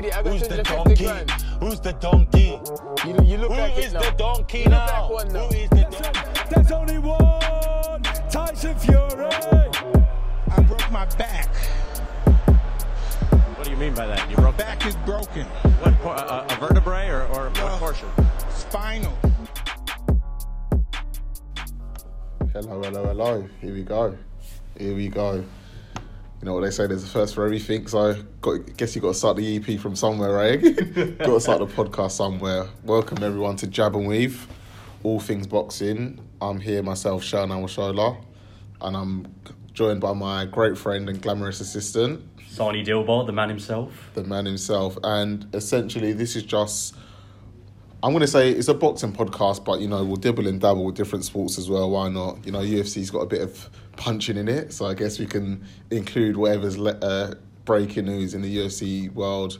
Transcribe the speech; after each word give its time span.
need 0.00 0.08
it. 0.08 0.16
I 0.16 0.22
got 0.22 0.32
Who's 0.32 0.48
the 0.48 0.62
donkey? 0.62 1.04
Who's 1.60 1.80
the 1.80 1.92
donkey? 1.94 2.60
You, 3.06 3.24
you 3.24 3.38
look 3.38 3.50
Who 3.52 3.58
like 3.58 3.78
is 3.78 3.86
it 3.86 3.94
now. 3.94 4.00
the 4.10 4.16
donkey 4.16 4.58
You 4.60 4.68
now? 4.68 4.86
like 4.86 5.10
one 5.10 5.32
now. 5.32 5.46
Who 5.46 5.54
is 5.56 5.70
the 5.70 5.76
donkey? 5.76 6.54
There's 6.54 6.70
only 6.72 6.98
one 6.98 8.02
Tyson 8.30 8.74
Fury. 8.78 9.26
I 10.50 10.62
broke 10.66 10.90
my 10.90 11.04
back. 11.16 11.54
What 13.56 13.64
do 13.64 13.70
you 13.70 13.76
mean 13.76 13.94
by 13.94 14.06
that? 14.06 14.30
Your 14.30 14.52
Back 14.52 14.86
is 14.86 14.96
broken. 15.04 15.44
what, 15.46 15.94
por- 16.00 16.14
a, 16.14 16.46
a 16.48 16.56
vertebrae 16.60 17.08
or, 17.08 17.22
or 17.28 17.50
No. 17.56 17.64
what 17.64 17.78
portion? 17.78 18.08
Spinal. 18.54 19.12
Hello, 22.52 22.82
hello, 22.82 23.04
hello. 23.06 23.48
Here 23.60 23.74
we 23.74 23.82
go. 23.82 24.16
Here 24.78 24.94
we 24.94 25.08
go. 25.08 25.44
You 26.40 26.44
know 26.44 26.54
what 26.54 26.60
they 26.60 26.70
say, 26.70 26.86
there's 26.86 27.02
a 27.02 27.08
first 27.08 27.34
for 27.34 27.44
everything, 27.44 27.88
so 27.88 28.14
got, 28.40 28.76
guess 28.76 28.94
you 28.94 29.02
got 29.02 29.08
to 29.08 29.14
start 29.14 29.36
the 29.36 29.56
EP 29.56 29.80
from 29.80 29.96
somewhere, 29.96 30.38
eh? 30.40 30.56
got 30.56 31.26
to 31.26 31.40
start 31.40 31.58
the 31.58 31.66
podcast 31.66 32.12
somewhere. 32.12 32.68
Welcome 32.84 33.24
everyone 33.24 33.56
to 33.56 33.66
Jab 33.66 33.96
and 33.96 34.06
Weave, 34.06 34.46
all 35.02 35.18
things 35.18 35.48
boxing. 35.48 36.20
I'm 36.40 36.60
here 36.60 36.80
myself, 36.84 37.24
Shaun 37.24 37.48
Awashola, 37.48 38.22
and 38.80 38.96
I'm 38.96 39.34
joined 39.72 40.00
by 40.00 40.12
my 40.12 40.44
great 40.44 40.78
friend 40.78 41.08
and 41.08 41.20
glamorous 41.20 41.60
assistant, 41.60 42.24
Sarnie 42.38 42.86
Dilbar, 42.86 43.26
the 43.26 43.32
man 43.32 43.48
himself. 43.48 44.10
the 44.14 44.22
man 44.22 44.46
himself. 44.46 44.96
And 45.02 45.44
essentially, 45.52 46.12
this 46.12 46.36
is 46.36 46.44
just 46.44 46.94
I'm 48.00 48.12
going 48.12 48.20
to 48.20 48.28
say 48.28 48.50
it's 48.50 48.68
a 48.68 48.74
boxing 48.74 49.12
podcast, 49.12 49.64
but 49.64 49.80
you 49.80 49.88
know 49.88 50.04
we'll 50.04 50.16
dibble 50.16 50.46
and 50.46 50.60
dabble 50.60 50.84
with 50.84 50.94
different 50.94 51.24
sports 51.24 51.58
as 51.58 51.68
well. 51.68 51.90
Why 51.90 52.08
not? 52.08 52.46
You 52.46 52.52
know, 52.52 52.60
UFC's 52.60 53.10
got 53.10 53.20
a 53.20 53.26
bit 53.26 53.42
of 53.42 53.68
punching 53.96 54.36
in 54.36 54.48
it, 54.48 54.72
so 54.72 54.86
I 54.86 54.94
guess 54.94 55.18
we 55.18 55.26
can 55.26 55.64
include 55.90 56.36
whatever's 56.36 56.78
le- 56.78 56.98
uh, 57.02 57.34
breaking 57.64 58.04
news 58.04 58.34
in 58.34 58.42
the 58.42 58.56
UFC 58.58 59.12
world. 59.12 59.58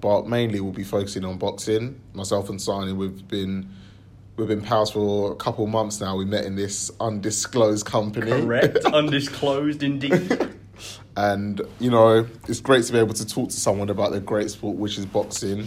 But 0.00 0.28
mainly, 0.28 0.60
we'll 0.60 0.72
be 0.72 0.84
focusing 0.84 1.24
on 1.24 1.38
boxing. 1.38 2.00
Myself 2.14 2.48
and 2.48 2.62
Sani, 2.62 2.92
we've 2.92 3.26
been 3.26 3.68
we've 4.36 4.48
been 4.48 4.62
pals 4.62 4.92
for 4.92 5.32
a 5.32 5.36
couple 5.36 5.66
months 5.66 6.00
now. 6.00 6.16
We 6.16 6.24
met 6.24 6.44
in 6.44 6.54
this 6.54 6.92
undisclosed 7.00 7.86
company. 7.86 8.30
Correct. 8.30 8.78
Undisclosed 8.84 9.82
indeed. 9.82 10.48
And 11.16 11.60
you 11.80 11.90
know, 11.90 12.26
it's 12.48 12.60
great 12.60 12.84
to 12.84 12.92
be 12.92 13.00
able 13.00 13.14
to 13.14 13.26
talk 13.26 13.48
to 13.50 13.56
someone 13.56 13.90
about 13.90 14.12
the 14.12 14.20
great 14.20 14.48
sport, 14.50 14.76
which 14.76 14.96
is 14.96 15.06
boxing. 15.06 15.66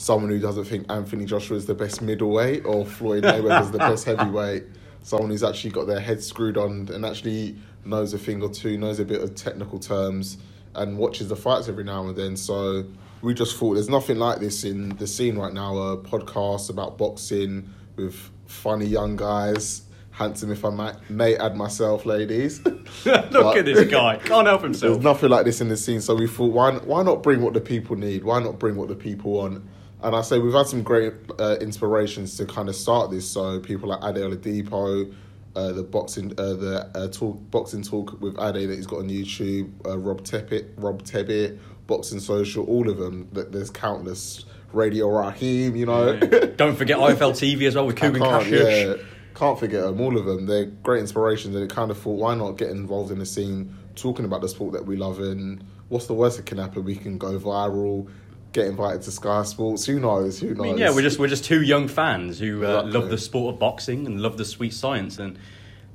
Someone 0.00 0.30
who 0.30 0.38
doesn't 0.38 0.64
think 0.64 0.90
Anthony 0.90 1.26
Joshua 1.26 1.58
is 1.58 1.66
the 1.66 1.74
best 1.74 2.00
middleweight 2.00 2.64
or 2.64 2.86
Floyd 2.86 3.22
Mayweather 3.22 3.60
is 3.60 3.70
the 3.70 3.76
best 3.90 4.06
heavyweight. 4.06 4.64
Someone 5.02 5.28
who's 5.28 5.44
actually 5.44 5.72
got 5.72 5.86
their 5.88 6.00
head 6.00 6.22
screwed 6.22 6.56
on 6.56 6.88
and 6.90 7.04
actually 7.04 7.58
knows 7.84 8.14
a 8.14 8.18
thing 8.18 8.40
or 8.40 8.48
two, 8.48 8.78
knows 8.78 8.98
a 8.98 9.04
bit 9.04 9.20
of 9.20 9.34
technical 9.34 9.78
terms, 9.78 10.38
and 10.74 10.96
watches 10.96 11.28
the 11.28 11.36
fights 11.36 11.68
every 11.68 11.84
now 11.84 12.06
and 12.08 12.16
then. 12.16 12.34
So 12.34 12.86
we 13.20 13.34
just 13.34 13.58
thought 13.58 13.74
there's 13.74 13.90
nothing 13.90 14.18
like 14.18 14.40
this 14.40 14.64
in 14.64 14.88
the 14.96 15.06
scene 15.06 15.36
right 15.36 15.52
now. 15.52 15.76
A 15.76 15.98
podcast 15.98 16.70
about 16.70 16.96
boxing 16.96 17.68
with 17.96 18.30
funny 18.46 18.86
young 18.86 19.16
guys. 19.16 19.82
Handsome, 20.12 20.50
if 20.50 20.64
I 20.64 20.70
might, 20.70 21.10
may 21.10 21.36
add 21.36 21.56
myself, 21.56 22.06
ladies. 22.06 22.64
Look 23.04 23.56
at 23.56 23.66
this 23.66 23.86
guy. 23.90 24.16
Can't 24.16 24.46
help 24.46 24.62
himself. 24.62 24.94
There's 24.94 25.04
nothing 25.04 25.28
like 25.28 25.44
this 25.44 25.60
in 25.60 25.68
the 25.68 25.76
scene, 25.76 26.00
so 26.00 26.14
we 26.14 26.26
thought, 26.26 26.54
why 26.54 26.72
why 26.72 27.02
not 27.02 27.22
bring 27.22 27.42
what 27.42 27.52
the 27.52 27.60
people 27.60 27.96
need? 27.96 28.24
Why 28.24 28.42
not 28.42 28.58
bring 28.58 28.76
what 28.76 28.88
the 28.88 28.96
people 28.96 29.32
want? 29.32 29.62
And 30.02 30.16
I 30.16 30.22
say 30.22 30.38
we've 30.38 30.54
had 30.54 30.66
some 30.66 30.82
great 30.82 31.12
uh, 31.38 31.56
inspirations 31.60 32.36
to 32.38 32.46
kind 32.46 32.68
of 32.68 32.76
start 32.76 33.10
this. 33.10 33.28
So 33.28 33.60
people 33.60 33.88
like 33.88 34.02
Ade 34.02 34.22
Oladipo, 34.22 35.14
uh, 35.54 35.72
the 35.72 35.82
boxing, 35.82 36.32
uh, 36.38 36.54
the 36.54 36.90
uh, 36.94 37.08
talk, 37.08 37.38
boxing 37.50 37.82
talk 37.82 38.20
with 38.20 38.38
Ade 38.40 38.68
that 38.68 38.76
he's 38.76 38.86
got 38.86 39.00
on 39.00 39.08
YouTube, 39.08 39.70
uh, 39.86 39.98
Rob 39.98 40.22
Tebbit, 40.22 40.70
Rob 40.76 41.02
Tebbit, 41.02 41.58
Boxing 41.86 42.20
Social, 42.20 42.64
all 42.64 42.88
of 42.88 42.98
them. 42.98 43.28
That 43.32 43.52
there's 43.52 43.70
countless. 43.70 44.44
Radio 44.72 45.08
Raheem, 45.08 45.74
you 45.76 45.86
know. 45.86 46.16
Don't 46.16 46.76
forget 46.76 46.98
IFL 46.98 47.32
TV 47.32 47.66
as 47.66 47.74
well 47.74 47.86
with 47.86 47.96
Kugan 47.96 48.20
can't, 48.20 48.48
yeah, 48.48 48.94
can't 49.34 49.58
forget 49.58 49.82
them. 49.82 50.00
All 50.00 50.16
of 50.16 50.26
them. 50.26 50.46
They're 50.46 50.66
great 50.66 51.00
inspirations, 51.00 51.54
and 51.54 51.64
it 51.64 51.74
kind 51.74 51.90
of 51.90 51.98
thought, 51.98 52.18
why 52.18 52.34
not 52.34 52.52
get 52.52 52.70
involved 52.70 53.10
in 53.10 53.18
the 53.18 53.26
scene, 53.26 53.76
talking 53.96 54.24
about 54.24 54.42
the 54.42 54.48
sport 54.48 54.72
that 54.74 54.86
we 54.86 54.96
love, 54.96 55.18
and 55.18 55.64
what's 55.88 56.06
the 56.06 56.14
worst 56.14 56.36
that 56.36 56.46
can 56.46 56.58
happen? 56.58 56.84
We 56.84 56.96
can 56.96 57.18
go 57.18 57.38
viral, 57.38 58.08
get 58.52 58.66
invited 58.66 59.02
to 59.02 59.10
Sky 59.10 59.42
Sports. 59.44 59.84
Who 59.86 60.00
knows? 60.00 60.40
Who 60.40 60.54
knows? 60.54 60.58
I 60.60 60.62
mean, 60.62 60.78
yeah, 60.78 60.90
we're 60.94 61.02
just 61.02 61.18
we're 61.18 61.28
just 61.28 61.44
two 61.44 61.62
young 61.62 61.88
fans 61.88 62.38
who 62.38 62.64
uh, 62.64 62.68
Exactly. 62.80 62.92
love 62.92 63.10
the 63.10 63.18
sport 63.18 63.54
of 63.54 63.60
boxing 63.60 64.06
and 64.06 64.20
love 64.20 64.36
the 64.36 64.44
sweet 64.44 64.74
science, 64.74 65.18
and 65.18 65.38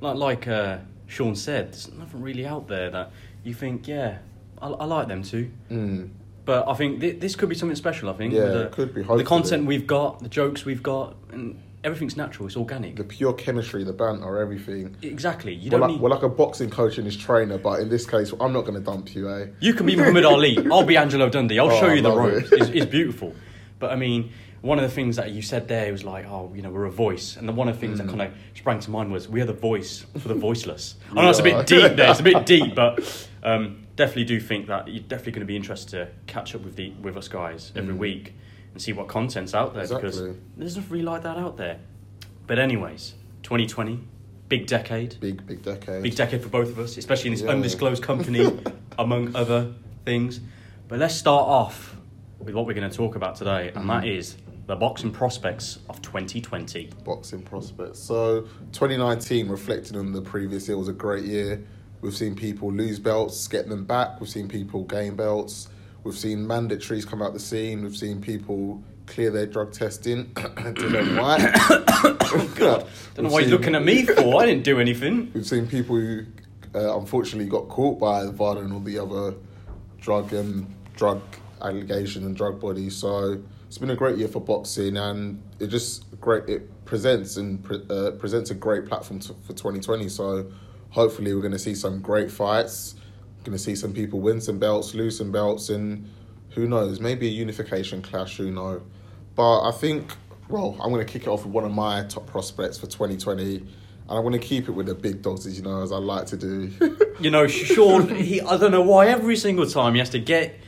like 0.00 0.16
like 0.16 0.48
uh, 0.48 0.78
Sean 1.06 1.34
said, 1.36 1.72
there's 1.72 1.92
nothing 1.92 2.22
really 2.22 2.46
out 2.46 2.68
there 2.68 2.90
that 2.90 3.10
you 3.44 3.54
think, 3.54 3.86
yeah, 3.86 4.18
I, 4.60 4.68
I 4.68 4.84
like 4.84 5.08
them 5.08 5.22
too. 5.22 5.50
Mm. 5.70 6.10
But 6.44 6.68
I 6.68 6.74
think 6.74 7.00
th- 7.00 7.18
this 7.20 7.34
could 7.34 7.48
be 7.48 7.54
something 7.56 7.76
special. 7.76 8.08
I 8.08 8.12
think. 8.14 8.32
Yeah, 8.32 8.46
the, 8.46 8.62
it 8.66 8.72
could 8.72 8.94
be, 8.94 9.02
The 9.02 9.24
content 9.24 9.66
we've 9.66 9.86
got, 9.86 10.20
the 10.20 10.28
jokes 10.28 10.64
we've 10.64 10.82
got, 10.82 11.16
and 11.32 11.60
everything's 11.84 12.16
natural. 12.16 12.46
It's 12.46 12.56
organic. 12.56 12.96
the 12.96 13.04
pure 13.04 13.32
chemistry, 13.32 13.84
the 13.84 13.92
banter, 13.92 14.38
everything. 14.38 14.96
exactly. 15.02 15.54
You 15.54 15.66
We're 15.70 15.78
don't 15.78 15.80
like, 15.80 15.90
need. 15.92 16.00
we're 16.00 16.10
like 16.10 16.22
a 16.22 16.28
boxing 16.28 16.70
coach 16.70 16.98
and 16.98 17.06
his 17.06 17.16
trainer, 17.16 17.58
but 17.58 17.80
in 17.80 17.88
this 17.88 18.06
case, 18.06 18.32
I'm 18.40 18.52
not 18.52 18.62
going 18.62 18.74
to 18.74 18.80
dump 18.80 19.14
you, 19.14 19.30
eh? 19.30 19.46
You 19.60 19.74
can 19.74 19.86
be 19.86 19.96
Muhammad 19.96 20.24
Ali. 20.24 20.58
I'll 20.70 20.82
be 20.84 20.96
Angelo 20.96 21.28
Dundee. 21.28 21.58
I'll 21.58 21.70
Oh, 21.70 21.80
show 21.80 21.92
you 21.92 22.02
the 22.02 22.10
ropes. 22.12 22.50
it. 22.52 22.60
It's, 22.60 22.70
it's 22.70 22.86
beautiful. 22.86 23.34
But 23.78 23.92
I 23.92 23.96
mean, 23.96 24.32
one 24.62 24.78
of 24.78 24.82
the 24.84 24.90
things 24.90 25.16
that 25.16 25.30
you 25.30 25.42
said 25.42 25.68
there 25.68 25.92
was 25.92 26.02
like, 26.02 26.26
oh, 26.26 26.50
you 26.54 26.62
know, 26.62 26.70
we're 26.70 26.86
a 26.86 26.90
voice. 26.90 27.36
And 27.36 27.48
the 27.48 27.52
one 27.52 27.68
of 27.68 27.74
the 27.76 27.80
things 27.80 28.00
Mm. 28.00 28.06
that 28.06 28.08
kind 28.08 28.22
of 28.22 28.32
sprang 28.56 28.80
to 28.80 28.90
mind 28.90 29.12
was 29.12 29.28
we 29.28 29.40
are 29.40 29.44
the 29.46 29.52
voice 29.52 30.04
for 30.18 30.26
the 30.28 30.34
voiceless. 30.48 30.96
I 31.12 31.22
know 31.22 31.30
it's 31.30 31.38
a 31.38 31.42
bit 31.44 31.66
deep 31.66 31.94
there. 31.96 32.10
It's 32.10 32.20
a 32.20 32.24
bit 32.24 32.46
deep, 32.46 32.74
but 32.74 33.28
um, 33.44 33.86
definitely 33.94 34.24
do 34.24 34.40
think 34.40 34.66
that 34.68 34.88
you're 34.88 35.02
definitely 35.02 35.32
going 35.32 35.40
to 35.40 35.46
be 35.46 35.56
interested 35.56 35.90
to 35.90 36.08
catch 36.26 36.54
up 36.54 36.62
with 36.62 36.74
the 36.76 36.90
with 37.02 37.16
us 37.16 37.28
guys 37.28 37.70
every 37.76 37.94
week 37.94 38.34
and 38.76 38.82
see 38.82 38.92
what 38.92 39.08
content's 39.08 39.54
out 39.54 39.72
there 39.72 39.88
because 39.88 40.20
Mm. 40.20 40.36
There's 40.58 40.76
nothing 40.76 40.90
really 40.92 41.04
like 41.06 41.22
that 41.22 41.38
out 41.38 41.56
there. 41.56 41.78
But 42.46 42.58
anyways, 42.58 43.14
2020, 43.42 44.00
big 44.50 44.66
decade. 44.66 45.16
Big, 45.18 45.46
big 45.46 45.62
decade. 45.62 46.02
Big 46.02 46.14
decade 46.14 46.42
for 46.42 46.50
both 46.50 46.68
of 46.68 46.78
us, 46.78 46.98
especially 46.98 47.28
in 47.28 47.34
this 47.36 47.42
Yeah. 47.42 47.52
undisclosed 47.52 48.02
company, 48.02 48.46
among 48.98 49.34
other 49.34 49.72
things. 50.04 50.40
But 50.88 50.98
let's 50.98 51.14
start 51.14 51.48
off 51.48 51.96
with 52.38 52.54
what 52.54 52.66
we're 52.66 52.74
going 52.74 52.90
to 52.90 52.94
talk 52.94 53.16
about 53.16 53.36
today, 53.36 53.72
and 53.74 53.88
that 53.88 54.06
is 54.06 54.36
the 54.66 54.76
boxing 54.76 55.10
prospects 55.10 55.78
of 55.88 56.02
2020. 56.02 56.90
boxing 57.02 57.40
prospects. 57.40 57.98
So 57.98 58.42
2019, 58.72 59.48
reflecting 59.48 59.96
on 59.96 60.12
the 60.12 60.20
previous 60.20 60.68
year, 60.68 60.76
was 60.76 60.88
a 60.88 60.92
great 60.92 61.24
year. 61.24 61.64
We've 62.02 62.14
seen 62.14 62.34
people 62.36 62.70
lose 62.70 62.98
belts, 62.98 63.48
get 63.48 63.70
them 63.70 63.86
back. 63.86 64.20
We've 64.20 64.28
seen 64.28 64.48
people 64.48 64.84
gain 64.84 65.16
belts. 65.16 65.68
We've 66.06 66.16
seen 66.16 66.46
mandatories 66.46 67.04
come 67.04 67.20
out 67.20 67.32
the 67.32 67.40
scene. 67.40 67.82
We've 67.82 67.96
seen 67.96 68.20
people 68.20 68.80
clear 69.06 69.32
their 69.32 69.44
drug 69.44 69.72
testing. 69.72 70.26
Dillian 70.34 71.20
Whyte. 71.20 71.50
oh 71.58 72.52
God! 72.54 72.86
Don't 73.14 73.24
know 73.24 73.32
what 73.32 73.42
you're 73.42 73.58
looking 73.58 73.74
at 73.74 73.82
me 73.82 74.06
for. 74.06 74.40
I 74.40 74.46
didn't 74.46 74.62
do 74.62 74.78
anything. 74.78 75.32
We've 75.34 75.44
seen 75.44 75.66
people 75.66 75.96
who 75.96 76.24
uh, 76.76 76.96
unfortunately 76.96 77.50
got 77.50 77.66
caught 77.68 77.98
by 77.98 78.24
VADA 78.26 78.60
and 78.60 78.72
all 78.72 78.80
the 78.80 79.00
other 79.00 79.34
drug 80.00 80.32
and 80.32 80.72
drug 80.94 81.20
allegations 81.60 82.24
and 82.24 82.36
drug 82.36 82.60
bodies. 82.60 82.94
So 82.94 83.42
it's 83.66 83.78
been 83.78 83.90
a 83.90 83.96
great 83.96 84.16
year 84.16 84.28
for 84.28 84.40
boxing, 84.40 84.96
and 84.96 85.42
it 85.58 85.66
just 85.66 86.04
great. 86.20 86.48
It 86.48 86.84
presents 86.84 87.36
and 87.36 87.64
pre- 87.64 87.82
uh, 87.90 88.12
presents 88.12 88.52
a 88.52 88.54
great 88.54 88.86
platform 88.86 89.18
to, 89.20 89.34
for 89.42 89.54
2020. 89.54 90.08
So 90.08 90.52
hopefully, 90.90 91.34
we're 91.34 91.40
going 91.40 91.50
to 91.50 91.58
see 91.58 91.74
some 91.74 92.00
great 92.00 92.30
fights. 92.30 92.94
Going 93.46 93.56
to 93.56 93.62
see 93.62 93.76
some 93.76 93.92
people 93.92 94.18
win 94.18 94.40
some 94.40 94.58
belts, 94.58 94.92
lose 94.92 95.16
some 95.16 95.30
belts, 95.30 95.68
and 95.68 96.10
who 96.50 96.66
knows? 96.66 96.98
Maybe 96.98 97.28
a 97.28 97.30
unification 97.30 98.02
clash. 98.02 98.38
Who 98.38 98.50
knows? 98.50 98.82
But 99.36 99.68
I 99.68 99.70
think, 99.70 100.10
well, 100.48 100.76
I'm 100.80 100.90
going 100.90 101.06
to 101.06 101.12
kick 101.12 101.22
it 101.22 101.28
off 101.28 101.44
with 101.44 101.54
one 101.54 101.62
of 101.62 101.70
my 101.70 102.02
top 102.06 102.26
prospects 102.26 102.76
for 102.76 102.88
2020. 102.88 103.58
And 103.58 103.68
I 104.08 104.18
want 104.18 104.32
to 104.32 104.40
keep 104.40 104.68
it 104.68 104.72
with 104.72 104.86
the 104.86 104.96
big 104.96 105.22
dogs, 105.22 105.46
as 105.46 105.56
you 105.56 105.62
know, 105.62 105.80
as 105.80 105.92
I 105.92 105.98
like 105.98 106.26
to 106.26 106.36
do. 106.36 106.72
You 107.20 107.30
know, 107.30 107.46
Sean, 107.46 108.14
he, 108.14 108.42
I 108.42 108.58
don't 108.58 108.72
know 108.72 108.82
why 108.82 109.06
every 109.06 109.36
single 109.36 109.64
time 109.64 109.94
he 109.94 110.00
has 110.00 110.10
to 110.10 110.18
get 110.18 110.58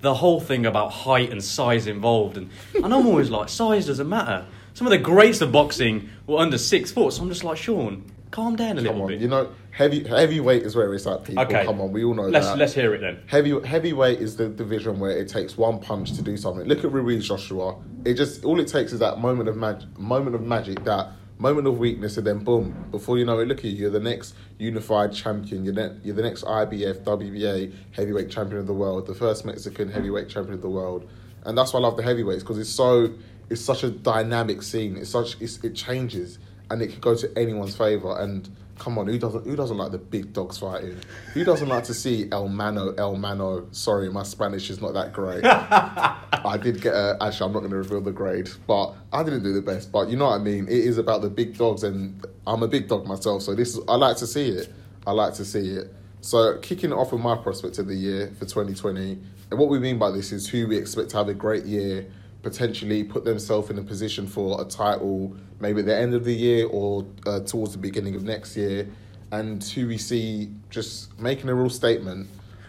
the 0.00 0.14
whole 0.14 0.40
thing 0.40 0.64
about 0.64 0.90
height 0.90 1.30
and 1.30 1.42
size 1.44 1.86
involved. 1.88 2.38
And, 2.38 2.50
and 2.76 2.94
I'm 2.94 3.06
always 3.06 3.28
like, 3.30 3.48
size 3.48 3.86
doesn't 3.88 4.08
matter. 4.08 4.46
Some 4.74 4.86
of 4.86 4.92
the 4.92 4.98
greats 4.98 5.40
of 5.40 5.50
boxing 5.50 6.08
were 6.26 6.38
under 6.38 6.56
six 6.56 6.92
foot, 6.92 7.12
so 7.12 7.22
I'm 7.22 7.28
just 7.28 7.42
like, 7.42 7.58
Sean, 7.58 8.10
calm 8.30 8.56
down 8.56 8.72
a 8.72 8.74
Come 8.76 8.84
little 8.84 9.02
on, 9.02 9.08
bit. 9.08 9.20
you 9.20 9.28
know, 9.28 9.50
heavy 9.70 10.04
heavyweight 10.04 10.62
is 10.62 10.74
where 10.76 10.92
it's 10.94 11.06
at. 11.06 11.24
People, 11.24 11.44
Okay. 11.44 11.64
come 11.64 11.80
on, 11.80 11.92
we 11.92 12.04
all 12.04 12.14
know 12.14 12.22
let's, 12.28 12.46
that. 12.46 12.58
Let's 12.58 12.74
hear 12.74 12.94
it 12.94 13.00
then. 13.00 13.20
Heavy 13.26 13.58
heavyweight 13.64 14.20
is 14.20 14.36
the 14.36 14.48
division 14.48 14.98
where 15.00 15.10
it 15.12 15.28
takes 15.28 15.56
one 15.56 15.78
punch 15.78 16.12
to 16.14 16.22
do 16.22 16.36
something. 16.36 16.66
Look 16.66 16.84
at 16.84 16.92
Ruiz 16.92 17.26
Joshua. 17.26 17.76
It 18.04 18.14
just 18.14 18.44
all 18.44 18.58
it 18.60 18.68
takes 18.68 18.92
is 18.92 18.98
that 19.00 19.18
moment 19.20 19.48
of 19.48 19.56
magic, 19.56 19.88
moment 19.98 20.34
of 20.34 20.42
magic, 20.42 20.84
that 20.84 21.10
moment 21.38 21.66
of 21.68 21.78
weakness, 21.78 22.16
and 22.16 22.26
then 22.26 22.38
boom. 22.38 22.86
Before 22.90 23.16
you 23.18 23.24
know 23.24 23.38
it, 23.38 23.46
look 23.48 23.58
at 23.58 23.64
you. 23.66 23.72
You're 23.76 23.90
the 23.90 24.00
next 24.00 24.34
unified 24.58 25.12
champion. 25.12 25.64
You're, 25.64 25.74
ne- 25.74 25.96
you're 26.02 26.16
the 26.16 26.22
next 26.22 26.44
IBF, 26.44 27.04
WBA 27.04 27.72
heavyweight 27.92 28.28
champion 28.30 28.58
of 28.60 28.66
the 28.66 28.72
world, 28.74 29.06
the 29.06 29.14
first 29.14 29.44
Mexican 29.44 29.88
heavyweight 29.90 30.28
champion 30.28 30.54
of 30.54 30.62
the 30.62 30.68
world, 30.68 31.08
and 31.44 31.56
that's 31.56 31.72
why 31.72 31.78
I 31.78 31.82
love 31.82 31.96
the 31.96 32.02
heavyweights 32.02 32.42
because 32.42 32.58
it's 32.58 32.70
so 32.70 33.14
it's 33.50 33.60
such 33.62 33.82
a 33.84 33.90
dynamic 33.90 34.62
scene. 34.62 34.96
It's 34.96 35.10
such 35.10 35.40
it's, 35.40 35.62
it 35.64 35.74
changes 35.74 36.38
and 36.70 36.82
it 36.82 36.88
could 36.88 37.00
go 37.00 37.14
to 37.14 37.38
anyone's 37.38 37.76
favor. 37.76 38.18
And 38.18 38.48
come 38.78 38.98
on, 38.98 39.06
who 39.06 39.18
doesn't 39.18 39.44
who 39.44 39.56
doesn't 39.56 39.76
like 39.76 39.92
the 39.92 39.98
big 39.98 40.32
dogs 40.32 40.58
fighting? 40.58 40.96
Who 41.34 41.44
doesn't 41.44 41.68
like 41.68 41.84
to 41.84 41.94
see 41.94 42.28
El 42.30 42.48
Mano, 42.48 42.92
El 42.94 43.16
Mano? 43.16 43.66
Sorry, 43.72 44.10
my 44.10 44.22
Spanish 44.22 44.70
is 44.70 44.80
not 44.80 44.94
that 44.94 45.12
great. 45.12 45.44
I 45.44 46.58
did 46.62 46.80
get 46.80 46.94
a, 46.94 47.16
actually. 47.20 47.46
I'm 47.46 47.52
not 47.52 47.60
going 47.60 47.70
to 47.70 47.76
reveal 47.76 48.00
the 48.00 48.12
grade, 48.12 48.48
but 48.66 48.94
I 49.12 49.22
didn't 49.22 49.42
do 49.42 49.52
the 49.52 49.62
best. 49.62 49.90
But 49.92 50.08
you 50.08 50.16
know 50.16 50.26
what 50.26 50.40
I 50.40 50.42
mean. 50.42 50.66
It 50.66 50.72
is 50.72 50.98
about 50.98 51.22
the 51.22 51.30
big 51.30 51.56
dogs, 51.56 51.82
and 51.82 52.24
I'm 52.46 52.62
a 52.62 52.68
big 52.68 52.88
dog 52.88 53.06
myself, 53.06 53.42
so 53.42 53.54
this 53.54 53.76
is, 53.76 53.80
I 53.88 53.96
like 53.96 54.16
to 54.18 54.26
see 54.26 54.48
it. 54.48 54.72
I 55.06 55.12
like 55.12 55.34
to 55.34 55.44
see 55.44 55.70
it. 55.70 55.92
So 56.20 56.58
kicking 56.58 56.92
off 56.92 57.12
with 57.12 57.20
my 57.20 57.36
prospect 57.36 57.78
of 57.78 57.86
the 57.86 57.94
year 57.94 58.32
for 58.38 58.44
2020, 58.44 59.18
and 59.50 59.58
what 59.58 59.68
we 59.68 59.78
mean 59.78 59.98
by 59.98 60.10
this 60.10 60.32
is 60.32 60.48
who 60.48 60.66
we 60.66 60.76
expect 60.76 61.10
to 61.10 61.16
have 61.16 61.28
a 61.28 61.34
great 61.34 61.64
year, 61.64 62.06
potentially 62.42 63.04
put 63.04 63.24
themselves 63.24 63.70
in 63.70 63.78
a 63.78 63.82
position 63.82 64.26
for 64.26 64.60
a 64.60 64.64
title, 64.64 65.36
maybe 65.60 65.80
at 65.80 65.86
the 65.86 65.96
end 65.96 66.14
of 66.14 66.24
the 66.24 66.34
year 66.34 66.66
or 66.66 67.06
uh, 67.26 67.40
towards 67.40 67.72
the 67.72 67.78
beginning 67.78 68.14
of 68.14 68.22
next 68.22 68.56
year, 68.56 68.88
and 69.32 69.62
who 69.62 69.88
we 69.88 69.98
see 69.98 70.50
just 70.70 71.18
making 71.18 71.48
a 71.48 71.54
real 71.54 71.70
statement. 71.70 72.28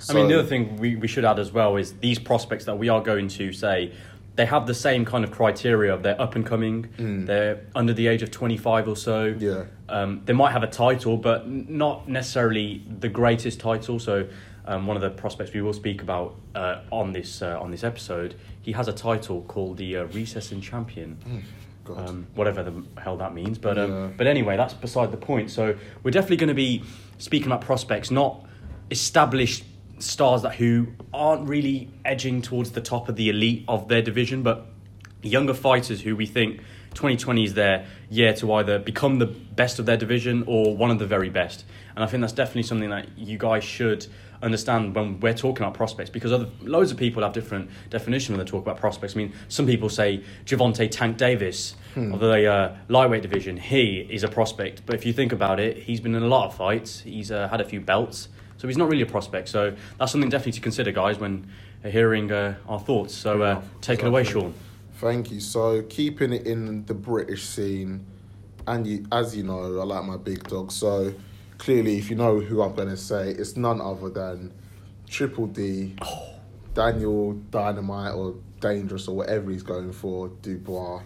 I 0.10 0.14
mean, 0.14 0.28
the 0.30 0.40
other 0.40 0.48
thing 0.48 0.78
we, 0.78 0.96
we 0.96 1.08
should 1.08 1.26
add 1.26 1.40
as 1.40 1.52
well 1.52 1.76
is 1.76 1.94
these 1.96 2.20
prospects 2.20 2.66
that 2.66 2.78
we 2.78 2.88
are 2.88 3.02
going 3.02 3.28
to 3.28 3.52
say 3.52 3.94
they 4.36 4.46
have 4.46 4.66
the 4.66 4.74
same 4.74 5.04
kind 5.04 5.26
of 5.26 5.32
criteria 5.32 5.94
of 5.94 6.02
they're 6.02 6.20
up 6.22 6.36
and 6.36 6.46
coming, 6.46 6.88
they're 7.26 7.60
under 7.76 7.92
the 7.92 8.08
age 8.08 8.24
of 8.24 8.32
25 8.32 8.88
or 8.88 8.96
so. 8.96 9.34
Mm. 9.34 9.42
Yeah. 9.42 9.64
Um, 9.90 10.22
they 10.24 10.32
might 10.32 10.52
have 10.54 10.64
a 10.64 10.68
title, 10.68 11.18
but 11.18 11.50
not 11.50 12.08
necessarily 12.08 12.82
the 13.02 13.10
greatest 13.10 13.60
title. 13.60 14.00
So, 14.00 14.30
um, 14.70 14.86
one 14.86 14.96
of 14.96 15.02
the 15.02 15.10
prospects 15.10 15.52
we 15.52 15.62
will 15.62 15.74
speak 15.74 16.02
about 16.02 16.36
uh, 16.54 16.82
on 16.92 17.12
this 17.12 17.42
uh, 17.42 17.60
on 17.60 17.72
this 17.72 17.84
episode, 17.84 18.36
he 18.62 18.72
has 18.72 18.88
a 18.88 18.94
title 18.94 19.42
called 19.48 19.78
the 19.78 19.98
uh, 19.98 20.04
Recessing 20.06 20.62
Champion. 20.62 21.18
Mm. 21.28 21.44
Um, 21.90 22.28
whatever 22.36 22.62
the 22.62 22.84
hell 23.02 23.18
that 23.18 23.34
means, 23.34 23.58
but 23.58 23.80
um, 23.80 23.92
Yeah. 23.92 24.08
but 24.16 24.28
anyway, 24.28 24.56
that's 24.56 24.76
beside 24.76 25.10
the 25.10 25.18
point. 25.18 25.50
So 25.50 25.76
we're 26.04 26.12
definitely 26.12 26.38
going 26.38 26.50
to 26.50 26.54
be 26.54 26.84
speaking 27.18 27.48
about 27.48 27.62
prospects, 27.62 28.12
not 28.12 28.46
established 28.92 29.64
stars 29.98 30.44
that 30.44 30.54
who 30.54 30.90
aren't 31.16 31.50
really 31.50 31.90
edging 32.06 32.44
towards 32.44 32.74
the 32.74 32.82
top 32.82 33.10
of 33.10 33.16
the 33.16 33.30
elite 33.30 33.64
of 33.68 33.88
their 33.88 34.04
division, 34.04 34.44
but 34.44 34.68
younger 35.24 35.56
fighters 35.56 36.02
who 36.02 36.16
we 36.16 36.28
think 36.28 36.62
2020 36.94 37.44
is 37.44 37.54
their 37.54 37.86
year 38.10 38.34
to 38.34 38.54
either 38.54 38.80
become 38.80 39.20
the 39.20 39.26
best 39.26 39.80
of 39.80 39.86
their 39.86 39.98
division 39.98 40.44
or 40.48 40.76
one 40.76 40.92
of 40.92 41.00
the 41.00 41.06
very 41.06 41.30
best. 41.30 41.66
And 41.96 42.04
I 42.04 42.08
think 42.08 42.22
that's 42.22 42.34
definitely 42.34 42.64
something 42.64 42.90
that 42.90 43.18
you 43.18 43.38
guys 43.38 43.64
should 43.64 44.08
understand 44.42 44.96
when 44.96 45.20
we're 45.20 45.34
talking 45.34 45.64
about 45.64 45.74
prospects 45.74 46.10
because 46.10 46.32
other, 46.32 46.48
loads 46.62 46.92
of 46.92 46.98
people 46.98 47.24
have 47.24 47.34
different 47.34 47.70
definitions 47.90 48.38
when 48.38 48.46
they 48.46 48.50
talk 48.50 48.62
about 48.62 48.78
prospects. 48.78 49.16
I 49.16 49.18
mean, 49.18 49.34
some 49.50 49.66
people 49.66 49.90
say 49.90 50.24
Gervonta 50.46 50.90
Tank 50.90 51.18
Davis 51.18 51.76
of 52.14 52.20
the 52.20 52.46
uh, 52.52 52.76
lightweight 52.88 53.22
division, 53.22 53.58
he 53.58 54.08
is 54.10 54.24
a 54.24 54.30
prospect. 54.30 54.84
But 54.86 54.96
if 54.96 55.06
you 55.06 55.14
think 55.14 55.32
about 55.32 55.60
it, 55.60 55.78
he's 55.78 56.00
been 56.00 56.16
in 56.16 56.24
a 56.24 56.28
lot 56.28 56.48
of 56.48 56.56
fights, 56.56 57.02
he's 57.02 57.32
uh, 57.32 57.50
had 57.50 57.60
a 57.62 57.66
few 57.66 57.82
belts. 57.82 58.30
So 58.58 58.68
he's 58.68 58.78
not 58.78 58.90
really 58.90 59.04
a 59.04 59.06
prospect. 59.06 59.48
So 59.48 59.76
that's 59.98 60.12
something 60.12 60.30
definitely 60.30 60.54
to 60.54 60.62
consider, 60.62 60.92
guys, 60.92 61.18
when 61.18 61.50
hearing 61.84 62.32
uh, 62.32 62.56
our 62.68 62.80
thoughts. 62.80 63.14
So 63.14 63.42
uh, 63.42 63.62
take 63.82 64.00
it 64.00 64.06
away. 64.08 64.24
Sean. 64.24 64.54
Thank 65.00 65.32
you. 65.32 65.40
So 65.40 65.82
keeping 65.84 66.34
it 66.34 66.46
in 66.46 66.84
the 66.84 66.94
British 66.94 67.46
scene, 67.46 68.06
and 68.68 68.86
you, 68.86 69.06
as 69.14 69.34
you 69.34 69.44
know, 69.44 69.80
I 69.80 69.86
like 69.86 70.04
my 70.04 70.18
big 70.18 70.44
dog. 70.44 70.74
So 70.74 71.14
clearly, 71.58 71.98
if 71.98 72.10
you 72.10 72.18
know 72.18 72.42
who 72.42 72.62
I'm 72.62 72.76
going 72.76 72.90
to 72.90 72.98
say, 72.98 73.30
it's 73.30 73.56
none 73.56 73.80
other 73.80 74.10
than 74.10 74.54
Triple 75.10 75.48
D, 75.48 75.96
Daniel 76.74 77.32
Dynamite 77.50 78.14
or 78.14 78.36
Dangerous 78.60 79.08
or 79.08 79.16
whatever 79.16 79.52
he's 79.52 79.64
going 79.64 79.94
for, 79.94 80.28
Dubois. 80.42 81.02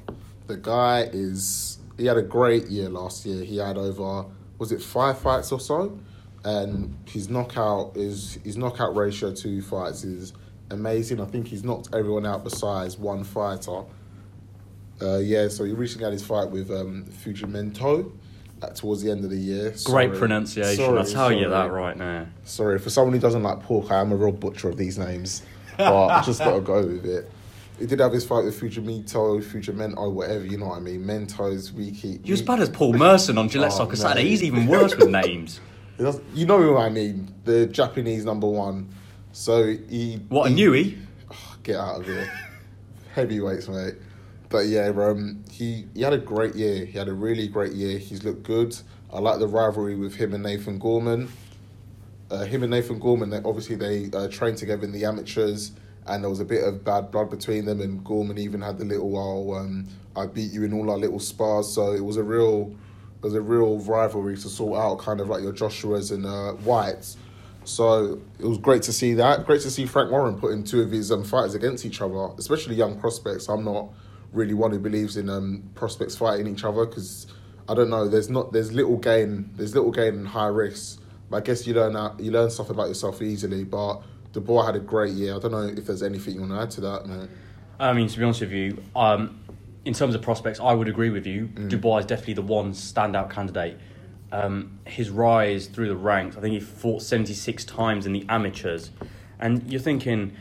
The 0.48 0.58
guy 0.58 1.02
is. 1.14 1.78
He 1.96 2.08
had 2.08 2.18
a 2.18 2.24
great 2.24 2.70
year 2.70 2.90
last 2.90 3.28
year. 3.28 3.44
He 3.46 3.58
had 3.58 3.78
over 3.78 4.26
was 4.58 4.72
it 4.72 4.82
five 4.82 5.20
fights 5.20 5.52
or 5.52 5.60
so, 5.60 6.00
and 6.44 6.98
his 7.06 7.30
knockout 7.30 7.96
is 7.96 8.40
his 8.44 8.58
knockout 8.58 8.96
ratio 8.96 9.36
to 9.36 9.62
fights 9.62 10.04
is 10.04 10.34
amazing. 10.74 11.22
I 11.22 11.26
think 11.26 11.48
he's 11.48 11.64
knocked 11.64 11.90
everyone 11.94 12.26
out 12.26 12.44
besides 12.44 12.98
one 12.98 13.24
fighter. 13.24 13.84
Uh, 15.02 15.18
yeah, 15.18 15.48
so 15.48 15.64
he 15.64 15.74
recently 15.74 16.06
had 16.06 16.14
his 16.14 16.26
fight 16.26 16.50
with 16.50 16.70
um, 16.72 17.06
Fujimento 17.06 18.12
towards 18.76 19.02
the 19.02 19.12
end 19.12 19.24
of 19.26 19.30
the 19.30 19.38
year. 19.38 19.74
Great 19.84 20.14
pronunciation. 20.14 20.78
Sorry, 20.78 20.98
I'll 21.00 21.06
tell 21.06 21.32
you 21.32 21.44
sorry. 21.44 21.52
that 21.52 21.72
right 21.74 21.98
now. 21.98 22.28
Sorry, 22.44 22.80
for 22.80 22.90
someone 22.90 23.14
who 23.14 23.20
doesn't 23.20 23.44
like 23.44 23.62
pork, 23.62 23.92
I 23.92 24.00
am 24.00 24.12
a 24.12 24.16
real 24.16 24.32
butcher 24.32 24.70
of 24.70 24.78
these 24.78 24.98
names. 24.98 25.44
But 25.78 26.08
I 26.08 26.22
just 26.22 26.40
got 26.40 26.54
to 26.56 26.62
go 26.62 26.86
with 26.86 27.06
it. 27.06 27.30
He 27.80 27.88
did 27.88 28.00
have 28.00 28.14
his 28.14 28.24
fight 28.24 28.46
with 28.46 28.60
Fujimito, 28.60 29.44
Fujimento, 29.44 30.12
whatever, 30.12 30.46
you 30.46 30.58
know 30.58 30.68
what 30.68 30.78
I 30.78 30.80
mean. 30.80 31.04
Mentos, 31.04 31.76
Riki. 31.76 32.22
You're 32.24 32.36
as 32.36 32.42
bad 32.42 32.60
as 32.60 32.70
Paul 32.70 32.94
Merson 32.94 33.38
on 33.38 33.50
Gillette 33.50 33.72
Oh, 33.74 33.78
Soccer 33.78 33.96
no. 33.96 33.96
Saturday. 33.96 34.30
He's 34.30 34.44
even 34.44 34.68
worse 34.68 34.96
with 34.96 35.10
names. 35.10 35.60
You 36.34 36.46
know 36.48 36.58
who 36.58 36.76
I 36.76 36.90
mean. 36.90 37.34
The 37.46 37.68
Japanese 37.68 38.26
number 38.26 38.48
one. 38.48 38.90
So 39.34 39.66
he. 39.66 40.22
What, 40.30 40.48
a 40.48 40.54
he, 40.54 40.64
newie? 40.64 41.00
Get 41.64 41.76
out 41.76 42.02
of 42.02 42.06
here. 42.06 42.32
Heavyweights, 43.14 43.68
mate. 43.68 43.96
But 44.50 44.68
yeah, 44.68 44.90
um, 44.90 45.44
he, 45.52 45.88
he 45.96 46.02
had 46.04 46.14
a 46.14 46.20
great 46.20 46.56
year. 46.56 46.86
He 46.86 46.98
had 46.98 47.08
a 47.08 47.14
really 47.14 47.48
great 47.48 47.74
year. 47.74 47.98
He's 47.98 48.24
looked 48.24 48.44
good. 48.44 48.78
I 49.12 49.20
like 49.20 49.40
the 49.40 49.48
rivalry 49.48 49.96
with 49.96 50.16
him 50.16 50.34
and 50.34 50.44
Nathan 50.44 50.78
Gorman. 50.78 51.30
Uh, 52.30 52.46
him 52.46 52.62
and 52.64 52.72
Nathan 52.72 53.00
Gorman, 53.00 53.32
they, 53.32 53.38
obviously, 53.38 53.76
they 53.76 54.10
uh, 54.16 54.28
trained 54.28 54.58
together 54.58 54.84
in 54.84 54.92
the 54.92 55.06
amateurs, 55.06 55.72
and 56.08 56.24
there 56.24 56.30
was 56.30 56.40
a 56.40 56.46
bit 56.46 56.64
of 56.64 56.84
bad 56.84 57.12
blood 57.12 57.30
between 57.30 57.66
them. 57.66 57.82
And 57.82 58.04
Gorman 58.04 58.38
even 58.38 58.62
had 58.62 58.78
the 58.78 58.86
little, 58.86 59.18
oh, 59.18 59.56
um, 59.56 59.88
I 60.16 60.28
beat 60.28 60.52
you 60.52 60.64
in 60.64 60.74
all 60.74 60.92
our 60.92 60.98
little 60.98 61.20
spars. 61.20 61.74
So 61.74 61.94
it 61.94 62.04
was 62.04 62.18
a 62.18 62.24
real, 62.24 62.76
it 63.18 63.24
was 63.24 63.34
a 63.34 63.42
real 63.42 63.80
rivalry 63.80 64.36
to 64.36 64.50
sort 64.50 64.80
out, 64.80 65.00
kind 65.00 65.20
of 65.20 65.30
like 65.30 65.42
your 65.42 65.54
Joshua's 65.54 66.12
and 66.12 66.26
uh, 66.26 66.54
Whytes. 66.54 67.18
So 67.66 68.22
it 68.40 68.46
was 68.46 68.58
great 68.58 68.84
to 68.84 68.94
see 68.94 69.14
that. 69.16 69.46
Great 69.46 69.62
to 69.62 69.72
see 69.72 69.86
Frank 69.86 70.12
Warren 70.12 70.40
putting 70.40 70.64
two 70.64 70.82
of 70.82 70.92
his 70.92 71.12
um, 71.12 71.24
fighters 71.24 71.56
against 71.56 71.86
each 71.86 72.02
other, 72.02 72.30
especially 72.38 72.76
young 72.76 73.00
prospects. 73.00 73.48
I'm 73.48 73.64
not 73.64 73.90
really 74.32 74.54
one 74.54 74.72
who 74.72 74.80
believes 74.80 75.18
in 75.18 75.30
um, 75.30 75.64
prospects 75.76 76.16
fighting 76.16 76.48
each 76.48 76.64
other 76.64 76.86
because 76.86 77.28
I 77.70 77.74
don't 77.74 77.90
know. 77.90 78.08
There's 78.08 78.30
not 78.30 78.52
there's 78.52 78.72
little 78.72 78.98
gain. 78.98 79.50
There's 79.56 79.74
little 79.74 79.92
gain 79.92 80.16
and 80.16 80.28
high 80.28 80.48
risk. 80.48 81.02
But 81.30 81.38
I 81.38 81.42
guess 81.42 81.66
you 81.66 81.74
learn 81.74 81.96
out, 81.96 82.20
you 82.20 82.32
learn 82.32 82.50
stuff 82.50 82.70
about 82.70 82.88
yourself 82.88 83.22
easily. 83.22 83.64
But 83.64 84.02
Dubois 84.34 84.66
had 84.66 84.76
a 84.76 84.80
great 84.80 85.14
year. 85.14 85.36
I 85.36 85.40
don't 85.40 85.52
know 85.52 85.64
if 85.64 85.86
there's 85.86 86.04
anything 86.04 86.36
you 86.36 86.42
want 86.42 86.52
to 86.52 86.60
add 86.60 86.72
to 86.72 86.82
that, 86.82 87.06
man. 87.06 87.30
I 87.80 87.94
mean, 87.94 88.08
to 88.08 88.18
be 88.18 88.24
honest 88.24 88.42
with 88.42 88.52
you, 88.52 88.84
um, 88.96 89.40
in 89.86 89.94
terms 89.94 90.16
of 90.16 90.22
prospects, 90.22 90.60
I 90.60 90.74
would 90.74 90.88
agree 90.88 91.10
with 91.10 91.26
you. 91.26 91.48
Dubois 91.48 92.00
is 92.00 92.06
definitely 92.06 92.36
the 92.36 92.42
one 92.44 92.72
standout 92.74 93.30
candidate. 93.30 93.78
Um, 94.34 94.80
his 94.88 95.12
rise 95.12 95.68
through 95.68 95.90
the 95.90 95.96
ranks, 95.96 96.36
I 96.36 96.42
think 96.42 96.56
he 96.56 96.60
fought 96.60 97.04
76 97.04 97.66
times 97.66 98.08
in 98.08 98.14
the 98.14 98.26
amateurs. 98.28 98.90
And 99.40 99.72
you're 99.72 99.80
thinking, 99.80 100.36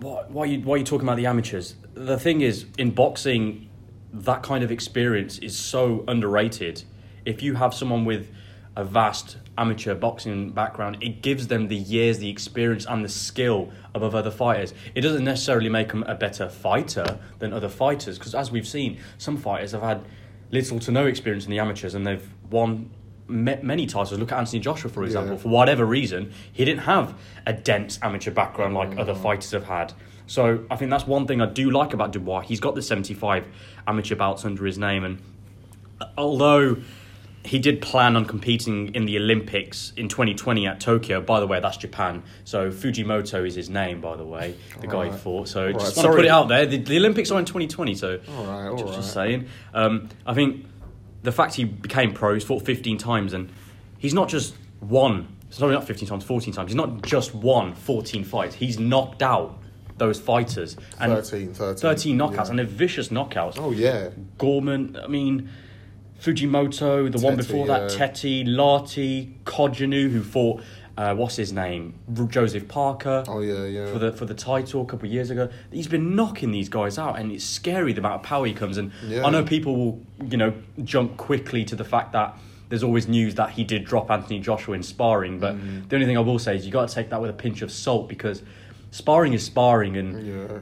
what, 0.00 0.32
why, 0.32 0.42
are 0.42 0.46
you, 0.46 0.60
why 0.62 0.74
are 0.74 0.78
you 0.78 0.84
talking 0.84 1.06
about 1.06 1.16
the 1.16 1.26
amateurs? 1.26 1.76
The 1.94 2.18
thing 2.18 2.40
is, 2.40 2.66
in 2.76 2.90
boxing, 2.90 3.70
that 4.12 4.42
kind 4.42 4.64
of 4.64 4.72
experience 4.72 5.38
is 5.38 5.56
so 5.56 6.02
underrated. 6.08 6.82
If 7.24 7.40
you 7.40 7.54
have 7.54 7.72
someone 7.72 8.04
with 8.04 8.32
a 8.74 8.84
vast 8.84 9.36
amateur 9.56 9.94
boxing 9.94 10.50
background, 10.50 10.98
it 11.00 11.22
gives 11.22 11.46
them 11.46 11.68
the 11.68 11.76
years, 11.76 12.18
the 12.18 12.28
experience, 12.28 12.84
and 12.84 13.04
the 13.04 13.08
skill 13.08 13.70
above 13.94 14.16
other 14.16 14.32
fighters. 14.32 14.74
It 14.96 15.02
doesn't 15.02 15.24
necessarily 15.24 15.68
make 15.68 15.90
them 15.90 16.02
a 16.08 16.16
better 16.16 16.48
fighter 16.48 17.20
than 17.38 17.52
other 17.52 17.68
fighters, 17.68 18.18
because 18.18 18.34
as 18.34 18.50
we've 18.50 18.66
seen, 18.66 18.98
some 19.18 19.36
fighters 19.36 19.70
have 19.70 19.82
had 19.82 20.04
little 20.50 20.78
to 20.80 20.90
no 20.90 21.06
experience 21.06 21.44
in 21.44 21.50
the 21.50 21.58
amateurs 21.58 21.94
and 21.94 22.06
they've 22.06 22.28
won 22.50 22.90
many 23.28 23.86
titles. 23.86 24.12
Look 24.12 24.32
at 24.32 24.38
Anthony 24.38 24.60
Joshua, 24.60 24.90
for 24.90 25.04
example. 25.04 25.34
Yeah. 25.34 25.42
For 25.42 25.48
whatever 25.48 25.84
reason, 25.84 26.32
he 26.52 26.64
didn't 26.64 26.82
have 26.82 27.14
a 27.46 27.52
dense 27.52 27.98
amateur 28.02 28.30
background 28.30 28.74
like 28.74 28.98
other 28.98 29.14
fighters 29.14 29.50
have 29.52 29.64
had. 29.64 29.92
So 30.26 30.64
I 30.70 30.76
think 30.76 30.90
that's 30.90 31.06
one 31.06 31.26
thing 31.26 31.40
I 31.40 31.46
do 31.46 31.70
like 31.70 31.94
about 31.94 32.12
Dubois. 32.12 32.40
He's 32.40 32.60
got 32.60 32.74
the 32.74 32.82
75 32.82 33.46
amateur 33.86 34.16
bouts 34.16 34.44
under 34.44 34.64
his 34.64 34.78
name, 34.78 35.04
and 35.04 35.22
although 36.18 36.76
he 37.46 37.58
did 37.58 37.80
plan 37.80 38.16
on 38.16 38.24
competing 38.24 38.94
in 38.94 39.06
the 39.06 39.16
Olympics 39.16 39.92
in 39.96 40.08
2020 40.08 40.66
at 40.66 40.80
Tokyo. 40.80 41.20
By 41.20 41.40
the 41.40 41.46
way, 41.46 41.60
that's 41.60 41.76
Japan. 41.76 42.22
So 42.44 42.70
Fujimoto 42.70 43.46
is 43.46 43.54
his 43.54 43.70
name, 43.70 44.00
by 44.00 44.16
the 44.16 44.24
way, 44.24 44.56
the 44.80 44.88
guy 44.88 45.10
he 45.10 45.16
fought. 45.16 45.48
So 45.48 45.66
Alright, 45.66 45.78
just 45.78 45.96
want 45.96 46.08
to 46.08 46.16
put 46.16 46.24
it 46.24 46.30
out 46.30 46.48
there. 46.48 46.66
The, 46.66 46.78
the 46.78 46.96
Olympics 46.96 47.30
are 47.30 47.38
in 47.38 47.44
2020, 47.44 47.94
so 47.94 48.08
Alright, 48.08 48.72
just, 48.72 48.84
alright. 48.84 48.96
just 48.96 49.12
saying. 49.14 49.46
Um, 49.72 50.08
I 50.26 50.34
think 50.34 50.66
the 51.26 51.32
fact 51.32 51.54
he 51.54 51.64
became 51.64 52.14
pro, 52.14 52.34
he's 52.34 52.44
fought 52.44 52.64
15 52.64 52.98
times, 52.98 53.32
and 53.32 53.50
he's 53.98 54.14
not 54.14 54.28
just 54.28 54.54
won. 54.80 55.26
Sorry, 55.50 55.74
not 55.74 55.84
15 55.84 56.08
times, 56.08 56.24
14 56.24 56.54
times. 56.54 56.70
He's 56.70 56.76
not 56.76 57.02
just 57.02 57.34
won 57.34 57.74
14 57.74 58.22
fights. 58.22 58.54
He's 58.54 58.78
knocked 58.78 59.22
out 59.22 59.58
those 59.98 60.20
fighters. 60.20 60.76
And 61.00 61.12
13, 61.12 61.52
13, 61.52 61.80
13 61.80 62.16
knockouts, 62.18 62.36
yeah. 62.36 62.50
and 62.50 62.58
they're 62.60 62.64
vicious 62.66 63.08
knockouts. 63.08 63.58
Oh 63.58 63.72
yeah, 63.72 64.10
Gorman, 64.38 64.96
I 65.02 65.08
mean, 65.08 65.50
Fujimoto, 66.20 67.10
the 67.10 67.18
one 67.18 67.36
before 67.36 67.66
that, 67.66 67.92
yeah. 67.92 68.06
Teti, 68.06 68.46
Lati, 68.46 69.34
Cojanu, 69.42 70.08
who 70.08 70.22
fought 70.22 70.62
uh, 70.96 71.14
what's 71.14 71.36
his 71.36 71.52
name, 71.52 71.94
R- 72.18 72.26
Joseph 72.26 72.68
Parker. 72.68 73.22
Oh, 73.28 73.40
yeah, 73.40 73.64
yeah. 73.66 73.92
For 73.92 73.98
the 73.98 74.12
for 74.12 74.24
the 74.24 74.34
title 74.34 74.82
a 74.82 74.86
couple 74.86 75.06
of 75.06 75.12
years 75.12 75.30
ago, 75.30 75.48
he's 75.70 75.88
been 75.88 76.16
knocking 76.16 76.50
these 76.52 76.68
guys 76.68 76.98
out, 76.98 77.18
and 77.18 77.30
it's 77.32 77.44
scary 77.44 77.92
the 77.92 78.00
amount 78.00 78.14
of 78.16 78.22
power 78.22 78.46
he 78.46 78.54
comes. 78.54 78.76
And 78.78 78.92
Yeah. 79.06 79.26
I 79.26 79.30
know 79.30 79.42
people 79.44 79.76
will, 79.76 80.02
you 80.30 80.36
know, 80.36 80.52
jump 80.84 81.16
quickly 81.16 81.64
to 81.66 81.76
the 81.76 81.84
fact 81.84 82.12
that 82.12 82.36
there's 82.68 82.82
always 82.82 83.06
news 83.08 83.34
that 83.36 83.50
he 83.50 83.62
did 83.62 83.84
drop 83.84 84.10
Anthony 84.10 84.40
Joshua 84.40 84.74
in 84.74 84.82
sparring, 84.82 85.38
but 85.38 85.54
Mm. 85.54 85.88
the 85.88 85.96
only 85.96 86.06
thing 86.06 86.16
I 86.16 86.20
will 86.20 86.38
say 86.38 86.56
is 86.56 86.66
you 86.66 86.72
got 86.72 86.88
to 86.88 86.94
take 86.94 87.10
that 87.10 87.20
with 87.20 87.30
a 87.30 87.34
pinch 87.34 87.62
of 87.62 87.70
salt 87.70 88.08
because 88.08 88.42
sparring 88.90 89.34
is 89.34 89.44
sparring, 89.44 89.96
and 89.96 90.26
yeah. 90.26 90.58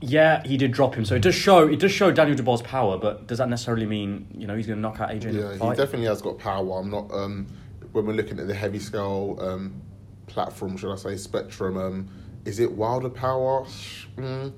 yeah, 0.00 0.42
he 0.46 0.56
did 0.56 0.70
drop 0.72 0.94
him, 0.94 1.04
so 1.04 1.16
it 1.16 1.22
does 1.22 1.34
show 1.34 1.66
it 1.66 1.80
does 1.80 1.90
show 1.92 2.10
Daniel 2.12 2.36
Dubois' 2.36 2.62
power, 2.62 2.96
but 2.96 3.26
does 3.26 3.38
that 3.38 3.48
necessarily 3.48 3.84
mean 3.86 4.26
you 4.38 4.46
know 4.46 4.54
he's 4.56 4.66
going 4.66 4.78
to 4.78 4.80
knock 4.80 5.00
out 5.00 5.10
AJ 5.10 5.32
Yeah, 5.34 5.52
he 5.70 5.76
definitely 5.76 6.06
has 6.06 6.22
got 6.22 6.38
power. 6.38 6.78
I'm 6.78 6.90
not. 6.90 7.10
Um, 7.12 7.46
when 7.92 8.06
we're 8.06 8.14
looking 8.14 8.38
at 8.38 8.46
the 8.46 8.54
heavy 8.54 8.78
scale 8.78 9.36
um, 9.40 9.80
platform, 10.26 10.76
should 10.76 10.92
I 10.92 10.96
say 10.96 11.16
spectrum? 11.16 11.76
Um, 11.76 12.08
is 12.44 12.60
it 12.60 12.70
Wilder 12.70 13.10
power? 13.10 13.64
Mm, 14.16 14.52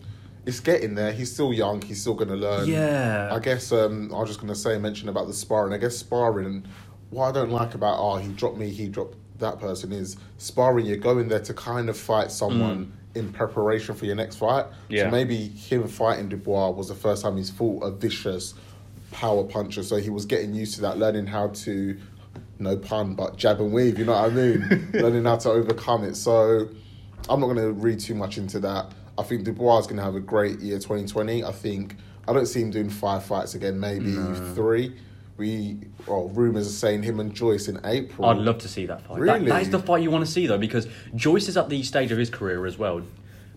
it's 0.46 0.60
getting 0.60 0.94
there. 0.94 1.12
He's 1.12 1.32
still 1.32 1.52
young. 1.52 1.82
He's 1.82 2.00
still 2.00 2.14
going 2.14 2.28
to 2.28 2.36
learn. 2.36 2.68
Yeah. 2.68 3.30
I 3.32 3.38
guess 3.38 3.72
um, 3.72 4.12
I 4.14 4.18
was 4.18 4.28
just 4.28 4.40
going 4.40 4.52
to 4.52 4.58
say 4.58 4.78
mention 4.78 5.08
about 5.08 5.26
the 5.26 5.34
sparring. 5.34 5.72
I 5.72 5.78
guess 5.78 5.96
sparring. 5.96 6.66
What 7.10 7.28
I 7.28 7.32
don't 7.32 7.50
like 7.50 7.74
about 7.74 7.98
oh 7.98 8.16
he 8.16 8.32
dropped 8.32 8.56
me, 8.56 8.70
he 8.70 8.88
dropped 8.88 9.16
that 9.38 9.58
person 9.58 9.90
is 9.92 10.16
sparring. 10.38 10.86
You're 10.86 10.96
going 10.98 11.28
there 11.28 11.40
to 11.40 11.54
kind 11.54 11.88
of 11.88 11.96
fight 11.96 12.30
someone. 12.30 12.92
In 13.16 13.32
preparation 13.32 13.96
for 13.96 14.04
your 14.06 14.14
next 14.14 14.36
fight, 14.36 14.66
Yeah. 14.88 15.06
so 15.06 15.10
maybe 15.10 15.48
him 15.48 15.88
fighting 15.88 16.28
Dubois 16.28 16.70
was 16.70 16.86
the 16.86 16.94
first 16.94 17.22
time 17.22 17.36
he's 17.36 17.50
fought 17.50 17.82
a 17.82 17.90
vicious 17.90 18.54
power 19.10 19.42
puncher. 19.42 19.82
So 19.82 19.96
he 19.96 20.10
was 20.10 20.24
getting 20.26 20.54
used 20.54 20.76
to 20.76 20.82
that, 20.82 20.96
learning 20.96 21.26
how 21.26 21.48
to, 21.48 21.98
no 22.60 22.76
pun, 22.76 23.14
but 23.14 23.36
jab 23.36 23.60
and 23.60 23.72
weave. 23.72 23.98
You 23.98 24.04
know 24.04 24.12
what 24.12 24.30
I 24.30 24.34
mean? 24.34 24.90
learning 24.94 25.24
how 25.24 25.36
to 25.36 25.50
overcome 25.50 26.04
it. 26.04 26.14
So 26.14 26.68
I'm 27.28 27.40
not 27.40 27.46
going 27.46 27.56
to 27.56 27.72
read 27.72 28.00
too 28.00 28.14
much 28.14 28.38
into 28.38 28.60
that. 28.60 28.92
I 29.18 29.22
think 29.22 29.44
Dubois 29.44 29.80
is 29.80 29.86
going 29.86 29.96
to 29.96 30.02
have 30.02 30.14
a 30.14 30.20
great 30.20 30.60
year 30.60 30.78
2020. 30.78 31.44
I 31.44 31.52
think 31.52 31.96
I 32.28 32.32
don't 32.32 32.46
see 32.46 32.60
him 32.62 32.70
doing 32.70 32.90
five 32.90 33.24
fights 33.24 33.54
again, 33.54 33.78
maybe 33.80 34.14
three. 34.54 34.96
We 35.36 35.78
well, 36.06 36.28
rumors 36.28 36.66
are 36.66 36.70
saying 36.70 37.02
him 37.02 37.18
and 37.18 37.34
Joyce 37.34 37.68
in 37.68 37.80
April. 37.84 38.28
I'd 38.28 38.36
love 38.36 38.58
to 38.58 38.68
see 38.68 38.84
that 38.86 39.06
fight. 39.06 39.24
That- 39.24 39.44
that 39.46 39.62
is 39.62 39.70
the 39.70 39.78
fight 39.78 40.02
you 40.02 40.10
want 40.10 40.24
to 40.24 40.30
see, 40.30 40.46
though, 40.46 40.58
because 40.58 40.86
Joyce 41.14 41.48
is 41.48 41.56
at 41.56 41.70
the 41.70 41.82
stage 41.82 42.12
of 42.12 42.18
his 42.18 42.28
career 42.28 42.66
as 42.66 42.76
well. 42.76 43.00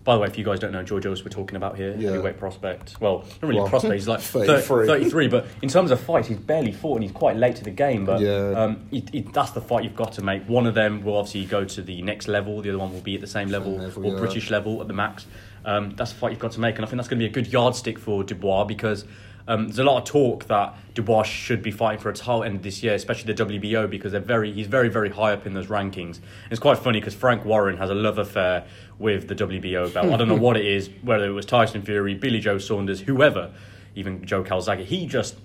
By 0.04 0.14
the 0.14 0.20
way, 0.20 0.26
if 0.26 0.36
you 0.36 0.44
guys 0.44 0.60
don't 0.60 0.72
know, 0.72 0.82
George 0.82 1.02
Joyce 1.04 1.24
we're 1.24 1.30
talking 1.30 1.56
about 1.56 1.76
here, 1.76 1.94
Yeah. 1.98 2.10
heavyweight 2.10 2.38
prospect. 2.38 2.96
Well, 3.00 3.20
not 3.20 3.42
really 3.42 3.56
Well, 3.56 3.66
a 3.66 3.70
prospect, 3.70 3.94
he's 3.94 4.06
like 4.06 4.20
33. 4.22 4.86
33. 4.86 4.86
33, 4.86 5.28
but 5.28 5.46
in 5.62 5.68
terms 5.70 5.90
of 5.90 5.98
fights, 5.98 6.28
he's 6.28 6.36
barely 6.36 6.72
fought 6.72 6.96
and 6.96 7.04
he's 7.04 7.12
quite 7.12 7.36
late 7.36 7.56
to 7.56 7.64
the 7.64 7.70
game. 7.70 8.04
But 8.04 8.20
Yeah. 8.20 8.50
um, 8.54 8.86
it, 8.92 9.08
it, 9.14 9.32
that's 9.32 9.52
the 9.52 9.62
fight 9.62 9.82
you've 9.84 9.96
got 9.96 10.12
to 10.12 10.22
make. 10.22 10.46
One 10.46 10.66
of 10.66 10.74
them 10.74 11.02
will 11.02 11.16
obviously 11.16 11.46
go 11.46 11.64
to 11.64 11.80
the 11.82 12.02
next 12.02 12.28
level, 12.28 12.60
the 12.60 12.68
other 12.68 12.78
one 12.78 12.92
will 12.92 13.00
be 13.00 13.14
at 13.14 13.22
the 13.22 13.26
same 13.26 13.48
level, 13.48 13.76
level, 13.78 14.04
or 14.06 14.12
yeah. 14.12 14.18
British 14.18 14.50
level 14.50 14.82
at 14.82 14.88
the 14.88 14.94
max. 14.94 15.26
Um, 15.64 15.94
that's 15.96 16.12
the 16.12 16.18
fight 16.18 16.32
you've 16.32 16.38
got 16.40 16.52
to 16.52 16.60
make, 16.60 16.76
and 16.76 16.84
I 16.84 16.88
think 16.88 16.98
that's 16.98 17.08
going 17.08 17.18
to 17.18 17.24
be 17.24 17.30
a 17.30 17.32
good 17.32 17.50
yardstick 17.50 17.98
for 17.98 18.22
Dubois 18.22 18.64
because 18.64 19.06
um, 19.46 19.66
there's 19.66 19.78
a 19.78 19.84
lot 19.84 19.98
of 19.98 20.04
talk 20.04 20.44
that 20.46 20.74
Dubois 20.94 21.24
should 21.24 21.62
be 21.62 21.70
fighting 21.70 22.00
for 22.00 22.08
a 22.08 22.14
title 22.14 22.44
end 22.44 22.56
of 22.56 22.62
this 22.62 22.82
year, 22.82 22.94
especially 22.94 23.32
the 23.32 23.44
WBO, 23.44 23.88
because 23.90 24.12
they're 24.12 24.20
very 24.20 24.52
he's 24.52 24.66
very 24.66 24.88
very 24.88 25.10
high 25.10 25.32
up 25.32 25.46
in 25.46 25.52
those 25.52 25.66
rankings. 25.66 26.20
It's 26.50 26.60
quite 26.60 26.78
funny 26.78 27.00
because 27.00 27.14
Frank 27.14 27.44
Warren 27.44 27.76
has 27.76 27.90
a 27.90 27.94
love 27.94 28.18
affair 28.18 28.66
with 28.98 29.28
the 29.28 29.34
WBO 29.34 29.92
belt. 29.92 30.06
I 30.12 30.16
don't 30.16 30.28
know 30.28 30.34
what 30.48 30.56
it 30.56 30.64
is, 30.64 30.88
whether 31.02 31.26
it 31.26 31.32
was 31.32 31.44
Tyson 31.44 31.82
Fury, 31.82 32.14
Billy 32.14 32.40
Joe 32.40 32.58
Saunders, 32.58 33.00
whoever, 33.00 33.52
even 33.94 34.24
Joe 34.24 34.42
Calzaghe. 34.42 34.84
He 34.84 35.06
just 35.06 35.36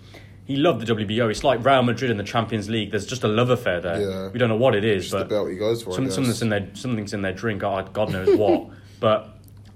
he 0.45 0.55
loved 0.55 0.85
the 0.85 0.95
WBO. 0.95 1.29
It's 1.29 1.43
like 1.43 1.63
Real 1.63 1.83
Madrid 1.83 2.09
and 2.09 2.19
the 2.19 2.23
Champions 2.23 2.69
League. 2.69 2.91
There's 2.91 3.05
just 3.05 3.23
a 3.23 3.27
love 3.27 3.49
affair 3.49 3.81
there. 3.81 4.01
Yeah. 4.01 4.27
We 4.29 4.39
don't 4.39 4.49
know 4.49 4.55
what 4.55 4.75
it 4.75 4.85
is, 4.85 5.11
the 5.11 5.19
but 5.19 5.29
belt 5.29 5.49
he 5.49 5.57
goes 5.57 5.83
for, 5.83 5.93
some- 5.93 6.09
something's 6.09 6.41
in 6.41 6.49
their 6.49 6.69
something's 6.73 7.13
in 7.13 7.21
their 7.21 7.33
drink. 7.33 7.61
God, 7.61 7.91
God 7.91 8.11
knows 8.11 8.37
what. 8.37 8.69
but 8.99 9.29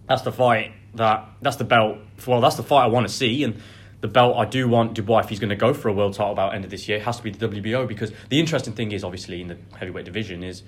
that's 0.08 0.22
the 0.22 0.32
fight 0.32 0.72
that 0.96 1.28
that's 1.42 1.58
the 1.58 1.64
belt. 1.64 1.98
Well, 2.26 2.42
that's 2.42 2.56
the 2.56 2.64
fight 2.64 2.84
I 2.84 2.88
want 2.88 3.08
to 3.08 3.14
see, 3.14 3.44
and 3.44 3.62
the 4.04 4.08
belt 4.10 4.36
I 4.38 4.44
do 4.44 4.68
want 4.68 4.96
Dubois 4.96 5.20
if 5.20 5.30
he's 5.30 5.40
going 5.40 5.50
to 5.50 5.56
go 5.56 5.74
for 5.74 5.88
a 5.88 5.94
world 5.94 6.14
title 6.14 6.36
bout 6.36 6.54
end 6.54 6.66
of 6.66 6.70
this 6.72 6.90
year. 6.90 6.98
It 6.98 7.04
has 7.04 7.16
to 7.18 7.24
be 7.24 7.30
the 7.32 7.48
WBO 7.48 7.88
because 7.88 8.12
the 8.28 8.38
interesting 8.38 8.74
thing 8.74 8.92
is 8.92 9.02
obviously 9.02 9.40
in 9.42 9.48
the 9.48 9.58
heavyweight 9.78 10.04
division 10.04 10.44
is 10.44 10.62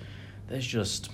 there's 0.48 0.66
just 0.66 1.10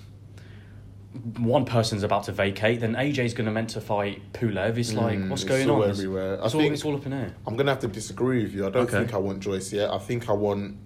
one 1.37 1.65
person's 1.65 2.05
about 2.05 2.23
to 2.25 2.33
vacate, 2.33 2.79
then 2.79 2.95
AJ's 2.95 3.35
going 3.35 3.47
to 3.47 3.51
meant 3.51 3.71
to 3.71 3.81
fight 3.81 4.23
Pulev. 4.35 4.79
It's 4.79 4.93
like 4.93 5.19
Mm, 5.19 5.31
what's 5.31 5.43
going 5.43 5.69
on? 5.69 5.91
everywhere. 5.91 6.41
I 6.41 6.45
It's, 6.47 6.55
all, 6.55 6.61
think- 6.61 6.73
it's 6.75 6.85
all 6.85 6.95
up 6.95 7.05
in 7.07 7.13
air. 7.13 7.35
I'm 7.45 7.57
gonna 7.57 7.73
have 7.73 7.81
to 7.81 7.89
disagree 7.89 8.45
with 8.45 8.55
you. 8.55 8.69
I 8.69 8.71
don't 8.71 8.85
Okay. 8.85 8.99
think 8.99 9.13
I 9.15 9.19
want 9.19 9.41
Joyce 9.41 9.73
yet. 9.73 9.91
I 9.91 9.99
think 9.99 10.29
I 10.29 10.33
want, 10.33 10.77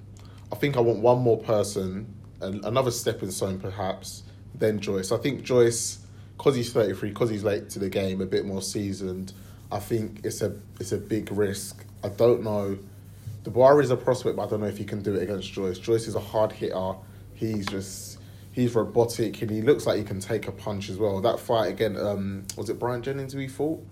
I 0.51 0.57
think 0.57 0.79
I 0.79 0.81
want 0.81 1.01
one 1.01 1.19
more 1.19 1.37
person, 1.39 2.07
another 2.41 2.91
stepping 2.91 3.31
stone 3.31 3.61
perhaps, 3.61 4.23
then 4.55 4.81
Joyce. 4.81 5.13
I 5.13 5.19
think 5.19 5.43
Joyce, 5.43 5.99
because 6.39 6.55
he's 6.57 6.73
33, 6.73 7.11
because 7.11 7.29
he's 7.29 7.45
late 7.45 7.69
to 7.71 7.79
the 7.79 7.91
game, 7.91 8.23
a 8.23 8.27
bit 8.27 8.47
more 8.47 8.63
seasoned. 8.63 9.35
I 9.73 9.79
think 9.79 10.21
it's 10.25 10.43
a 10.43 10.55
it's 10.81 10.93
a 10.93 10.99
big 10.99 11.31
risk. 11.33 11.85
I 12.05 12.09
don't 12.09 12.43
know. 12.43 12.79
Dubois 13.43 13.79
is 13.79 13.91
a 13.91 13.97
prospect, 13.97 14.37
but 14.37 14.47
I 14.47 14.51
don't 14.51 14.61
know 14.61 14.67
if 14.67 14.79
he 14.79 14.85
can 14.85 15.03
do 15.03 15.15
it 15.15 15.23
against 15.23 15.53
Joyce. 15.53 15.79
Joyce 15.79 16.07
is 16.09 16.15
a 16.15 16.21
hard 16.21 16.53
hitter. 16.53 16.95
He's 17.35 17.67
just 17.67 18.19
he's 18.53 18.75
robotic, 18.75 19.43
and 19.43 19.51
he 19.51 19.63
looks 19.63 19.87
like 19.87 19.99
he 19.99 20.05
can 20.05 20.21
take 20.21 20.49
a 20.49 20.53
punch 20.53 20.89
as 20.89 20.97
well. 20.99 21.21
That 21.21 21.39
fight 21.41 21.67
again, 21.69 21.97
um, 21.97 22.45
was 22.57 22.71
it 22.71 22.79
Bryant 22.79 23.05
Jennings 23.05 23.33
who 23.33 23.39
he 23.41 23.49
fought? 23.49 23.83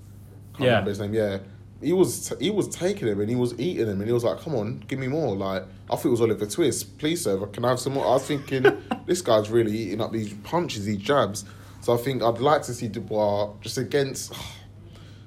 Can't 0.54 0.60
Yeah. 0.64 0.68
remember 0.70 0.90
his 0.90 1.00
name. 1.00 1.14
Yeah, 1.14 1.38
he 1.82 1.92
was 1.92 2.32
he 2.40 2.50
was 2.50 2.68
taking 2.68 3.08
him 3.08 3.20
and 3.20 3.28
he 3.28 3.36
was 3.36 3.54
eating 3.58 3.86
him 3.88 3.98
and 4.00 4.06
he 4.06 4.12
was 4.12 4.24
like, 4.24 4.40
"Come 4.40 4.54
on, 4.54 4.84
give 4.88 4.98
me 4.98 5.08
more." 5.08 5.34
Like 5.36 5.64
I 5.90 5.96
thought 5.96 6.06
it 6.06 6.10
was 6.10 6.20
Oliver 6.20 6.46
Twist. 6.46 6.98
Please, 6.98 7.22
sir, 7.24 7.36
can 7.46 7.64
I 7.64 7.70
have 7.70 7.80
some 7.80 7.94
more? 7.94 8.06
I 8.06 8.10
was 8.14 8.26
thinking 8.26 8.64
this 9.06 9.22
guy's 9.22 9.50
really 9.50 9.76
eating 9.76 10.00
up 10.00 10.12
these 10.12 10.32
punches, 10.44 10.84
these 10.84 10.98
jabs. 10.98 11.44
So 11.80 11.92
I 11.92 11.98
think 11.98 12.22
I'd 12.22 12.38
like 12.38 12.62
to 12.62 12.72
see 12.74 12.88
Dubois 12.88 13.50
just 13.60 13.76
against 13.76 14.32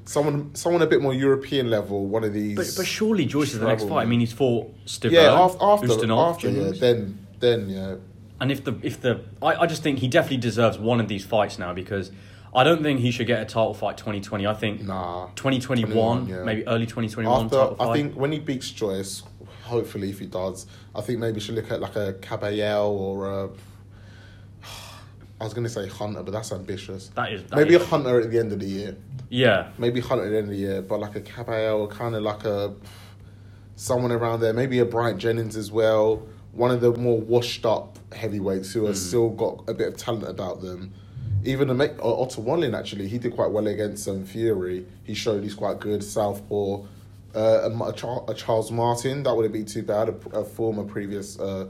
someone 0.07 0.55
someone 0.55 0.81
a 0.81 0.87
bit 0.87 1.01
more 1.01 1.13
European 1.13 1.69
level. 1.69 2.05
One 2.05 2.23
of 2.23 2.33
these. 2.33 2.55
But, 2.55 2.73
but 2.77 2.87
surely 2.87 3.25
Joyce 3.25 3.53
is 3.53 3.59
the 3.59 3.67
next 3.67 3.83
fight. 3.83 4.03
I 4.03 4.05
mean, 4.05 4.19
he's 4.19 4.33
fought 4.33 4.73
Stiverne, 4.85 5.11
yeah, 5.11 5.33
after 5.33 5.57
after, 5.61 5.87
Ustinov, 5.87 6.29
after 6.29 6.49
yeah, 6.49 6.71
then 6.71 7.27
then 7.39 7.69
yeah. 7.69 7.95
And 8.39 8.51
if 8.51 8.63
the 8.63 8.77
if 8.81 9.01
the 9.01 9.21
I, 9.41 9.55
I 9.55 9.65
just 9.67 9.83
think 9.83 9.99
he 9.99 10.07
definitely 10.07 10.37
deserves 10.37 10.77
one 10.77 10.99
of 10.99 11.07
these 11.07 11.25
fights 11.25 11.59
now 11.59 11.73
because 11.73 12.11
I 12.53 12.63
don't 12.63 12.81
think 12.81 13.01
he 13.01 13.11
should 13.11 13.27
get 13.27 13.41
a 13.41 13.45
title 13.45 13.73
fight 13.73 13.97
2020. 13.97 14.47
I 14.47 14.53
think 14.53 14.81
Nah. 14.81 15.27
2021, 15.35 16.27
yeah. 16.27 16.43
maybe 16.43 16.67
early 16.67 16.85
2021 16.85 17.45
After 17.45 17.57
title 17.57 17.75
I 17.79 17.93
think 17.93 18.15
when 18.15 18.31
he 18.31 18.39
beats 18.39 18.71
Joyce, 18.71 19.23
hopefully 19.63 20.09
if 20.09 20.19
he 20.19 20.25
does, 20.25 20.65
I 20.95 21.01
think 21.01 21.19
maybe 21.19 21.39
should 21.39 21.55
look 21.55 21.71
at 21.71 21.81
like 21.81 21.95
a 21.95 22.13
Kabayel 22.13 22.89
or 22.89 23.27
a. 23.27 23.49
I 25.39 25.43
was 25.43 25.53
gonna 25.53 25.69
say 25.69 25.87
Hunter, 25.87 26.23
but 26.23 26.31
that's 26.31 26.51
ambitious. 26.51 27.09
That 27.15 27.31
is- 27.31 27.43
that 27.43 27.55
maybe 27.55 27.75
is- 27.75 27.81
a 27.81 27.85
Hunter 27.85 28.19
at 28.19 28.31
the 28.31 28.39
end 28.39 28.51
of 28.51 28.59
the 28.59 28.65
year. 28.65 28.95
yeah, 29.29 29.69
Maybe 29.77 29.99
Hunter 29.99 30.25
at 30.25 30.29
the 30.31 30.37
end 30.37 30.45
of 30.45 30.51
the 30.51 30.57
year, 30.57 30.81
but 30.81 30.99
like 30.99 31.15
a 31.15 31.21
Kabayel, 31.21 31.89
kind 31.89 32.15
of 32.15 32.23
like 32.23 32.43
a 32.45 32.73
someone 33.75 34.11
around 34.11 34.39
there. 34.39 34.53
Maybe 34.53 34.79
a 34.79 34.85
Bryant 34.85 35.19
Jennings 35.19 35.55
as 35.55 35.71
well. 35.71 36.23
One 36.53 36.71
of 36.71 36.81
the 36.81 36.91
more 36.93 37.19
washed 37.19 37.65
up 37.65 37.99
heavyweights 38.13 38.71
who 38.73 38.85
have 38.85 38.97
still 38.97 39.29
got 39.29 39.63
a 39.67 39.73
bit 39.73 39.89
of 39.89 39.97
talent 39.97 40.27
about 40.27 40.61
them. 40.61 40.93
Even 41.43 41.69
a 41.69 41.83
uh, 41.83 41.87
Otto 42.01 42.41
Wallin 42.41 42.73
actually, 42.73 43.07
he 43.07 43.19
did 43.19 43.33
quite 43.35 43.51
well 43.51 43.67
against 43.67 44.07
um, 44.07 44.25
Fury. 44.25 44.85
He 45.03 45.13
showed 45.13 45.43
he's 45.43 45.53
quite 45.53 45.79
good. 45.79 46.03
Southpaw. 46.03 46.81
Uh, 47.35 47.69
a, 47.69 48.29
a 48.29 48.33
Charles 48.33 48.71
Martin, 48.71 49.21
that 49.23 49.35
wouldn't 49.35 49.53
be 49.53 49.63
too 49.63 49.83
bad. 49.83 50.09
A, 50.09 50.39
a 50.39 50.43
former 50.43 50.83
previous 50.83 51.37
uh, 51.39 51.67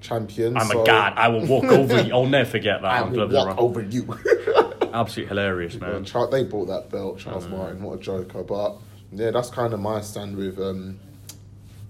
champion. 0.00 0.56
I'm 0.56 0.66
so 0.68 0.82
a 0.82 0.86
god. 0.86 1.14
I 1.16 1.28
will 1.28 1.46
walk 1.46 1.64
over 1.64 2.02
you. 2.02 2.12
I'll 2.12 2.26
never 2.26 2.48
forget 2.48 2.82
that. 2.82 2.90
I 2.90 3.02
will 3.02 3.28
walk 3.28 3.58
over 3.58 3.82
you. 3.82 4.06
Absolutely 4.92 5.28
hilarious, 5.28 5.74
Yeah, 5.74 5.80
man. 5.80 6.04
Char- 6.04 6.28
they 6.30 6.44
bought 6.44 6.66
that 6.66 6.90
belt, 6.90 7.16
Mm. 7.18 7.20
Charles 7.20 7.46
Martin. 7.48 7.82
What 7.82 7.98
a 7.98 8.02
joker! 8.02 8.42
But 8.42 8.76
yeah, 9.12 9.30
that's 9.30 9.50
kind 9.50 9.72
of 9.72 9.80
my 9.80 10.00
stand 10.00 10.36
with 10.36 10.58
um, 10.58 10.98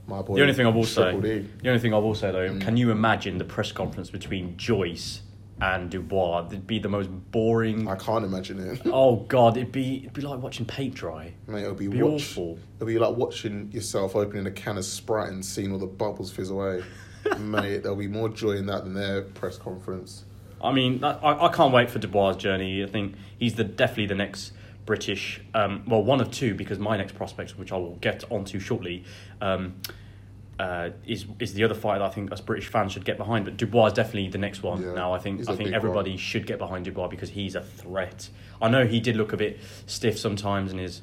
my 0.06 0.20
boy. 0.22 0.36
The 0.36 0.42
only 0.42 0.54
thing 0.54 0.66
I 0.66 0.70
will 0.70 0.84
say, 0.84 1.18
D. 1.20 1.48
the 1.62 1.68
only 1.68 1.80
thing 1.80 1.94
I 1.94 1.98
will 1.98 2.14
say 2.14 2.30
though, 2.30 2.48
Mm. 2.50 2.60
can 2.60 2.76
you 2.76 2.90
imagine 2.90 3.38
the 3.38 3.44
press 3.44 3.72
conference 3.72 4.10
between 4.10 4.56
Joyce 4.58 5.22
and 5.62 5.88
Dubois? 5.90 6.46
It'd 6.48 6.66
be 6.66 6.78
the 6.78 6.88
most 6.90 7.08
boring. 7.30 7.88
I 7.88 7.96
can't 7.96 8.24
imagine 8.24 8.58
it. 8.60 8.82
Oh 8.92 9.16
god, 9.28 9.56
it'd 9.56 9.72
be 9.72 9.98
it'd 10.00 10.12
be 10.12 10.20
like 10.22 10.40
watching 10.42 10.66
paint 10.66 10.94
dry. 10.94 11.32
Mate, 11.46 11.62
it'll 11.62 11.74
be, 11.74 11.88
Be 11.88 12.02
watch, 12.02 12.32
awful. 12.32 12.58
It'll 12.76 12.86
be 12.86 12.98
like 12.98 13.16
watching 13.16 13.70
yourself 13.72 14.14
opening 14.14 14.46
a 14.46 14.50
can 14.50 14.76
of 14.76 14.84
Sprite 14.84 15.30
and 15.30 15.42
seeing 15.44 15.72
all 15.72 15.78
the 15.78 15.86
bubbles 15.86 16.30
fizz 16.30 16.50
away. 16.50 16.82
Mate, 17.38 17.82
there'll 17.82 17.96
be 17.96 18.08
more 18.08 18.28
joy 18.28 18.52
in 18.52 18.66
that 18.66 18.84
than 18.84 18.94
their 18.94 19.22
press 19.22 19.56
conference. 19.56 20.24
I 20.62 20.72
mean, 20.72 21.02
I, 21.02 21.46
I 21.46 21.48
can't 21.48 21.72
wait 21.72 21.90
for 21.90 21.98
Dubois' 21.98 22.36
journey. 22.36 22.82
I 22.82 22.86
think 22.86 23.14
he's 23.38 23.54
the 23.54 23.64
definitely 23.64 24.06
the 24.06 24.14
next 24.14 24.52
British, 24.84 25.40
um, 25.54 25.84
well, 25.86 26.02
one 26.02 26.20
of 26.20 26.30
two, 26.30 26.54
because 26.54 26.78
my 26.78 26.96
next 26.96 27.14
prospect, 27.14 27.58
which 27.58 27.72
I 27.72 27.76
will 27.76 27.96
get 27.96 28.24
onto 28.30 28.58
shortly, 28.58 29.04
um, 29.40 29.74
uh, 30.58 30.90
is 31.06 31.24
is 31.38 31.54
the 31.54 31.64
other 31.64 31.74
fight 31.74 31.98
that 32.00 32.04
I 32.04 32.10
think 32.10 32.30
us 32.32 32.40
British 32.42 32.68
fans 32.68 32.92
should 32.92 33.04
get 33.04 33.16
behind. 33.16 33.46
But 33.46 33.56
Dubois 33.56 33.86
is 33.86 33.92
definitely 33.94 34.28
the 34.28 34.38
next 34.38 34.62
one. 34.62 34.82
Yeah, 34.82 34.92
now 34.92 35.14
I 35.14 35.18
think 35.18 35.48
I 35.48 35.56
think 35.56 35.72
everybody 35.72 36.10
one. 36.10 36.18
should 36.18 36.46
get 36.46 36.58
behind 36.58 36.84
Dubois 36.84 37.08
because 37.08 37.30
he's 37.30 37.54
a 37.54 37.62
threat. 37.62 38.28
I 38.60 38.68
know 38.68 38.84
he 38.86 39.00
did 39.00 39.16
look 39.16 39.32
a 39.32 39.38
bit 39.38 39.58
stiff 39.86 40.18
sometimes 40.18 40.70
in 40.70 40.78
his 40.78 41.00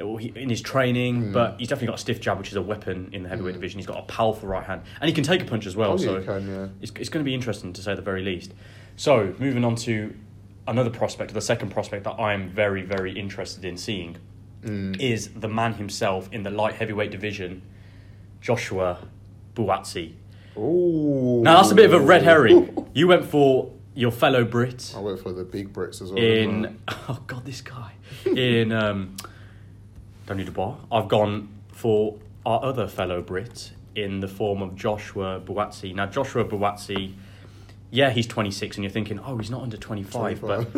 in 0.00 0.48
his 0.50 0.60
training, 0.62 1.32
but 1.32 1.58
he's 1.58 1.68
definitely 1.68 1.88
got 1.88 1.96
a 1.96 2.00
stiff 2.00 2.20
jab, 2.20 2.38
which 2.38 2.48
is 2.48 2.56
a 2.56 2.62
weapon 2.62 3.10
in 3.12 3.22
the 3.22 3.28
heavyweight 3.28 3.54
division. 3.54 3.78
He's 3.78 3.86
got 3.86 3.98
a 3.98 4.02
powerful 4.02 4.48
right 4.48 4.64
hand, 4.64 4.82
and 5.00 5.08
he 5.08 5.14
can 5.14 5.24
take 5.24 5.42
a 5.42 5.44
punch 5.44 5.66
as 5.66 5.76
well. 5.76 5.92
Oh, 5.92 5.96
so 5.96 6.22
can, 6.22 6.48
yeah. 6.48 6.68
it's, 6.80 6.92
it's 6.96 7.08
going 7.08 7.24
to 7.24 7.28
be 7.28 7.34
interesting 7.34 7.72
to 7.72 7.82
say 7.82 7.94
the 7.94 8.02
very 8.02 8.22
least. 8.22 8.52
So 8.96 9.34
moving 9.38 9.64
on 9.64 9.76
to 9.76 10.14
another 10.66 10.90
prospect, 10.90 11.32
the 11.34 11.40
second 11.40 11.70
prospect 11.70 12.04
that 12.04 12.12
I 12.12 12.32
am 12.32 12.48
very 12.50 12.82
very 12.82 13.12
interested 13.12 13.64
in 13.64 13.76
seeing 13.76 14.16
Mm. 14.62 15.00
is 15.00 15.30
the 15.34 15.48
man 15.48 15.72
himself 15.72 16.28
in 16.32 16.42
the 16.42 16.50
light 16.50 16.74
heavyweight 16.74 17.10
division, 17.10 17.62
Joshua 18.42 18.98
Buatsi. 19.54 20.12
Ooh. 20.58 21.40
Now 21.42 21.56
that's 21.56 21.70
a 21.70 21.74
bit 21.74 21.86
of 21.86 21.94
a 21.94 22.00
red 22.04 22.22
herring. 22.22 22.76
You 22.92 23.06
went 23.06 23.24
for 23.24 23.70
your 23.94 24.10
fellow 24.10 24.44
Brit 24.44 24.92
I 24.96 25.00
went 25.00 25.20
for 25.20 25.32
the 25.32 25.44
big 25.44 25.72
Brits 25.72 26.02
as 26.02 26.10
well. 26.12 26.22
in 26.22 26.78
oh 27.08 27.20
god 27.26 27.44
this 27.44 27.60
guy 27.62 27.92
in 28.26 28.72
um, 28.72 29.16
Tony 30.30 30.44
Dubois. 30.44 30.76
I've 30.92 31.08
gone 31.08 31.48
for 31.72 32.16
our 32.46 32.62
other 32.62 32.86
fellow 32.86 33.20
Brit 33.20 33.72
in 33.96 34.20
the 34.20 34.28
form 34.28 34.62
of 34.62 34.76
Joshua 34.76 35.40
Buatsi. 35.44 35.92
Now 35.92 36.06
Joshua 36.06 36.44
Buatsi, 36.44 37.14
yeah, 37.90 38.10
he's 38.10 38.28
26, 38.28 38.76
and 38.76 38.84
you're 38.84 38.92
thinking, 38.92 39.18
oh, 39.18 39.38
he's 39.38 39.50
not 39.50 39.62
under 39.62 39.76
25, 39.76 40.40
but 40.40 40.68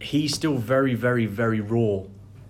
he's 0.00 0.34
still 0.34 0.56
very, 0.56 0.94
very, 0.94 1.26
very 1.26 1.60
raw 1.60 2.04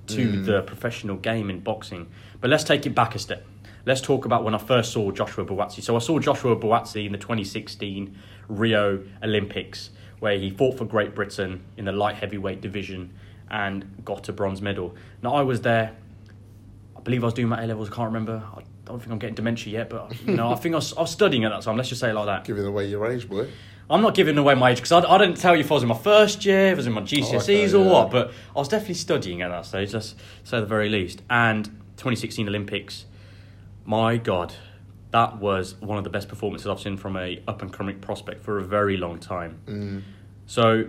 to 0.07 0.29
Mm. 0.29 0.47
the 0.47 0.63
professional 0.63 1.17
game 1.17 1.51
in 1.51 1.59
boxing. 1.59 2.07
But 2.41 2.51
let's 2.51 2.63
take 2.63 2.87
it 2.87 2.95
back 2.95 3.17
a 3.17 3.19
step. 3.19 3.45
Let's 3.85 4.01
talk 4.01 4.25
about 4.25 4.45
when 4.45 4.55
I 4.55 4.59
first 4.59 4.93
saw 4.93 5.11
Joshua 5.11 5.45
Buatsi. 5.45 5.83
So 5.83 5.97
I 5.97 5.99
saw 5.99 6.21
Joshua 6.21 6.55
Buatsi 6.55 7.05
in 7.07 7.11
the 7.11 7.19
2016 7.19 8.17
Rio 8.47 9.03
Olympics, 9.25 9.91
where 10.21 10.39
he 10.39 10.51
fought 10.51 10.79
for 10.79 10.85
Great 10.85 11.17
Britain 11.17 11.65
in 11.77 11.85
the 11.85 11.91
light 11.93 12.15
heavyweight 12.15 12.61
division 12.61 13.13
and 13.51 14.05
got 14.05 14.29
a 14.29 14.33
bronze 14.33 14.61
medal. 14.63 14.95
Now 15.23 15.35
I 15.35 15.43
was 15.43 15.61
there. 15.61 15.97
I 16.97 17.01
believe 17.01 17.23
I 17.23 17.27
was 17.27 17.35
doing 17.35 17.49
my 17.49 17.63
A 17.63 17.67
levels. 17.67 17.91
I 17.91 17.95
can't 17.95 18.07
remember. 18.07 18.43
I 18.55 18.63
don't 18.85 18.99
think 19.01 19.13
I'm 19.13 19.19
getting 19.19 19.35
dementia 19.35 19.73
yet, 19.73 19.91
but 19.91 20.13
you 20.27 20.35
know, 20.35 20.51
I 20.51 20.57
think 20.57 20.75
I 20.75 20.79
was, 20.79 20.93
I 20.95 21.03
was 21.03 21.11
studying 21.11 21.45
at 21.45 21.51
that 21.51 21.63
time. 21.63 21.77
Let's 21.77 21.89
just 21.89 22.01
say 22.01 22.11
it 22.11 22.15
like 22.15 22.27
that. 22.27 22.45
Giving 22.45 22.65
away 22.67 22.87
your 22.87 23.11
age, 23.11 23.29
boy. 23.29 23.49
I'm 23.89 24.03
not 24.03 24.15
giving 24.15 24.37
away 24.37 24.55
my 24.57 24.71
age 24.73 24.79
because 24.79 24.93
I, 24.93 25.09
I 25.09 25.19
didn't 25.19 25.37
tell 25.37 25.55
you 25.55 25.61
if 25.61 25.71
I 25.71 25.75
was 25.75 25.83
in 25.85 25.89
my 25.89 25.97
first 25.97 26.45
year, 26.45 26.69
if 26.69 26.73
I 26.73 26.77
was 26.77 26.87
in 26.89 26.93
my 26.93 27.03
GCSEs 27.03 27.33
Oh, 27.33 27.37
okay, 27.39 27.75
or 27.75 27.85
yeah. 27.85 27.93
what, 27.93 28.11
but 28.11 28.33
I 28.55 28.59
was 28.59 28.69
definitely 28.69 28.95
studying 28.95 29.43
at 29.43 29.49
that 29.51 29.65
stage, 29.65 29.93
let's 29.95 30.17
say 30.43 30.59
the 30.59 30.67
very 30.67 30.89
least. 30.89 31.23
And 31.31 31.67
2016 31.97 32.49
Olympics, 32.49 33.05
my 33.85 34.17
God, 34.17 34.55
that 35.13 35.39
was 35.39 35.77
one 35.81 35.99
of 35.99 36.05
the 36.05 36.11
best 36.11 36.29
performances 36.29 36.67
I've 36.67 36.81
seen 36.81 36.97
from 36.97 37.17
a 37.17 37.41
up 37.47 37.63
and 37.63 37.73
coming 37.73 38.01
prospect 38.01 38.43
for 38.43 38.59
a 38.59 38.65
very 38.65 38.97
long 38.97 39.21
time. 39.21 39.61
Mm. 39.67 40.03
So, 40.47 40.87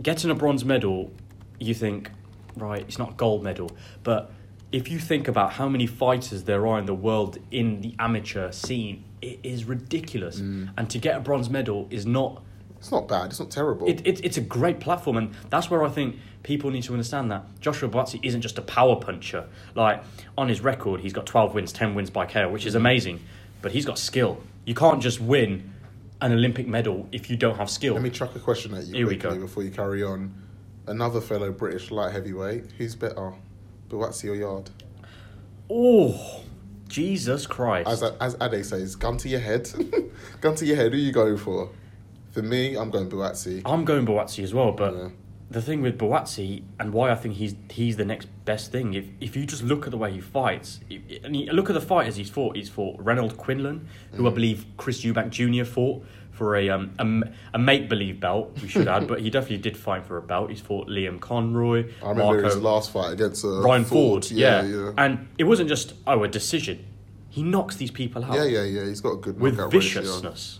getting 0.00 0.30
a 0.30 0.34
bronze 0.34 0.64
medal, 0.64 1.12
you 1.58 1.74
think, 1.74 2.10
right, 2.56 2.82
it's 2.82 2.98
not 2.98 3.10
a 3.10 3.14
gold 3.14 3.42
medal, 3.42 3.70
but 4.02 4.32
if 4.72 4.90
you 4.90 4.98
think 4.98 5.28
about 5.28 5.52
how 5.52 5.68
many 5.68 5.86
fighters 5.86 6.44
there 6.44 6.66
are 6.66 6.78
in 6.78 6.86
the 6.86 6.94
world 6.94 7.38
in 7.50 7.82
the 7.82 7.94
amateur 7.98 8.50
scene, 8.52 9.04
it 9.20 9.38
is 9.42 9.64
ridiculous. 9.64 10.40
Mm. 10.40 10.70
And 10.76 10.90
to 10.90 10.98
get 10.98 11.16
a 11.16 11.20
bronze 11.20 11.50
medal 11.50 11.86
is 11.90 12.06
not. 12.06 12.42
It's 12.78 12.90
not 12.90 13.06
bad. 13.06 13.26
It's 13.26 13.38
not 13.38 13.50
terrible. 13.50 13.86
It, 13.88 14.04
it, 14.04 14.24
it's 14.24 14.38
a 14.38 14.40
great 14.40 14.80
platform, 14.80 15.16
and 15.16 15.34
that's 15.50 15.70
where 15.70 15.84
I 15.84 15.88
think 15.88 16.16
people 16.42 16.70
need 16.70 16.82
to 16.84 16.92
understand 16.92 17.30
that 17.30 17.44
Joshua 17.60 17.88
Buatsi 17.88 18.18
isn't 18.24 18.40
just 18.40 18.58
a 18.58 18.62
power 18.62 18.96
puncher. 18.96 19.46
Like 19.76 20.02
on 20.36 20.48
his 20.48 20.60
record, 20.62 21.00
he's 21.00 21.12
got 21.12 21.26
twelve 21.26 21.54
wins, 21.54 21.72
ten 21.72 21.94
wins 21.94 22.10
by 22.10 22.26
KO, 22.26 22.48
which 22.48 22.66
is 22.66 22.74
amazing. 22.74 23.20
But 23.60 23.70
he's 23.70 23.84
got 23.84 23.98
skill. 23.98 24.40
You 24.64 24.74
can't 24.74 25.00
just 25.00 25.20
win 25.20 25.72
an 26.20 26.32
Olympic 26.32 26.66
medal 26.66 27.08
if 27.12 27.30
you 27.30 27.36
don't 27.36 27.56
have 27.56 27.68
skill. 27.68 27.94
Let 27.94 28.02
me 28.02 28.10
chuck 28.10 28.34
a 28.34 28.40
question 28.40 28.74
at 28.74 28.84
you 28.84 28.94
Here 28.94 29.06
we 29.06 29.16
quickly 29.16 29.38
go. 29.38 29.44
before 29.44 29.62
you 29.62 29.70
carry 29.70 30.02
on. 30.02 30.34
Another 30.86 31.20
fellow 31.20 31.52
British 31.52 31.90
light 31.90 32.12
heavyweight. 32.12 32.64
Who's 32.78 32.94
better, 32.94 33.32
Buatsi 33.88 34.30
or 34.30 34.34
Yarde? 34.34 34.70
Oh, 35.70 36.42
Jesus 36.88 37.46
Christ! 37.46 37.88
As 37.88 38.02
as 38.02 38.36
Ade 38.40 38.64
says, 38.64 38.96
gun 38.96 39.16
to 39.18 39.28
your 39.28 39.40
head. 39.40 39.70
gun 40.40 40.54
to 40.56 40.66
your 40.66 40.76
head. 40.76 40.92
Who 40.92 40.98
you 40.98 41.12
going 41.12 41.36
for? 41.38 41.70
For 42.32 42.42
me, 42.42 42.76
I'm 42.76 42.90
going 42.90 43.08
Buatsi. 43.08 43.62
I'm 43.64 43.84
going 43.84 44.06
Buatsi 44.06 44.42
as 44.42 44.52
well, 44.54 44.72
but 44.72 44.94
Yeah. 44.94 45.08
the 45.50 45.62
thing 45.62 45.82
with 45.82 45.98
Buatsi 45.98 46.62
and 46.80 46.92
why 46.92 47.10
I 47.10 47.14
think 47.14 47.34
he's 47.36 47.54
he's 47.70 47.96
the 47.96 48.04
next 48.04 48.26
best 48.44 48.72
thing. 48.72 48.94
If 48.94 49.04
if 49.20 49.36
you 49.36 49.46
just 49.46 49.62
look 49.62 49.84
at 49.84 49.90
the 49.92 49.98
way 49.98 50.12
he 50.12 50.20
fights, 50.20 50.80
i- 50.90 51.00
and 51.24 51.36
look 51.52 51.70
at 51.70 51.74
the 51.74 51.80
fighters 51.80 52.16
he's 52.16 52.30
fought. 52.30 52.56
He's 52.56 52.68
fought 52.68 52.96
Renold 52.98 53.36
Quinlan, 53.36 53.86
who 54.12 54.26
I 54.26 54.30
Mm. 54.30 54.34
believe 54.34 54.66
Chris 54.76 55.02
Eubank 55.04 55.30
Jr. 55.30 55.64
fought 55.64 56.04
for 56.42 56.56
a 56.56 56.70
um 56.70 56.90
a, 56.98 57.54
a 57.54 57.58
make 57.58 57.88
believe 57.88 58.18
belt. 58.18 58.50
We 58.60 58.66
should 58.68 58.88
add, 58.88 59.06
but 59.10 59.20
he 59.20 59.30
definitely 59.30 59.58
did 59.58 59.76
fight 59.76 60.04
for 60.04 60.16
a 60.16 60.22
belt. 60.22 60.50
He's 60.50 60.60
fought 60.60 60.88
Liam 60.88 61.20
Conroy, 61.20 61.88
I 62.02 62.08
remember 62.10 62.24
Marco, 62.24 62.44
his 62.46 62.56
last 62.56 62.90
fight 62.90 63.12
against 63.12 63.44
uh, 63.44 63.60
Ryan 63.60 63.84
Ford. 63.84 64.28
yeah. 64.28 64.64
yeah, 64.64 64.90
and 64.98 65.28
it 65.38 65.44
wasn't 65.44 65.68
just 65.68 65.94
oh 66.08 66.24
a 66.24 66.28
decision. 66.28 66.84
He 67.28 67.44
knocks 67.44 67.76
these 67.76 67.92
people 67.92 68.24
out 68.24 68.34
yeah, 68.34 68.44
yeah, 68.44 68.64
yeah. 68.64 68.84
He's 68.86 69.00
got 69.00 69.12
a 69.12 69.16
good 69.18 69.38
with 69.38 69.56
viciousness, 69.70 70.58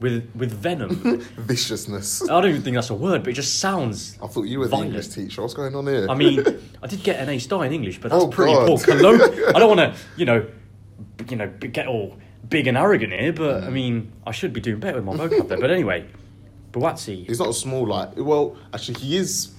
with 0.00 0.30
with 0.34 0.52
venom. 0.52 1.20
Viciousness. 1.38 2.28
I 2.28 2.40
don't 2.42 2.50
even 2.50 2.62
think 2.62 2.74
that's 2.74 2.90
a 2.90 2.94
word, 2.94 3.22
but 3.22 3.30
it 3.30 3.36
just 3.36 3.58
sounds. 3.58 4.18
I 4.22 4.26
thought 4.26 4.42
you 4.42 4.58
were 4.60 4.68
Violent. 4.68 4.90
the 4.92 4.96
English 4.98 5.14
teacher. 5.14 5.40
What's 5.40 5.54
going 5.54 5.74
on 5.74 5.86
here? 5.86 6.06
I 6.10 6.14
mean, 6.14 6.44
I 6.82 6.86
did 6.86 7.02
get 7.02 7.20
an 7.20 7.30
A 7.30 7.38
star 7.38 7.64
in 7.64 7.72
English, 7.72 8.00
but 8.02 8.10
that's 8.10 8.22
Oh, 8.22 8.28
pretty 8.28 8.52
God. 8.52 8.66
poor. 8.66 8.78
Collo- 8.78 9.48
I 9.54 9.58
don't 9.58 9.76
want 9.76 9.80
to, 9.80 9.94
you 10.18 10.26
know, 10.26 10.46
you 11.30 11.36
know, 11.36 11.48
get 11.78 11.86
all 11.88 12.16
big 12.48 12.66
and 12.66 12.76
arrogant 12.76 13.12
here, 13.12 13.32
but. 13.32 13.64
I 13.64 13.70
mean, 13.70 14.12
I 14.26 14.32
should 14.32 14.52
be 14.52 14.60
doing 14.60 14.80
better 14.80 15.00
with 15.00 15.04
my 15.04 15.14
vocab 15.26 15.48
there. 15.48 15.58
But 15.58 15.70
anyway, 15.70 16.06
Buatsi, 16.72 17.26
He's 17.26 17.38
not 17.38 17.48
a 17.48 17.54
small 17.54 17.86
light. 17.86 18.16
Well, 18.16 18.56
actually, 18.74 19.00
he 19.00 19.16
is 19.16 19.52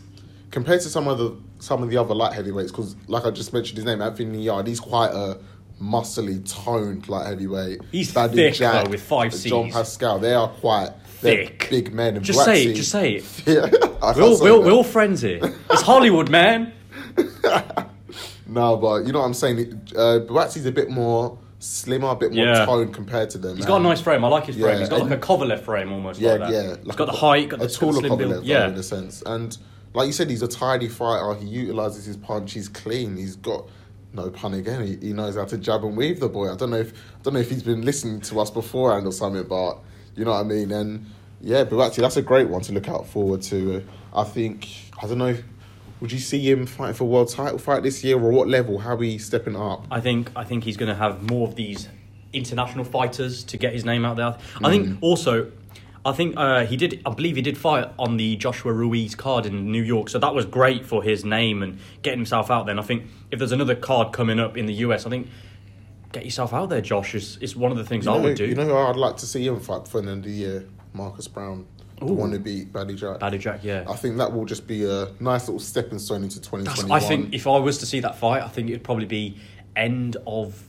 compared 0.52 0.82
to 0.82 0.90
some 0.90 1.08
of 1.08 1.18
the 1.18 1.36
some 1.60 1.84
of 1.84 1.90
the 1.90 1.98
other 1.98 2.14
light 2.16 2.34
heavyweights. 2.34 2.72
Because, 2.72 2.96
like 3.08 3.26
I 3.26 3.32
just 3.32 3.54
mentioned 3.54 3.78
his 3.78 3.86
name, 3.86 4.02
Anthony 4.02 4.44
Yarde. 4.44 4.68
He's 4.68 4.80
quite 4.80 5.12
a 5.12 5.40
muscly, 5.82 6.44
toned 6.64 7.08
light 7.10 7.28
heavyweight. 7.28 7.82
He's 7.92 8.12
Thaddeus 8.12 8.36
thick, 8.36 8.54
Jack, 8.56 8.86
though, 8.86 8.92
with 8.92 9.02
five 9.02 9.34
C's. 9.34 9.50
Jean 9.52 9.72
Pascal. 9.72 10.20
They 10.20 10.34
are 10.34 10.48
quite 10.50 10.90
Thick. 11.06 11.68
big 11.70 11.94
men. 11.94 12.16
And 12.18 12.24
just 12.26 12.44
say 12.46 12.66
it, 12.66 12.74
just 12.76 12.92
say 12.92 13.16
it. 13.16 13.26
Yeah, 13.46 13.70
We're 14.16 14.24
all, 14.24 14.40
we're, 14.42 14.52
all- 14.52 14.64
we're 14.64 14.72
all 14.72 14.84
friends 14.84 15.22
here. 15.22 15.40
It's 15.70 15.82
Hollywood, 15.82 16.30
man. 16.30 16.74
No, 18.48 18.78
but 18.78 19.06
you 19.06 19.14
know 19.14 19.20
what 19.20 19.26
I'm 19.26 19.34
saying. 19.36 19.80
Uh, 19.96 20.20
Buatsi's 20.26 20.66
a 20.66 20.72
bit 20.72 20.90
more 20.90 21.38
slimmer, 21.60 22.08
a 22.10 22.16
bit 22.16 22.34
more 22.34 22.46
Yeah. 22.46 22.66
toned 22.66 22.94
compared 22.94 23.30
to 23.32 23.38
them. 23.38 23.58
He's 23.58 23.66
got 23.66 23.74
a 23.74 23.76
and- 23.78 23.84
nice 23.86 24.02
frame. 24.02 24.24
I 24.24 24.28
like 24.30 24.46
his 24.46 24.56
frame. 24.56 24.74
Yeah, 24.76 24.80
He's 24.80 24.90
got 24.90 25.02
like 25.02 25.10
a 25.12 25.14
and- 25.14 25.22
Kovalev 25.24 25.60
frame 25.62 25.92
almost. 25.92 26.20
Yeah, 26.20 26.32
like 26.32 26.40
that. 26.40 26.52
yeah. 26.52 26.76
He's 26.84 26.96
got 26.96 27.06
the 27.06 27.12
height, 27.12 27.50
got 27.50 27.60
the, 27.60 27.66
a 27.66 27.68
got 27.68 27.74
the 27.74 27.80
taller 27.80 28.00
slim 28.00 28.18
build. 28.18 28.32
Kovalev, 28.32 28.46
Yeah, 28.46 28.68
in 28.70 28.74
a 28.76 28.84
sense. 28.84 29.22
And 29.26 29.58
like 29.94 30.08
you 30.08 30.14
said, 30.14 30.30
he's 30.30 30.42
a 30.42 30.48
tidy 30.48 30.88
fighter. 30.88 31.34
He 31.40 31.48
utilizes 31.48 32.06
his 32.06 32.16
punch. 32.18 32.54
He's 32.54 32.70
clean. 32.70 33.18
He's 33.18 33.36
got 33.36 33.68
no 34.14 34.30
pun 34.30 34.54
again. 34.54 34.86
He, 34.88 35.08
he 35.08 35.14
knows 35.14 35.36
how 35.36 35.46
to 35.46 35.58
jab 35.58 35.84
and 35.84 35.96
weave 35.98 36.20
the 36.20 36.30
boy. 36.30 36.52
I 36.52 36.56
don't 36.56 36.70
know 36.72 36.78
if 36.78 36.94
I 36.94 37.22
don't 37.24 37.34
know 37.34 37.40
if 37.42 37.50
he's 37.50 37.64
been 37.64 37.82
listening 37.84 38.22
to 38.22 38.40
us 38.40 38.50
beforehand 38.50 39.06
or 39.06 39.12
something, 39.12 39.44
but 39.44 39.80
you 40.16 40.26
know 40.26 40.32
what 40.32 40.40
I 40.40 40.44
mean. 40.44 40.72
And 40.72 41.06
yeah, 41.42 41.64
but 41.66 41.80
actually, 41.86 42.04
that's 42.04 42.18
a 42.18 42.22
great 42.22 42.50
one 42.50 42.62
to 42.62 42.74
look 42.74 42.88
out 42.88 43.06
forward 43.08 43.42
to. 43.44 43.78
Uh, 43.78 44.22
I 44.22 44.24
think 44.24 44.68
I 45.04 45.08
don't 45.08 45.18
know. 45.20 45.36
Would 46.02 46.12
you 46.12 46.20
see 46.20 46.50
him 46.50 46.66
fighting 46.66 46.96
for 46.96 47.06
world 47.06 47.30
title 47.30 47.58
fight 47.58 47.84
this 47.84 48.04
year, 48.04 48.18
or 48.18 48.32
what 48.32 48.48
level? 48.48 48.80
How 48.80 48.96
he 48.98 49.18
stepping 49.18 49.56
up? 49.56 49.86
I 49.92 50.00
think 50.00 50.32
I 50.36 50.44
think 50.44 50.64
he's 50.64 50.78
going 50.78 50.90
to 50.90 50.96
have 50.96 51.22
more 51.30 51.48
of 51.48 51.56
these 51.56 51.90
international 52.32 52.86
fighters 52.86 53.44
to 53.46 53.58
get 53.58 53.74
his 53.74 53.84
name 53.86 54.06
out 54.06 54.16
there. 54.18 54.38
I 54.64 54.70
think 54.70 54.98
also, 55.02 55.52
I 56.06 56.14
think 56.14 56.36
uh, 56.38 56.66
he 56.66 56.78
did. 56.78 57.02
I 57.06 57.14
believe 57.14 57.36
he 57.36 57.42
did 57.42 57.58
fight 57.58 57.90
on 58.00 58.16
the 58.18 58.38
Joshua 58.38 58.72
Ruiz 58.72 59.14
card 59.16 59.46
in 59.46 59.72
New 59.72 59.84
York, 59.84 60.10
so 60.10 60.20
that 60.20 60.34
was 60.34 60.46
great 60.46 60.86
for 60.86 61.04
his 61.04 61.26
name 61.26 61.62
and 61.64 61.80
getting 62.02 62.20
himself 62.20 62.50
out 62.50 62.66
there. 62.66 62.72
And 62.72 62.80
I 62.80 62.84
think 62.84 63.04
if 63.32 63.40
there's 63.40 63.52
another 63.52 63.76
card 63.76 64.14
coming 64.14 64.40
up 64.40 64.56
in 64.58 64.68
the 64.68 64.74
US, 64.76 65.06
I 65.06 65.10
think 65.10 65.28
get 66.14 66.24
yourself 66.24 66.54
out 66.54 66.70
there, 66.70 66.82
Josh. 66.82 67.14
Is 67.14 67.38
is 67.42 67.56
one 67.58 67.72
of 67.72 67.78
the 67.78 67.84
things 67.86 68.06
You 68.06 68.12
I 68.12 68.18
know, 68.18 68.24
would 68.24 68.38
do. 68.38 68.46
you 68.46 68.56
know 68.56 68.66
who 68.66 68.76
I'd 68.78 68.96
like 68.96 69.18
to 69.18 69.26
see 69.26 69.46
him 69.46 69.60
fight 69.60 69.88
for 69.88 70.02
the 70.02 70.10
end 70.12 70.20
of 70.26 70.32
the 70.32 70.38
year? 70.38 70.66
Marcus 70.94 71.28
Browne, 71.28 71.68
the 72.00 72.06
Ooh. 72.12 72.16
one 72.16 72.32
who 72.32 72.40
beat 72.40 72.72
Badou 72.72 72.96
Jack. 72.96 73.20
Badou 73.20 73.40
Jack, 73.40 73.64
yeah. 73.64 73.84
I 73.88 73.96
think 73.96 74.18
that 74.18 74.32
will 74.34 74.46
just 74.46 74.68
be 74.68 74.86
a 74.86 75.10
nice 75.20 75.48
little 75.48 75.60
stepping 75.60 76.00
stone 76.00 76.24
into 76.24 76.38
That's, 76.38 76.48
2021. 76.48 76.92
I 76.92 77.00
think 77.06 77.34
if 77.34 77.48
I 77.48 77.58
was 77.60 77.78
to 77.80 77.86
see 77.86 78.00
that 78.02 78.18
fight, 78.18 78.42
I 78.42 78.48
think 78.48 78.70
it'd 78.70 78.84
probably 78.84 79.06
be 79.06 79.38
end 79.76 80.18
of 80.26 80.62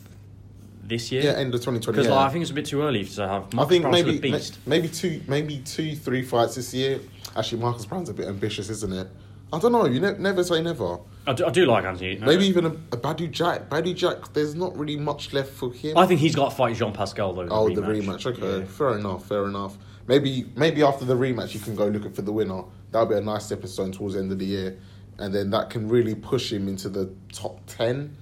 this 0.82 1.12
year. 1.12 1.22
yeah, 1.22 1.30
end 1.32 1.54
of 1.54 1.60
2020. 1.60 1.92
Because 1.96 2.06
Yeah. 2.06 2.14
like, 2.16 2.28
I 2.28 2.32
think 2.32 2.42
it's 2.42 2.50
a 2.50 2.54
bit 2.54 2.66
too 2.66 2.82
early 2.82 3.04
to 3.04 3.28
have. 3.28 3.58
I 3.58 3.64
think 3.64 3.88
maybe 3.88 4.18
beast. 4.18 4.58
maybe 4.66 4.88
two 4.88 5.20
maybe 5.28 5.58
two 5.58 5.94
three 5.94 6.22
fights 6.22 6.56
this 6.56 6.74
year. 6.74 7.00
Actually, 7.36 7.62
Marcus 7.62 7.86
Browne's 7.86 8.08
a 8.08 8.14
bit 8.14 8.26
ambitious, 8.26 8.68
isn't 8.70 8.92
it? 8.92 9.08
I 9.52 9.58
don't 9.58 9.72
know. 9.72 9.84
You 9.86 10.00
ne- 10.00 10.18
never 10.18 10.44
say 10.44 10.62
never. 10.62 10.98
I 11.26 11.32
do, 11.32 11.44
I 11.44 11.50
do 11.50 11.66
like 11.66 11.84
Anthony. 11.84 12.18
Maybe 12.18 12.46
even 12.46 12.66
a, 12.66 12.68
a 12.70 12.96
Badou 12.96 13.30
Jack. 13.30 13.68
Badou 13.68 13.94
Jack. 13.94 14.32
There's 14.32 14.54
not 14.54 14.76
really 14.76 14.96
much 14.96 15.32
left 15.32 15.50
for 15.50 15.72
him. 15.72 15.96
I 15.96 16.06
think 16.06 16.20
he's 16.20 16.34
got 16.34 16.50
to 16.50 16.56
fight 16.56 16.76
Jean 16.76 16.92
Pascal 16.92 17.32
though. 17.34 17.42
in 17.42 17.48
oh, 17.50 17.68
the 17.68 17.82
rematch. 17.82 18.26
Okay, 18.26 18.60
Yeah. 18.60 18.64
fair 18.64 18.96
enough. 18.98 19.26
Fair 19.26 19.46
enough. 19.46 19.76
Maybe 20.10 20.44
maybe 20.56 20.82
after 20.82 21.04
the 21.04 21.14
rematch, 21.14 21.54
you 21.54 21.60
can 21.60 21.76
go 21.76 21.86
looking 21.86 22.12
for 22.12 22.22
the 22.22 22.32
winner. 22.32 22.64
That'll 22.90 23.06
be 23.08 23.14
a 23.14 23.20
nice 23.20 23.46
stepping 23.46 23.68
stone 23.68 23.92
towards 23.92 24.14
the 24.14 24.20
end 24.20 24.32
of 24.32 24.38
the 24.40 24.44
year, 24.44 24.76
and 25.18 25.32
then 25.32 25.50
that 25.50 25.70
can 25.70 25.88
really 25.88 26.16
push 26.16 26.52
him 26.52 26.66
into 26.66 26.88
the 26.88 27.10
top 27.32 27.60
ten. 27.66 28.16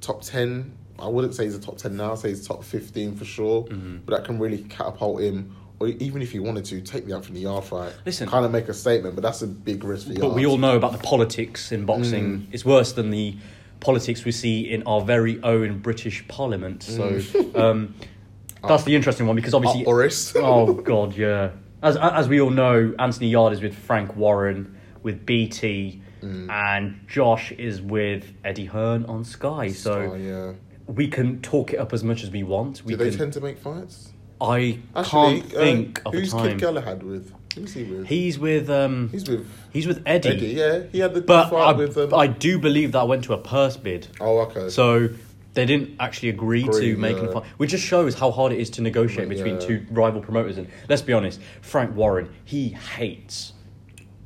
Top 0.00 0.22
ten. 0.22 0.76
I 0.98 1.06
wouldn't 1.06 1.34
say 1.36 1.44
he's 1.44 1.54
a 1.54 1.60
top 1.60 1.78
ten 1.78 1.96
now. 1.96 2.10
I'd 2.12 2.18
say 2.18 2.30
he's 2.30 2.44
top 2.46 2.64
fifteen 2.64 3.14
for 3.14 3.24
sure. 3.24 3.62
Mm-hmm. 3.66 3.98
But 4.04 4.16
that 4.16 4.24
can 4.26 4.40
really 4.40 4.64
catapult 4.64 5.20
him 5.22 5.54
or 5.80 5.86
even 5.88 6.22
if 6.22 6.34
you 6.34 6.42
wanted 6.42 6.64
to, 6.64 6.80
take 6.80 7.06
me 7.06 7.12
out 7.12 7.24
from 7.24 7.36
the 7.36 7.40
yard 7.42 7.62
fight. 7.64 7.92
Listen- 8.04 8.28
kind 8.28 8.44
of 8.44 8.50
make 8.50 8.68
a 8.68 8.74
statement, 8.74 9.14
but 9.14 9.22
that's 9.22 9.42
a 9.42 9.46
big 9.46 9.84
risk 9.84 10.08
for 10.08 10.12
you. 10.12 10.18
But 10.18 10.34
we 10.34 10.44
all 10.44 10.58
know 10.58 10.76
about 10.76 10.90
the 10.90 10.98
politics 10.98 11.70
in 11.70 11.84
boxing. 11.84 12.24
Mm. 12.40 12.46
It's 12.50 12.64
worse 12.64 12.92
than 12.94 13.10
the 13.10 13.36
politics 13.78 14.24
we 14.24 14.32
see 14.32 14.62
in 14.68 14.82
our 14.88 15.00
very 15.02 15.40
own 15.44 15.78
British 15.78 16.26
Parliament. 16.26 16.82
So 16.82 17.10
Mm. 17.12 17.56
um, 17.56 17.94
that's 18.66 18.84
the 18.84 18.94
interesting 18.96 19.26
one 19.26 19.36
because 19.36 19.54
obviously. 19.54 19.84
Boris. 19.84 20.32
oh 20.36 20.72
God, 20.72 21.16
yeah. 21.16 21.50
As 21.82 21.96
as 21.96 22.28
we 22.28 22.40
all 22.40 22.50
know, 22.50 22.94
Anthony 22.98 23.28
Yarde 23.28 23.52
is 23.52 23.60
with 23.62 23.74
Frank 23.74 24.16
Warren 24.16 24.76
with 25.02 25.24
BT, 25.26 26.02
Mm. 26.22 26.50
and 26.50 27.00
Josh 27.06 27.52
is 27.52 27.80
with 27.80 28.32
Eddie 28.44 28.64
Hearn 28.64 29.04
on 29.04 29.22
Sky. 29.22 29.68
So 29.68 30.14
yeah. 30.14 30.54
we 30.88 31.06
can 31.06 31.40
talk 31.42 31.72
it 31.72 31.78
up 31.78 31.92
as 31.92 32.02
much 32.02 32.24
as 32.24 32.30
we 32.32 32.42
want. 32.42 32.82
We 32.84 32.94
Do 32.94 32.96
they 33.04 33.10
can, 33.10 33.18
tend 33.20 33.32
to 33.34 33.40
make 33.40 33.56
fights? 33.58 34.12
I 34.40 34.80
Actually, 34.96 35.42
can't 35.42 35.54
uh, 35.54 35.58
think 35.60 36.02
of 36.04 36.14
a 36.14 36.16
who's 36.18 36.32
time. 36.32 36.48
Kid 36.48 36.58
Galahad 36.60 37.02
with? 37.04 37.32
Who's 37.54 37.72
he 37.72 37.84
with? 37.84 38.08
He's 38.08 38.36
with 38.36 38.68
um, 38.68 39.10
He's 39.10 39.28
with 39.28 39.46
he's 39.72 39.86
with 39.86 40.02
Eddie. 40.06 40.28
Eddie. 40.30 40.46
Yeah, 40.48 40.82
he 40.90 40.98
had 40.98 41.14
the 41.14 41.20
But 41.20 41.50
fight 41.50 41.68
I, 41.68 41.72
with. 41.72 41.96
Um, 41.96 42.08
But 42.08 42.16
I 42.16 42.26
do 42.26 42.58
believe 42.58 42.90
that 42.92 43.06
went 43.06 43.22
to 43.24 43.32
a 43.34 43.38
purse 43.38 43.76
bid. 43.76 44.08
oh, 44.20 44.38
okay. 44.40 44.70
So 44.70 45.10
they 45.54 45.66
didn't 45.66 45.96
actually 45.98 46.28
agree, 46.28 46.62
Agree, 46.64 46.92
to 46.92 46.96
making 46.96 47.24
yeah. 47.24 47.30
a 47.30 47.32
fight, 47.32 47.44
which 47.56 47.70
just 47.70 47.84
shows 47.84 48.14
how 48.14 48.30
hard 48.30 48.52
it 48.52 48.60
is 48.60 48.70
to 48.70 48.82
negotiate 48.82 49.28
between 49.28 49.54
Yeah. 49.54 49.66
two 49.66 49.86
rival 49.90 50.20
promoters. 50.20 50.58
And 50.58 50.68
let's 50.88 51.02
be 51.02 51.12
honest, 51.12 51.40
Frank 51.62 51.96
Warren, 51.96 52.28
he 52.44 52.68
hates 52.70 53.54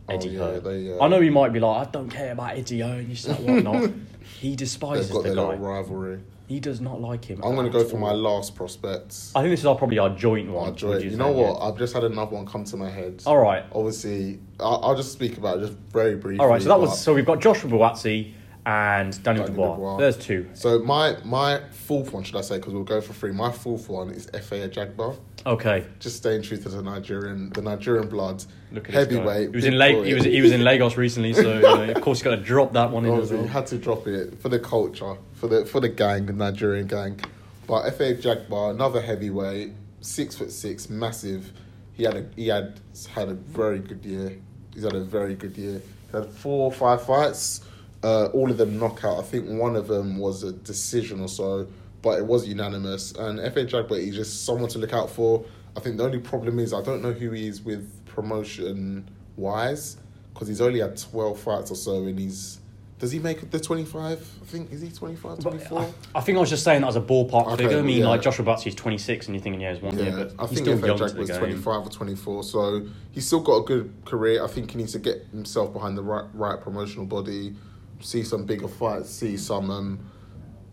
Oh, 0.09 0.15
Eddie 0.15 0.31
yeah, 0.31 0.39
Hearn. 0.41 0.65
they, 0.65 0.93
uh, 0.93 1.03
I 1.03 1.09
know 1.09 1.21
he 1.21 1.31
might 1.31 1.53
be 1.53 1.61
like, 1.61 1.87
I 1.87 1.91
don't 1.91 2.09
care 2.11 2.33
about 2.33 2.57
Eddie 2.59 2.81
Hearn, 2.81 3.09
you 3.09 3.15
said 3.17 3.39
whatnot. 3.39 3.91
he 4.41 4.49
They've 4.51 4.57
despises 4.59 5.11
got 5.11 5.23
the 5.23 5.29
their 5.29 5.37
guy. 5.37 5.51
little 5.51 5.65
rivalry. 5.67 6.21
He 6.49 6.61
does 6.61 6.81
not 6.83 7.01
like 7.01 7.25
him. 7.25 7.41
I'm 7.43 7.55
going 7.55 7.65
to 7.71 7.73
go 7.73 7.83
for 7.85 7.97
my 7.97 8.11
last 8.13 8.55
prospects. 8.55 9.33
I 9.35 9.41
think 9.41 9.53
this 9.53 9.61
is 9.61 9.67
our, 9.67 9.77
probably 9.77 9.99
our 9.99 10.11
joint 10.11 10.51
one. 10.51 10.65
Oh, 10.65 10.71
would 10.71 10.77
joy. 10.77 10.97
you 10.99 11.11
You 11.11 11.17
know 11.17 11.31
yeah? 11.35 11.51
what? 11.53 11.63
I've 11.63 11.79
just 11.79 11.95
had 11.95 12.05
another 12.05 12.35
one 12.35 12.45
come 12.45 12.65
to 12.65 12.77
my 12.77 12.91
head. 12.91 13.23
All 13.25 13.39
right. 13.39 13.65
Obviously, 13.73 14.39
I'll, 14.61 14.81
I'll 14.85 14.97
just 14.97 15.13
speak 15.13 15.39
about 15.39 15.59
it 15.59 15.67
just 15.69 15.79
very 15.93 16.17
briefly. 16.17 16.41
All 16.41 16.49
right. 16.49 16.61
So 16.61 16.69
that 16.69 16.79
was 16.81 17.01
so 17.01 17.15
we've 17.15 17.25
got 17.25 17.41
Joshua 17.41 17.71
Buatsi 17.71 18.35
and 18.65 19.23
Daniel, 19.25 19.47
Daniel 19.47 19.47
Dubois. 19.47 19.75
Dubois. 19.75 19.97
There's 19.99 20.17
two. 20.17 20.49
So 20.55 20.79
my 20.81 21.17
my 21.25 21.61
fourth 21.71 22.13
one, 22.13 22.23
should 22.23 22.37
I 22.37 22.43
say? 22.43 22.59
Because 22.59 22.73
we'll 22.73 22.85
go 22.85 23.01
for 23.01 23.13
three. 23.13 23.33
My 23.33 23.51
fourth 23.51 23.89
one 23.89 24.11
is 24.11 24.27
Efe 24.29 24.69
Ajagba. 24.69 25.17
Okay. 25.45 25.87
Just 25.99 26.17
staying 26.17 26.43
true 26.43 26.57
to 26.57 26.69
the 26.69 26.83
Nigerian, 26.83 27.51
the 27.51 27.63
Nigerian 27.63 28.09
blood. 28.09 28.45
Look 28.71 28.89
at 28.89 28.95
heavyweight. 28.95 29.49
He 29.49 29.57
was 29.57 29.65
in 29.65 29.79
La- 29.79 30.03
he 30.03 30.15
was 30.15 30.25
he 30.25 30.41
was 30.41 30.53
in 30.53 30.63
Lagos 30.63 30.97
recently, 30.97 31.35
so 31.35 31.55
you 31.55 31.61
know, 31.61 31.91
of 31.91 32.03
course 32.03 32.21
you 32.21 32.25
got 32.25 32.37
to 32.37 32.43
drop 32.43 32.73
that 32.75 32.91
one 32.91 33.05
in 33.05 33.11
oh, 33.11 33.21
well. 33.21 33.29
you 33.29 33.49
had 33.49 33.67
to 33.69 33.79
drop 33.79 34.07
it 34.07 34.41
for 34.41 34.49
the 34.49 34.61
culture, 34.61 35.17
for 35.33 35.49
the 35.49 35.67
for 35.67 35.81
the 35.81 35.89
gang, 35.89 36.27
the 36.27 36.33
Nigerian 36.33 36.87
gang. 36.87 37.21
But 37.67 37.85
Efe 37.93 38.21
Ajagba, 38.21 38.71
another 38.71 39.01
heavyweight, 39.01 39.73
six 40.01 40.37
foot 40.37 40.53
six, 40.53 40.89
massive. 40.89 41.53
He 41.95 42.05
had 42.05 42.17
a 42.17 42.27
he 42.37 42.49
had 42.49 42.81
had 43.13 43.29
a 43.29 43.35
very 43.35 43.81
good 43.81 44.05
year. 44.05 44.39
He's 44.73 44.85
had 44.85 44.95
a 44.95 45.01
very 45.01 45.35
good 45.35 45.59
year. 45.59 45.83
He 46.11 46.17
had 46.17 46.31
four 46.31 46.67
or 46.67 46.73
five 46.73 47.05
fights, 47.05 47.63
uh, 48.03 48.27
all 48.27 48.51
of 48.51 48.59
them 48.59 48.79
knockout. 48.79 49.19
I 49.19 49.23
think 49.23 49.49
one 49.49 49.77
of 49.77 49.89
them 49.89 50.19
was 50.19 50.43
a 50.43 50.53
decision 50.53 51.21
or 51.21 51.29
so, 51.29 51.67
but 52.03 52.19
it 52.19 52.27
was 52.27 52.47
unanimous. 52.47 53.13
And 53.13 53.39
Efe 53.39 53.69
Ajagba, 53.69 53.93
is 53.99 54.15
just 54.15 54.45
someone 54.45 54.69
to 54.71 54.79
look 54.79 54.93
out 54.93 55.11
for. 55.11 55.45
I 55.77 55.81
think 55.81 55.97
the 55.97 56.05
only 56.05 56.19
problem 56.19 56.59
is 56.59 56.73
I 56.73 56.83
don't 56.83 57.03
know 57.03 57.13
who 57.13 57.31
he 57.31 57.47
is 57.47 57.63
with 57.63 57.89
promotion 58.07 59.09
wise 59.37 59.97
because 60.33 60.49
he's 60.49 60.61
only 60.61 60.81
had 60.81 60.97
12 60.97 61.39
fights 61.41 61.71
or 61.71 61.75
so 61.75 62.05
and 62.05 62.19
he's 62.19 62.59
does 62.99 63.11
he 63.11 63.19
make 63.19 63.51
the 63.51 63.59
25 63.59 64.39
i 64.43 64.45
think 64.45 64.71
is 64.71 64.81
he 64.83 64.91
25 64.91 65.39
24 65.39 65.81
I, 65.81 65.93
I 66.15 66.21
think 66.21 66.37
I 66.37 66.41
was 66.41 66.51
just 66.51 66.63
saying 66.63 66.83
that 66.83 66.89
as 66.89 66.97
a 66.97 67.01
ballpark 67.01 67.47
Okay, 67.47 67.65
figure. 67.65 67.79
I 67.79 67.83
mean, 67.83 68.01
yeah. 68.01 68.09
like 68.09 68.23
Joshua 68.23 68.45
Buatsi 68.45 68.67
is 68.69 68.75
26, 68.75 69.27
and 69.27 69.35
you're 69.35 69.43
thinking, 69.43 69.61
yeah, 69.61 69.73
he's 69.73 69.83
one 69.83 69.99
year, 69.99 70.13
but 70.13 70.35
I 70.39 70.47
he's 70.47 70.59
think 70.59 70.67
still 70.67 70.79
FA 70.79 70.87
young 70.87 70.99
Jack 70.99 71.09
to 71.09 71.15
the 71.15 71.21
was 71.21 71.31
game. 71.31 71.39
25 71.39 71.87
or 71.87 71.91
24, 71.91 72.43
so 72.45 72.87
he's 73.11 73.27
still 73.27 73.41
got 73.41 73.57
a 73.57 73.65
good 73.65 73.93
career. 74.05 74.45
I 74.45 74.47
think 74.47 74.71
he 74.71 74.77
needs 74.79 74.93
to 74.93 74.99
get 74.99 75.27
himself 75.33 75.73
behind 75.73 75.97
the 75.97 76.03
right, 76.03 76.27
right 76.35 76.61
promotional 76.61 77.07
body, 77.07 77.57
see 78.03 78.23
some 78.23 78.45
bigger 78.45 78.69
fights, 78.69 79.11
see 79.11 79.37
some. 79.37 79.71
Um, 79.71 80.11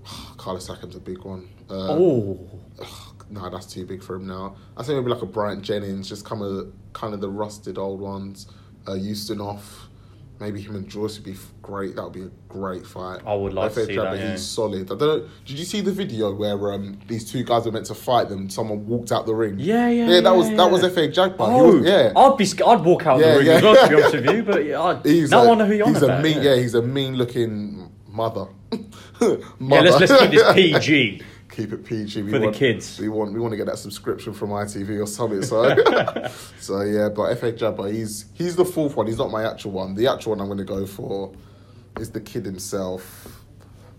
Carlos 0.37 0.67
Takam's 0.67 0.95
a 0.95 0.99
big 0.99 1.23
one. 1.23 1.49
Uh, 1.69 1.87
Oh, 1.91 2.49
nah, 3.29 3.49
that's 3.49 3.65
too 3.65 3.85
big 3.85 4.03
for 4.03 4.15
him 4.15 4.27
now. 4.27 4.55
I 4.75 4.83
think 4.83 4.97
maybe 4.99 5.11
like 5.11 5.21
a 5.21 5.27
Bryant 5.27 5.61
Jennings, 5.61 6.09
just 6.09 6.25
kind 6.25 6.41
of 6.41 6.73
kind 6.93 7.13
of 7.13 7.21
the 7.21 7.29
rusted 7.29 7.77
old 7.77 7.99
ones. 8.01 8.47
Uh, 8.87 8.91
Ustinov, 8.93 9.59
maybe 10.39 10.61
him 10.61 10.75
and 10.75 10.87
Joyce 10.87 11.15
would 11.17 11.25
be 11.25 11.35
great. 11.61 11.95
That 11.95 12.03
would 12.03 12.13
be 12.13 12.23
a 12.23 12.31
great 12.47 12.85
fight. 12.85 13.21
I 13.25 13.33
would 13.33 13.53
like 13.53 13.73
to 13.73 13.85
see 13.85 13.93
Jabba, 13.95 14.11
that, 14.11 14.19
yeah. 14.19 14.31
He's 14.31 14.45
solid. 14.45 14.83
I 14.91 14.95
don't 14.95 14.99
know. 14.99 15.29
Did 15.45 15.59
you 15.59 15.65
see 15.65 15.81
the 15.81 15.91
video 15.91 16.33
where 16.33 16.73
um, 16.73 16.99
these 17.07 17.29
two 17.29 17.43
guys 17.43 17.65
were 17.65 17.71
meant 17.71 17.85
to 17.87 17.95
fight 17.95 18.29
them? 18.29 18.49
Someone 18.49 18.85
walked 18.87 19.11
out 19.11 19.25
the 19.25 19.35
ring. 19.35 19.55
yeah, 19.59 19.89
yeah, 19.89 20.07
yeah. 20.09 20.21
That 20.21 20.35
was 20.35 20.49
yeah, 20.49 20.57
that 20.57 20.71
was 20.71 20.83
yeah. 20.83 20.89
Efe 20.89 21.11
Ajagba. 21.13 21.35
Oh, 21.39 21.75
was, 21.77 21.85
yeah. 21.85 22.13
I'd 22.15 22.37
be. 22.37 22.45
sc- 22.45 22.65
I'd 22.65 22.81
walk 22.83 23.05
out 23.05 23.19
Yeah, 23.19 23.31
the 23.33 23.37
ring 23.39 23.47
yeah. 23.47 23.53
as 23.53 23.63
well. 23.63 23.75
To 23.75 23.89
be 23.89 23.95
honest 24.03 24.13
with 24.15 24.25
you, 24.35 24.43
but 24.43 24.65
yeah, 24.65 24.81
I, 24.81 25.01
He's 25.03 25.31
now 25.31 25.43
a, 25.43 25.51
I 25.51 25.55
know 25.55 25.65
who 25.65 25.73
you're 25.75 25.87
on 25.87 25.93
he's 25.93 26.03
about. 26.03 26.19
a 26.19 26.23
mean, 26.23 26.37
yeah. 26.37 26.55
yeah. 26.55 26.61
he's 26.61 26.73
a 26.75 26.81
mean 26.81 27.15
looking 27.15 27.91
mother. 28.07 28.45
Yeah, 29.21 29.35
Mother. 29.59 29.91
let's 29.91 29.99
let's 30.11 30.21
keep 30.21 30.31
this 30.31 30.53
PG. 30.53 31.21
keep 31.49 31.73
it 31.73 31.85
PG 31.85 32.23
we 32.23 32.31
For 32.31 32.39
the 32.39 32.45
want, 32.45 32.55
kids. 32.55 32.99
We 32.99 33.09
want 33.09 33.33
we 33.33 33.39
want 33.39 33.51
to 33.51 33.57
get 33.57 33.65
that 33.65 33.77
subscription 33.77 34.33
from 34.33 34.49
ITV 34.49 35.01
or 35.01 35.07
something. 35.07 35.41
So, 35.41 35.75
so 36.59 36.81
yeah. 36.81 37.09
But 37.09 37.37
Efe 37.37 37.53
Ajagba, 37.53 37.91
he's 37.91 38.25
he's 38.33 38.55
the 38.55 38.65
fourth 38.65 38.95
one. 38.95 39.07
He's 39.07 39.17
not 39.17 39.31
my 39.31 39.49
actual 39.49 39.71
one. 39.71 39.95
The 39.95 40.07
actual 40.07 40.31
one 40.31 40.41
I'm 40.41 40.47
going 40.47 40.59
to 40.59 40.63
go 40.63 40.85
for 40.85 41.33
is 41.99 42.11
the 42.11 42.21
kid 42.21 42.45
himself, 42.45 43.43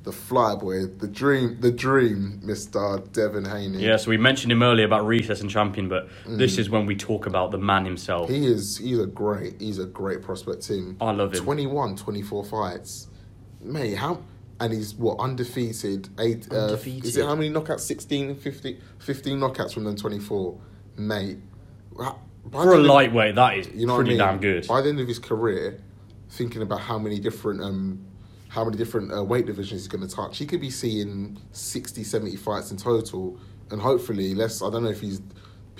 the 0.04 0.10
flyboy, 0.10 0.98
the 0.98 1.08
dream, 1.08 1.60
the 1.60 1.72
dream, 1.72 2.40
Mister 2.42 3.02
Devin 3.12 3.44
Haney. 3.44 3.78
Yeah, 3.78 3.96
so 3.96 4.10
we 4.10 4.16
mentioned 4.16 4.52
him 4.52 4.62
earlier 4.62 4.86
about 4.86 5.06
recess 5.06 5.40
and 5.40 5.50
champion, 5.50 5.88
but 5.88 6.08
this 6.26 6.58
is 6.58 6.70
when 6.70 6.86
we 6.86 6.96
talk 6.96 7.26
about 7.26 7.50
the 7.50 7.58
man 7.58 7.84
himself. 7.84 8.30
Mm. 8.30 8.34
He 8.34 8.46
is 8.46 8.78
he's 8.78 8.98
a 8.98 9.06
great 9.06 9.60
he's 9.60 9.78
a 9.78 9.86
great 9.86 10.22
prospect 10.22 10.66
team. 10.66 10.96
I 11.00 11.10
love 11.10 11.34
him. 11.34 11.42
21, 11.42 11.96
24 11.96 12.44
fights. 12.44 13.08
Mate, 13.62 13.94
how 13.94 14.22
and 14.60 14.72
he's 14.72 14.94
what 14.94 15.18
undefeated. 15.18 16.08
Eight 16.18 16.46
Uh, 16.52 16.56
Undefeated. 16.66 17.04
is 17.06 17.16
it 17.16 17.24
how 17.24 17.34
many 17.34 17.50
knockouts? 17.50 17.80
16, 17.80 18.36
15, 18.36 18.78
15 18.98 19.40
knockouts 19.40 19.72
from 19.72 19.84
them 19.84 19.96
24. 19.96 20.58
Mate. 20.96 21.38
By 21.96 22.12
For 22.52 22.74
a 22.74 22.78
of- 22.78 22.84
lightweight, 22.86 23.34
that 23.34 23.58
is 23.58 23.68
you 23.74 23.86
know 23.86 23.96
pretty 23.96 24.10
I 24.10 24.12
mean? 24.12 24.18
damn 24.18 24.40
good. 24.40 24.66
By 24.68 24.80
the 24.82 24.88
end 24.90 25.00
of 25.00 25.08
his 25.08 25.18
career, 25.18 25.80
thinking 26.30 26.62
about 26.62 26.80
how 26.80 26.98
many 26.98 27.18
different 27.18 27.60
um 27.62 28.04
how 28.48 28.64
many 28.64 28.76
different 28.76 29.12
uh, 29.12 29.22
weight 29.22 29.46
divisions 29.46 29.82
he's 29.82 29.88
going 29.88 30.06
to 30.06 30.12
touch, 30.12 30.38
he 30.38 30.44
could 30.44 30.60
be 30.60 30.70
seeing 30.70 31.38
60, 31.52 32.02
70 32.02 32.34
fights 32.34 32.72
in 32.72 32.76
total, 32.76 33.38
and 33.70 33.80
hopefully, 33.80 34.34
let's. 34.34 34.60
I 34.62 34.70
don't 34.70 34.82
know 34.84 34.90
if 34.90 35.00
he's. 35.00 35.20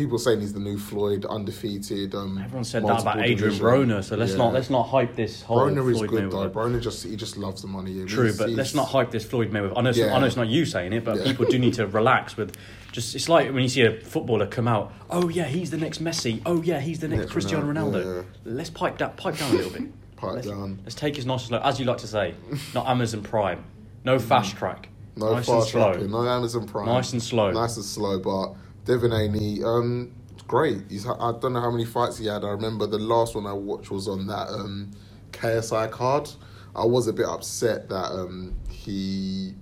People 0.01 0.19
saying 0.19 0.41
he's 0.41 0.55
the 0.55 0.61
new 0.61 0.79
Floyd, 0.79 1.27
undefeated. 1.27 2.15
Um, 2.15 2.39
Everyone 2.39 2.65
said 2.65 2.87
that 2.87 3.03
about 3.03 3.19
Adrian 3.19 3.37
division. 3.37 3.67
Broner, 3.67 4.03
so 4.03 4.17
let's 4.17 4.33
Yeah. 4.33 4.39
not 4.39 4.55
let's 4.55 4.71
not 4.71 4.85
hype 4.85 5.15
this 5.15 5.43
whole 5.43 5.59
Broner 5.59 5.91
is 5.93 5.99
Floyd 5.99 6.09
good 6.09 6.31
though. 6.31 6.49
Mayweather. 6.49 6.53
Broner 6.53 6.81
just 6.81 7.05
he 7.05 7.17
just 7.17 7.37
loves 7.37 7.61
the 7.61 7.69
money. 7.69 7.93
He- 7.93 8.05
True, 8.07 8.33
but 8.33 8.49
let's 8.49 8.75
not 8.75 8.89
hype 8.89 9.11
this 9.11 9.27
Floyd 9.27 9.51
Mayweather. 9.53 9.75
I 9.77 9.83
know, 9.83 9.91
it's, 9.91 9.99
Yeah. 9.99 10.17
I 10.17 10.19
know 10.19 10.25
it's 10.25 10.37
not 10.39 10.49
you 10.49 10.65
saying 10.65 10.95
it, 10.95 11.05
but 11.05 11.19
Yeah. 11.19 11.25
people 11.25 11.45
do 11.45 11.59
need 11.59 11.75
to 11.75 11.87
relax 11.87 12.39
with. 12.39 12.57
Just 12.93 13.15
it's 13.15 13.29
like 13.29 13.53
when 13.53 13.63
you 13.63 13.69
see 13.69 13.83
a 13.83 13.93
footballer 14.01 14.47
come 14.47 14.67
out. 14.67 14.91
Oh 15.11 15.29
yeah, 15.29 15.45
he's 15.45 15.71
the 15.71 15.77
next 15.77 16.03
Messi. 16.03 16.41
Oh 16.47 16.63
yeah, 16.63 16.81
he's 16.81 17.01
the 17.01 17.09
next 17.09 17.21
Next 17.21 17.33
Cristiano 17.33 17.71
Ronaldo. 17.71 18.25
Let's 18.47 18.71
pipe 18.71 18.97
that 18.99 19.19
pipe 19.19 19.37
down 19.37 19.51
a 19.51 19.57
little 19.57 19.71
bit. 19.71 19.83
Pipe 20.17 20.33
let's, 20.37 20.47
down. 20.47 20.79
Let's 20.83 20.95
take 20.95 21.17
his 21.17 21.27
nice 21.27 21.41
and 21.41 21.49
slow, 21.49 21.59
as 21.59 21.79
you 21.79 21.85
like 21.85 21.99
to 21.99 22.07
say. 22.07 22.35
Not 22.75 22.87
Amazon 22.87 23.23
Prime. 23.23 23.65
No 24.03 24.19
fast 24.19 24.57
track. 24.57 24.89
No 25.17 25.35
nice 25.35 25.47
fast 25.47 25.71
trapping, 25.71 26.11
no 26.11 26.27
Amazon 26.27 26.67
Prime. 26.67 26.87
Nice 26.87 27.13
and 27.13 27.23
slow. 27.23 27.51
Nice 27.51 27.77
and 27.77 27.85
slow, 27.85 28.19
but 28.19 28.55
Devin 28.91 29.13
Haney, 29.13 29.65
um, 29.65 30.13
great. 30.49 30.83
He's 30.91 31.05
ha- 31.05 31.17
I 31.21 31.39
don't 31.39 31.55
know 31.55 31.61
how 31.63 31.71
many 31.71 31.87
fights 31.87 32.19
he 32.19 32.27
had. 32.27 32.45
I 32.45 32.51
remember 32.51 32.89
the 32.89 32.99
last 32.99 33.37
one 33.37 33.47
I 33.47 33.55
watched 33.55 33.93
was 33.93 34.09
on 34.09 34.27
that 34.29 34.49
um, 34.51 34.91
KSI 35.33 35.93
card. 35.93 36.29
I 36.77 36.85
was 36.87 37.07
a 37.09 37.15
bit 37.15 37.27
upset 37.27 37.89
that 37.91 38.13
um, 38.13 38.57
he 38.69 39.55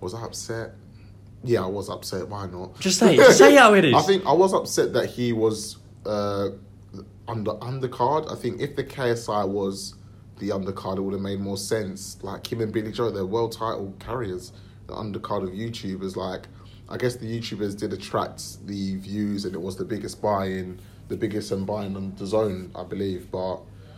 was 0.00 0.14
I 0.14 0.24
upset. 0.24 0.72
Yeah, 1.44 1.64
I 1.64 1.68
was 1.68 1.90
upset. 1.90 2.28
Why 2.28 2.46
not? 2.46 2.80
Just 2.80 3.00
say 3.00 3.16
it. 3.16 3.32
Say 3.34 3.54
how 3.56 3.74
it 3.74 3.84
is. 3.86 3.94
I 3.94 4.02
think 4.02 4.26
I 4.26 4.32
was 4.32 4.54
upset 4.54 4.94
that 4.94 5.10
he 5.10 5.34
was 5.34 5.78
uh, 6.06 6.50
under 7.28 7.52
undercard. 7.52 8.32
I 8.32 8.36
think 8.36 8.62
if 8.62 8.76
the 8.76 8.84
KSI 8.84 9.48
was 9.48 9.96
the 10.38 10.50
undercard, 10.50 10.98
it 10.98 11.02
would 11.02 11.14
have 11.14 11.22
made 11.22 11.40
more 11.40 11.58
sense. 11.58 12.18
Like 12.22 12.50
him 12.50 12.62
and 12.62 12.72
Billy 12.72 12.92
Joe, 12.92 13.10
they're 13.10 13.26
world 13.26 13.52
title 13.52 13.94
carriers. 14.00 14.52
The 14.88 14.94
undercard 14.94 15.44
of 15.44 15.50
YouTubers, 15.50 16.16
like 16.16 16.48
I 16.92 16.98
guess 16.98 17.16
the 17.16 17.40
YouTubers 17.40 17.78
did 17.78 17.94
attract 17.94 18.66
the 18.66 18.96
views, 18.96 19.46
and 19.46 19.54
it 19.54 19.62
was 19.62 19.78
the 19.78 19.84
biggest 19.84 20.20
buy-in, 20.20 20.78
the 21.08 21.16
biggest 21.16 21.50
and 21.50 21.66
buying 21.66 21.96
on 21.96 22.12
DAZN, 22.12 22.70
I 22.74 22.84
believe. 22.84 23.30
But 23.30 23.54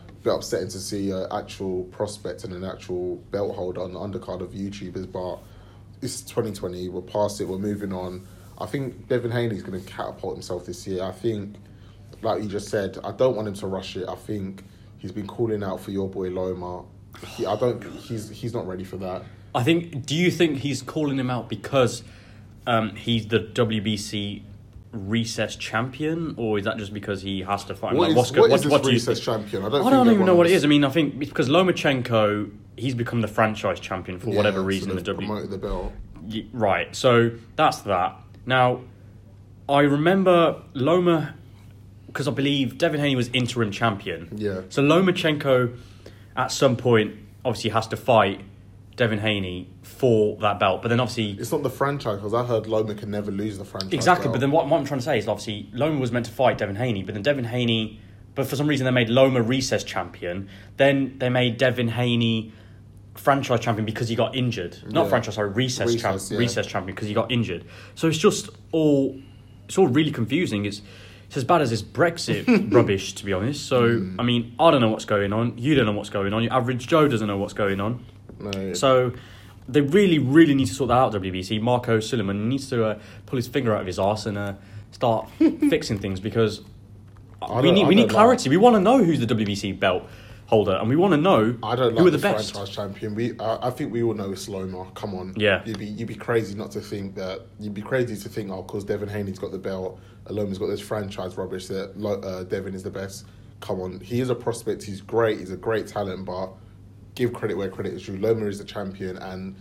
a 0.09 0.13
bit 0.23 0.33
upsetting 0.33 0.69
to 0.69 0.79
see 0.79 1.11
an 1.11 1.27
actual 1.33 1.83
prospect 1.87 2.45
and 2.45 2.53
an 2.53 2.63
actual 2.63 3.17
belt 3.33 3.57
holder 3.57 3.81
on 3.81 3.95
the 3.95 3.99
undercard 3.99 4.43
of 4.43 4.53
YouTubers, 4.53 5.11
but 5.11 5.41
it's 6.03 6.21
2020. 6.23 6.89
We're 6.89 7.01
past 7.03 7.41
it. 7.41 7.49
We're 7.49 7.59
moving 7.59 7.93
on. 7.93 8.29
I 8.59 8.67
think 8.67 9.09
Devin 9.09 9.33
Haney's 9.33 9.65
going 9.65 9.83
to 9.83 9.91
catapult 9.91 10.35
himself 10.35 10.65
this 10.65 10.87
year. 10.87 11.03
I 11.03 11.11
think, 11.11 11.57
like 12.23 12.45
you 12.45 12.49
just 12.49 12.69
said, 12.69 12.97
I 13.03 13.11
don't 13.11 13.35
want 13.35 13.49
him 13.49 13.55
to 13.55 13.67
rush 13.67 13.97
it. 13.97 14.09
I 14.09 14.15
think 14.15 14.63
he's 14.99 15.11
been 15.11 15.27
calling 15.27 15.65
out 15.65 15.81
for 15.81 15.91
your 15.91 16.09
boy 16.09 16.29
Loma. 16.29 16.85
He, 17.27 17.45
I 17.45 17.57
don't. 17.57 17.83
He's 17.83 18.29
he's 18.31 18.55
not 18.55 18.69
ready 18.69 18.85
for 18.85 18.99
that. 18.99 19.25
I 19.53 19.65
think. 19.65 20.07
Do 20.07 20.15
you 20.15 20.31
think 20.31 20.59
he's 20.59 20.81
calling 20.81 21.19
him 21.19 21.31
out 21.31 21.49
because 21.49 22.05
um, 22.67 22.95
he's 22.97 23.27
the 23.29 23.41
WBC 23.41 24.43
recess 24.93 25.57
champion, 25.57 26.35
or 26.37 26.59
is 26.59 26.65
that 26.65 26.77
just 26.79 26.95
because 26.95 27.23
he 27.23 27.41
has 27.43 27.65
to 27.65 27.75
fight? 27.75 27.95
What 27.95 28.01
like, 28.03 28.11
is- 28.11 28.17
what's 28.17 28.31
go- 28.31 28.41
what 28.43 28.51
what, 28.51 28.61
is 28.61 28.67
what 28.67 28.85
you 28.85 28.91
recess 28.91 29.19
think? 29.19 29.25
champion? 29.25 29.63
I 29.63 29.67
I 29.67 29.71
don't 29.71 29.91
don't, 29.91 30.11
even 30.13 30.27
know 30.27 30.35
what 30.37 30.47
it 30.47 30.53
is. 30.53 30.65
I 30.65 30.69
mean, 30.69 30.85
I 30.85 30.89
think 30.91 31.21
it's 31.21 31.29
because 31.31 31.49
Lomachenko 31.49 32.51
he's 32.77 32.95
become 32.95 33.21
the 33.21 33.29
franchise 33.29 33.79
champion 33.79 34.19
for 34.19 34.31
whatever 34.31 34.61
reason 34.63 34.89
so 34.91 34.95
the 34.97 35.03
W. 35.03 35.27
promoted 35.29 35.51
the 35.51 35.59
belt. 35.59 35.93
Y- 36.23 36.45
Right. 36.53 36.95
So 36.95 37.31
that's 37.57 37.79
that. 37.83 38.17
Now, 38.47 38.81
I 39.69 39.81
remember 39.83 40.61
Loma 40.75 41.35
because 42.09 42.27
I 42.29 42.33
believe 42.33 42.79
Devin 42.79 43.01
Haney 43.01 43.17
was 43.17 43.29
interim 43.33 43.71
champion. 43.73 44.29
Yeah. 44.37 44.63
So 44.71 44.83
Lomachenko, 44.83 45.77
at 46.37 46.53
some 46.53 46.77
point, 46.77 47.15
obviously 47.45 47.71
has 47.71 47.87
to 47.89 47.97
fight 47.97 48.41
Devin 48.97 49.19
Haney 49.19 49.69
for 50.05 50.37
that 50.41 50.59
belt. 50.61 50.83
But 50.83 50.89
then 50.89 51.01
obviously, 51.01 51.31
It's 51.41 51.51
not 51.51 51.63
the 51.63 51.71
franchise 51.71 52.17
because 52.17 52.35
I 52.35 52.45
heard 52.45 52.67
Loma 52.67 52.95
can 52.95 53.11
never 53.11 53.31
lose 53.31 53.57
the 53.57 53.65
franchise. 53.65 53.93
exactly. 53.95 54.25
belt. 54.25 54.35
But 54.35 54.41
then 54.41 54.51
what, 54.51 54.69
what 54.69 54.79
I'm 54.79 54.85
trying 54.85 55.01
to 55.01 55.05
say 55.05 55.17
is 55.19 55.27
obviously 55.29 55.71
Loma 55.73 55.99
was 55.99 56.13
meant 56.13 56.27
to 56.27 56.33
fight 56.33 56.59
Devin 56.59 56.77
Haney, 56.77 57.03
but 57.03 57.15
then 57.15 57.23
Devin 57.23 57.45
Haney, 57.47 58.01
but 58.35 58.47
for 58.47 58.55
some 58.57 58.67
reason 58.67 58.85
they 58.85 58.91
made 58.91 59.09
Loma 59.09 59.41
recess 59.41 59.83
champion. 59.83 60.49
Then 60.77 61.17
they 61.19 61.31
made 61.31 61.57
Devin 61.57 61.89
Haney 61.89 62.53
franchise 63.15 63.61
champion 63.61 63.87
because 63.87 64.09
he 64.09 64.15
got 64.17 64.35
injured. 64.35 64.77
Not 64.93 65.05
Yeah. 65.05 65.09
franchise, 65.09 65.35
sorry, 65.37 65.51
recess, 65.51 65.87
Recess, 65.87 66.03
champ, 66.03 66.21
yeah. 66.33 66.39
recess 66.39 66.67
champion 66.67 66.95
because 66.95 67.09
he 67.09 67.15
got 67.15 67.31
injured. 67.33 67.65
So 67.95 68.09
it's 68.09 68.19
just 68.19 68.51
all 68.73 69.19
it's 69.67 69.79
all 69.79 69.87
really 69.89 70.11
confusing. 70.11 70.67
It's 70.67 70.83
it's 71.29 71.39
as 71.39 71.45
bad 71.45 71.63
as 71.63 71.71
this 71.71 71.81
Brexit 71.83 72.45
rubbish, 72.75 73.15
to 73.15 73.25
be 73.25 73.33
honest. 73.33 73.67
So 73.67 73.97
Hmm. 73.99 74.21
I 74.21 74.23
mean, 74.23 74.55
I 74.59 74.71
don't 74.71 74.81
know 74.83 74.91
what's 74.91 75.07
going 75.07 75.33
on. 75.33 75.57
You 75.57 75.75
don't 75.75 75.87
know 75.87 75.93
what's 75.93 76.11
going 76.11 76.35
on. 76.35 76.43
Your 76.43 76.53
average 76.53 76.87
Joe 76.87 77.09
doesn't 77.09 77.27
know 77.27 77.39
what's 77.39 77.55
going 77.55 77.81
on. 77.81 78.05
No. 78.39 78.75
So 78.75 79.13
they 79.69 79.81
really, 79.81 80.19
really 80.19 80.55
need 80.55 80.67
to 80.67 80.75
sort 80.75 80.89
that 80.89 80.95
out. 80.95 81.13
WBC. 81.13 81.61
Marco 81.61 82.01
Sulaiman 82.01 82.49
needs 82.49 82.69
to 82.71 82.85
uh, 82.85 82.99
pull 83.27 83.37
his 83.37 83.49
finger 83.49 83.75
out 83.75 83.81
of 83.81 83.87
his 83.87 83.99
arse 83.99 84.27
and 84.27 84.37
uh, 84.37 84.55
start 84.91 85.29
fixing 85.39 85.99
things 85.99 86.21
because 86.21 86.61
I 87.43 87.61
we 87.61 87.73
need 87.73 87.85
I 87.85 87.89
we 87.89 87.95
need 87.95 88.03
don't 88.03 88.11
clarity. 88.11 88.49
We 88.51 88.57
want 88.57 88.75
to 88.77 88.81
know 88.81 89.03
who's 89.03 89.21
the 89.21 89.27
WBC 89.35 89.79
belt 89.79 90.05
holder, 90.47 90.73
and 90.73 90.89
we 90.89 90.97
want 90.97 91.13
to 91.13 91.17
know 91.17 91.57
I 91.63 91.75
don't 91.75 91.93
who 91.93 91.99
like 91.99 92.07
are 92.07 92.11
the, 92.11 92.17
the, 92.19 92.19
best. 92.19 92.53
franchise 92.53 92.75
champion. 92.75 93.15
We, 93.15 93.39
I, 93.39 93.69
I 93.69 93.71
think 93.71 93.93
we 93.93 94.03
all 94.03 94.15
know 94.15 94.33
it's 94.33 94.49
Loma. 94.49 94.91
Come 94.95 95.15
on, 95.15 95.33
Yeah. 95.37 95.63
You'd 95.65 95.79
be 95.79 95.87
you'd 95.87 96.09
be 96.09 96.15
crazy 96.15 96.55
not 96.55 96.71
to 96.73 96.81
think 96.81 97.15
that. 97.15 97.43
You'd 97.59 97.75
be 97.75 97.83
crazy 97.83 98.17
to 98.17 98.29
think, 98.29 98.51
oh, 98.51 98.63
because 98.63 98.85
Devin 98.85 99.09
Haney's 99.09 99.39
got 99.39 99.53
the 99.53 99.59
belt, 99.59 99.99
Loma's 100.29 100.59
got 100.59 100.67
this 100.67 100.81
franchise 100.81 101.37
rubbish 101.37 101.67
that 101.69 101.99
Lo- 101.99 102.21
uh, 102.21 102.45
Devin 102.45 102.75
is 102.75 102.83
the 102.83 102.91
best. 102.91 103.25
Come 103.61 103.81
on, 103.81 104.01
he 104.01 104.21
is 104.21 104.29
a 104.29 104.35
prospect. 104.35 104.83
He's 104.83 105.01
great. 105.01 105.39
He's 105.39 105.51
a 105.51 105.57
great 105.57 105.87
talent, 105.87 106.27
but 106.27 106.51
give 107.15 107.33
credit 107.33 107.57
where 107.57 107.69
credit 107.69 107.95
is 107.95 108.05
due. 108.05 108.17
Loma 108.19 108.47
is 108.47 108.59
the 108.59 108.65
champion, 108.65 109.17
and 109.19 109.57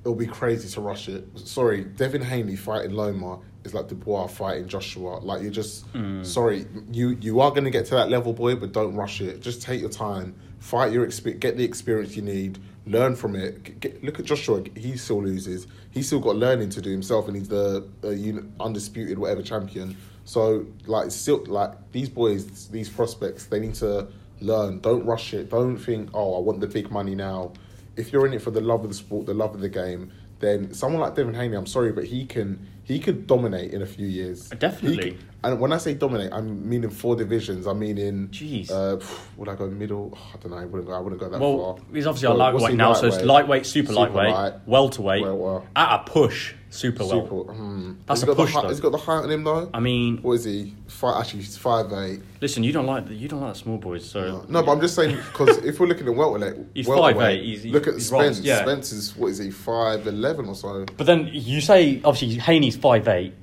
it'll 0.00 0.14
be 0.14 0.26
crazy 0.26 0.68
to 0.68 0.80
rush 0.80 1.08
it. 1.08 1.26
Sorry, 1.38 1.84
Devin 1.84 2.22
Haney 2.22 2.56
fighting 2.56 2.92
Loma 2.92 3.40
is 3.64 3.74
like 3.74 3.88
Dubois 3.88 4.26
fighting 4.26 4.68
Joshua. 4.68 5.18
Like 5.20 5.42
you're 5.42 5.50
just 5.50 5.84
sorry. 6.24 6.66
You 6.90 7.10
you 7.20 7.40
are 7.40 7.50
going 7.50 7.64
to 7.64 7.70
get 7.70 7.86
to 7.86 7.94
that 7.94 8.10
level, 8.10 8.32
boy, 8.32 8.56
but 8.56 8.72
don't 8.72 8.94
rush 8.94 9.20
it. 9.20 9.40
Just 9.40 9.62
take 9.62 9.80
your 9.80 9.90
time. 9.90 10.34
Fight 10.58 10.92
your 10.92 11.06
expe- 11.06 11.40
get 11.40 11.56
the 11.56 11.64
experience 11.64 12.14
you 12.16 12.22
need. 12.22 12.58
Learn 12.86 13.14
from 13.14 13.36
it. 13.36 13.80
Get, 13.80 14.02
look 14.02 14.18
at 14.18 14.24
Joshua. 14.24 14.64
He 14.76 14.96
still 14.96 15.22
loses. 15.22 15.66
He's 15.90 16.06
still 16.08 16.20
got 16.20 16.36
learning 16.36 16.70
to 16.70 16.80
do 16.80 16.90
himself, 16.90 17.28
and 17.28 17.36
he's 17.36 17.48
the 17.48 17.86
uh, 18.04 18.62
undisputed 18.64 19.18
whatever 19.18 19.42
champion. 19.42 19.96
So 20.24 20.66
like 20.86 21.10
still 21.10 21.44
like 21.46 21.92
these 21.92 22.08
boys, 22.08 22.68
these 22.68 22.88
prospects, 22.88 23.46
they 23.46 23.60
need 23.60 23.74
to 23.74 24.08
learn. 24.42 24.80
Don't 24.80 25.04
rush 25.04 25.34
it. 25.34 25.50
Don't 25.50 25.76
think, 25.76 26.10
oh, 26.14 26.36
I 26.36 26.40
want 26.40 26.60
the 26.60 26.66
big 26.66 26.90
money 26.90 27.14
now. 27.14 27.52
If 27.96 28.12
you're 28.12 28.26
in 28.26 28.32
it 28.32 28.42
for 28.42 28.50
the 28.50 28.60
love 28.60 28.82
of 28.84 28.90
the 28.90 28.96
sport, 28.96 29.26
the 29.26 29.34
love 29.34 29.54
of 29.54 29.60
the 29.60 29.68
game, 29.68 30.12
then 30.40 30.74
someone 30.74 31.00
like 31.00 31.14
Devin 31.14 31.34
Haney, 31.34 31.56
I'm 31.56 31.66
sorry, 31.66 31.92
but 31.92 32.04
he 32.04 32.26
can 32.26 32.66
he 32.84 32.98
could 32.98 33.26
dominate 33.26 33.72
in 33.72 33.82
a 33.82 33.86
few 33.86 34.06
years. 34.06 34.48
Definitely. 34.50 35.12
He 35.12 35.18
and 35.44 35.58
when 35.60 35.72
I 35.72 35.78
say 35.78 35.94
dominate, 35.94 36.32
I'm 36.32 36.68
meaning 36.68 36.90
four 36.90 37.16
divisions. 37.16 37.66
I 37.66 37.72
mean 37.72 37.98
in 37.98 38.28
Jeez. 38.28 38.70
Uh, 38.70 39.04
would 39.36 39.48
I 39.48 39.54
go 39.54 39.66
middle? 39.68 40.16
I 40.34 40.36
don't 40.38 40.52
know. 40.52 40.58
I 40.58 40.64
wouldn't 40.64 40.86
go. 40.86 40.92
I 40.94 40.98
wouldn't 41.00 41.20
go 41.20 41.28
that 41.28 41.40
Well, 41.40 41.76
far. 41.76 41.84
he's 41.94 42.06
obviously 42.06 42.26
a 42.26 42.30
Well, 42.34 42.52
what's 42.52 42.62
lightweight 42.62 42.76
now, 42.78 42.92
so 42.94 43.06
it's 43.08 43.22
lightweight, 43.22 43.66
super, 43.66 43.88
Super 43.88 44.00
lightweight, 44.00 44.34
light. 44.34 44.54
welterweight, 44.66 45.22
Welter. 45.24 45.66
at 45.76 45.94
a 45.94 45.98
push, 46.04 46.54
super, 46.70 47.04
Super. 47.04 47.34
well. 47.34 47.44
hmm. 47.54 47.92
That's 48.06 48.20
has 48.20 48.28
a 48.28 48.34
push, 48.34 48.52
The, 48.54 48.60
though. 48.62 48.68
has 48.68 48.80
got 48.80 48.92
the 48.92 48.98
height 48.98 49.24
on 49.24 49.30
him 49.30 49.44
though? 49.44 49.68
I 49.74 49.80
mean, 49.80 50.18
what 50.22 50.32
is 50.34 50.44
he? 50.44 50.74
Five, 50.86 51.20
actually, 51.22 51.40
he's 51.40 51.56
five 51.56 51.92
eight. 51.92 52.20
listen, 52.40 52.62
you 52.62 52.72
don't 52.72 52.86
like 52.86 53.08
the, 53.08 53.14
you 53.14 53.26
don't 53.28 53.40
like 53.40 53.54
the 53.54 53.58
small 53.58 53.78
boys, 53.78 54.08
so 54.08 54.44
No, 54.48 54.62
but 54.62 54.70
I'm 54.72 54.80
just 54.80 54.94
saying 54.94 55.16
because 55.16 55.56
if 55.58 55.80
we're 55.80 55.86
looking 55.86 56.06
at 56.06 56.14
welterweight, 56.14 56.54
He's 56.74 56.86
welterweight, 56.86 57.40
5'8", 57.40 57.44
he's- 57.44 57.64
look 57.72 57.86
at 57.88 57.94
he's 57.94 58.06
Spence. 58.06 58.40
yeah. 58.40 58.62
Spence 58.62 58.92
is 58.92 59.16
what 59.16 59.28
is 59.28 59.38
he? 59.38 59.50
Five 59.50 60.06
eleven 60.06 60.46
or 60.46 60.54
so. 60.54 60.84
But 60.96 61.06
then 61.06 61.28
you 61.32 61.60
say 61.60 62.00
obviously 62.04 62.38
Haney's 62.38 62.76
five 62.76 63.08
eight. 63.08 63.34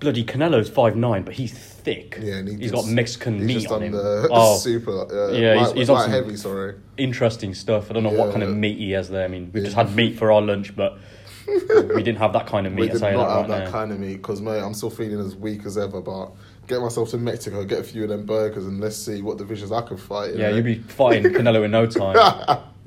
Bloody 0.00 0.24
Canelo's 0.24 0.68
five 0.68 0.96
nine, 0.96 1.22
but 1.22 1.34
he's 1.34 1.52
thick. 1.52 2.18
Yeah, 2.20 2.34
and 2.36 2.48
he 2.48 2.54
he's 2.56 2.70
just- 2.72 2.84
got 2.86 2.92
Mexican 2.92 3.38
he's 3.38 3.46
meat 3.46 3.54
just 3.60 3.70
on 3.72 3.82
him. 3.82 3.92
the 3.92 4.28
Oh, 4.30 4.56
super. 4.58 4.90
Uh, 5.10 5.32
Yeah, 5.32 5.54
he's- 5.54 5.66
light, 5.68 5.76
he's 5.76 5.90
on 5.90 5.96
light 5.96 6.10
heavy. 6.10 6.36
Sorry. 6.36 6.74
interesting 6.96 7.54
stuff. 7.54 7.90
I 7.90 7.94
don't 7.94 8.02
know 8.02 8.10
what 8.10 8.30
kind 8.32 8.42
of 8.42 8.54
meat 8.54 8.78
he 8.78 8.90
has 8.92 9.08
there. 9.08 9.24
I 9.24 9.28
mean, 9.28 9.50
we 9.52 9.60
just 9.60 9.74
had 9.76 9.94
meat 9.94 10.18
for 10.18 10.30
our 10.32 10.42
lunch, 10.42 10.74
but 10.76 10.98
we 11.46 12.02
didn't 12.02 12.18
have 12.18 12.32
that 12.34 12.46
kind 12.46 12.66
of 12.66 12.72
meat. 12.74 12.90
I 12.90 12.92
did 12.94 13.00
not 13.00 13.00
that 13.00 13.16
have 13.18 13.28
right 13.28 13.48
that 13.48 13.64
now. 13.64 13.70
kind 13.70 13.92
of 13.92 14.00
meat 14.00 14.16
because 14.16 14.40
mate, 14.40 14.60
I'm 14.60 14.74
still 14.74 14.90
feeling 14.90 15.20
as 15.20 15.36
weak 15.36 15.64
as 15.64 15.78
ever. 15.78 16.00
But 16.00 16.32
get 16.66 16.80
myself 16.80 17.10
to 17.10 17.18
Mexico, 17.18 17.64
get 17.64 17.80
a 17.80 17.84
few 17.84 18.02
of 18.04 18.08
them 18.08 18.24
burgers, 18.26 18.66
and 18.66 18.80
let's 18.80 18.96
see 18.96 19.22
what 19.22 19.38
divisions 19.38 19.70
I 19.72 19.82
can 19.82 19.96
fight. 19.96 20.30
in, 20.32 20.38
yeah, 20.40 20.50
you'll 20.50 20.62
be 20.64 20.78
fighting 20.80 21.32
Canelo 21.32 21.64
in 21.64 21.70
no 21.70 21.86
time. 22.00 22.16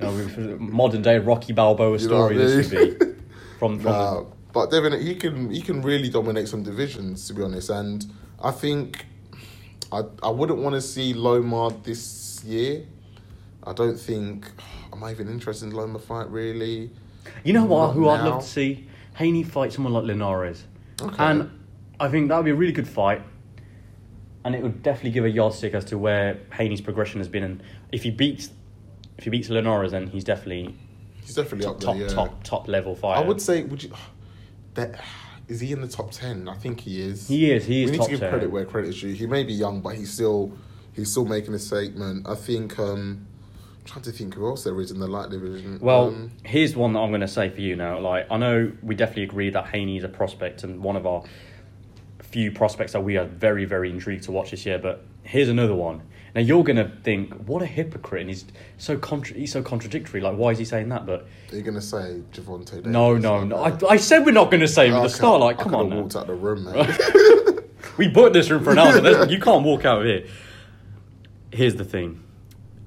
you 0.00 0.06
know, 0.46 0.56
modern 0.58 1.02
day 1.02 1.18
Rocky 1.18 1.52
Balboa 1.52 1.92
You 1.92 1.98
story. 1.98 2.36
This 2.36 2.70
would 2.72 2.98
be 2.98 3.06
from 3.58 3.78
from. 3.80 3.92
Nah, 3.92 4.24
but 4.52 4.70
Devin, 4.70 5.00
he 5.00 5.14
can 5.14 5.50
he 5.50 5.60
can 5.60 5.82
really 5.82 6.08
dominate 6.08 6.48
some 6.48 6.62
divisions 6.62 7.26
to 7.28 7.34
be 7.34 7.42
honest, 7.42 7.70
and 7.70 8.04
I 8.42 8.50
think 8.50 9.06
I 9.92 10.02
I 10.22 10.30
wouldn't 10.30 10.58
want 10.60 10.74
to 10.74 10.80
see 10.80 11.14
Loma 11.14 11.74
this 11.82 12.42
year. 12.44 12.84
I 13.64 13.72
don't 13.72 13.98
think 13.98 14.50
am 14.92 15.04
I 15.04 15.10
even 15.10 15.28
interested 15.28 15.66
in 15.66 15.72
Loma 15.74 15.98
fight 15.98 16.30
really. 16.30 16.90
You 17.44 17.52
know 17.52 17.64
what? 17.64 17.88
Not 17.88 17.92
Who 17.94 18.08
I'd 18.08 18.24
love 18.24 18.42
to 18.42 18.48
see 18.48 18.86
Haney 19.14 19.42
fight 19.42 19.72
someone 19.72 19.92
like 19.92 20.04
Linares, 20.04 20.64
Okay. 21.02 21.16
and 21.18 21.50
I 22.00 22.08
think 22.08 22.28
that 22.28 22.36
would 22.36 22.44
be 22.44 22.52
a 22.52 22.54
really 22.54 22.72
good 22.72 22.88
fight, 22.88 23.20
and 24.44 24.54
it 24.54 24.62
would 24.62 24.82
definitely 24.82 25.10
give 25.10 25.24
a 25.24 25.30
yardstick 25.30 25.74
as 25.74 25.84
to 25.86 25.98
where 25.98 26.38
Haney's 26.54 26.80
progression 26.80 27.18
has 27.20 27.28
been. 27.28 27.42
And 27.42 27.62
if 27.92 28.02
he 28.04 28.10
beats, 28.10 28.50
if 29.18 29.24
he 29.24 29.30
beats 29.30 29.48
Linares, 29.50 29.90
then 29.92 30.06
he's 30.06 30.24
definitely 30.24 30.74
He's 31.20 31.34
definitely 31.34 31.64
top 31.66 31.74
up 31.74 31.80
top 31.80 31.96
there. 31.98 32.08
Yeah. 32.08 32.14
top 32.14 32.44
top 32.44 32.68
level 32.68 32.94
fighter. 32.94 33.22
I 33.22 33.26
would 33.28 33.42
say, 33.42 33.64
would 33.64 33.82
you? 33.82 33.90
That 34.78 35.00
is 35.48 35.60
he 35.60 35.72
in 35.72 35.80
the 35.80 35.88
top 35.88 36.10
ten? 36.12 36.48
I 36.48 36.54
think 36.54 36.80
he 36.80 37.00
is. 37.02 37.26
He 37.28 37.50
is, 37.50 37.66
he 37.66 37.82
is 37.84 37.90
We 37.90 37.92
need 37.92 37.98
top 37.98 38.06
to 38.06 38.10
give 38.12 38.20
10. 38.20 38.30
credit 38.30 38.50
where 38.50 38.64
credit 38.64 38.88
is 38.90 39.00
due. 39.00 39.12
He 39.12 39.26
may 39.26 39.42
be 39.42 39.52
young, 39.52 39.80
but 39.80 39.96
he's 39.96 40.12
still 40.12 40.52
he's 40.94 41.10
still 41.10 41.24
making 41.24 41.54
a 41.54 41.58
statement. 41.58 42.26
I 42.28 42.34
think. 42.34 42.78
um 42.78 43.26
I'm 43.80 43.84
trying 43.92 44.02
to 44.04 44.12
think 44.12 44.34
who 44.34 44.46
else 44.46 44.64
there 44.64 44.78
is 44.82 44.90
in 44.90 45.00
the 45.00 45.06
light 45.08 45.30
division. 45.30 45.78
Well, 45.80 46.08
Um, 46.08 46.30
here's 46.44 46.76
one 46.76 46.92
that 46.92 46.98
I'm 47.00 47.08
going 47.08 47.22
to 47.22 47.28
say 47.28 47.48
for 47.48 47.62
you 47.62 47.74
now. 47.74 47.98
Like, 47.98 48.26
I 48.30 48.36
know 48.36 48.70
we 48.82 48.94
definitely 48.94 49.22
agree 49.22 49.48
that 49.48 49.66
Haney 49.68 49.96
is 49.96 50.04
a 50.04 50.08
prospect 50.10 50.62
and 50.62 50.82
one 50.82 50.94
of 50.94 51.06
our 51.06 51.24
few 52.20 52.52
prospects 52.52 52.92
that 52.92 53.00
we 53.00 53.16
are 53.16 53.24
very, 53.24 53.64
very 53.64 53.88
intrigued 53.90 54.24
to 54.24 54.32
watch 54.32 54.50
this 54.50 54.66
year. 54.66 54.78
But 54.78 55.06
here's 55.22 55.48
another 55.48 55.74
one. 55.74 56.02
Now 56.34 56.40
you're 56.42 56.62
going 56.64 56.76
to 56.76 56.90
think, 57.02 57.32
what 57.46 57.62
a 57.62 57.66
hypocrite! 57.66 58.20
And 58.22 58.30
he's 58.30 58.44
so 58.76 58.96
contra- 58.98 59.36
he's 59.36 59.52
so 59.52 59.62
contradictory. 59.62 60.20
Like, 60.20 60.36
why 60.36 60.50
is 60.50 60.58
he 60.58 60.64
saying 60.64 60.88
that? 60.90 61.06
But 61.06 61.26
are 61.52 61.56
you 61.56 61.62
gonna 61.62 61.80
say 61.80 62.20
Gervonta? 62.32 62.70
Davis? 62.76 62.86
no, 62.86 63.16
no, 63.16 63.44
no. 63.44 63.56
I, 63.56 63.76
I 63.88 63.96
said 63.96 64.26
we're 64.26 64.32
not 64.32 64.50
going 64.50 64.60
to 64.60 64.68
say 64.68 64.88
him 64.88 64.94
at 64.94 65.02
the 65.04 65.08
start. 65.08 65.40
Like, 65.40 65.56
come 65.58 65.70
could've 65.72 65.80
on, 65.86 65.90
now. 65.90 66.00
walked 66.02 66.16
out 66.16 66.26
the 66.26 66.34
room, 66.34 66.64
man. 66.64 66.96
We 67.96 68.06
booked 68.06 68.32
this 68.32 68.48
room 68.48 68.62
for 68.62 68.70
an 68.70 68.78
hour. 68.78 69.00
There's- 69.00 69.28
you 69.30 69.40
can't 69.40 69.64
walk 69.64 69.84
out 69.84 70.00
of 70.02 70.04
here. 70.06 70.24
Here's 71.52 71.74
the 71.74 71.84
thing. 71.84 72.22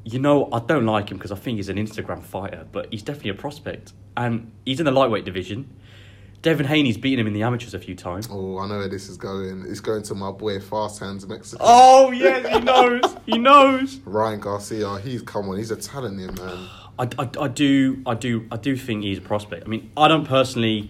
You 0.06 0.20
know, 0.20 0.48
I 0.54 0.60
don't 0.60 0.86
like 0.86 1.12
him 1.12 1.18
because 1.18 1.32
I 1.34 1.36
think 1.36 1.58
he's 1.58 1.68
an 1.68 1.76
Instagram 1.78 2.24
fighter, 2.24 2.66
but 2.72 2.88
he's 2.92 3.04
definitely 3.04 3.32
a 3.32 3.36
prospect. 3.36 3.92
And 4.16 4.52
he's 4.66 4.80
in 4.80 4.86
the 4.86 4.92
lightweight 4.92 5.26
division. 5.26 5.70
Devin 6.42 6.66
Haney's 6.66 6.98
beaten 6.98 7.20
him 7.20 7.28
in 7.28 7.34
the 7.34 7.44
amateurs 7.44 7.74
a 7.76 7.80
few 7.80 7.94
times. 7.96 8.28
oh, 8.32 8.58
I 8.58 8.68
know 8.68 8.80
where 8.80 8.88
this 8.88 9.10
is 9.10 9.18
going. 9.18 9.64
It's 9.68 9.80
going 9.80 10.02
to 10.04 10.16
my 10.16 10.32
boy 10.32 10.60
Fast 10.60 11.00
Hands 11.00 11.26
Mexico. 11.28 11.64
Oh, 11.64 12.12
yes, 12.12 12.48
he 12.48 12.60
knows. 12.62 13.02
He 13.28 13.38
knows. 13.38 13.96
Ryan 14.06 14.40
Garcia, 14.40 14.98
he's 15.00 15.22
come 15.22 15.50
on. 15.50 15.58
He's 15.58 15.70
a 15.72 15.76
talent, 15.76 16.20
here, 16.20 16.32
man. 16.32 16.68
I, 16.98 17.08
I, 17.20 17.30
I 17.42 17.48
do 17.48 18.02
I 18.06 18.16
do 18.16 18.48
I 18.52 18.58
do 18.58 18.76
think 18.76 19.04
he's 19.04 19.18
a 19.20 19.22
prospect. 19.22 19.66
I 19.66 19.68
mean, 19.70 19.92
I 19.96 20.08
don't 20.08 20.26
personally. 20.28 20.90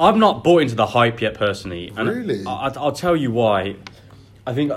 I'm 0.00 0.18
not 0.18 0.42
bought 0.42 0.62
into 0.62 0.74
the 0.74 0.86
hype 0.86 1.20
yet, 1.20 1.34
personally. 1.34 1.92
And 1.96 2.08
Really? 2.08 2.44
I, 2.44 2.66
I, 2.68 2.82
will 2.82 2.90
tell 2.92 3.14
you 3.16 3.30
why. 3.30 3.76
I 4.44 4.52
think 4.52 4.72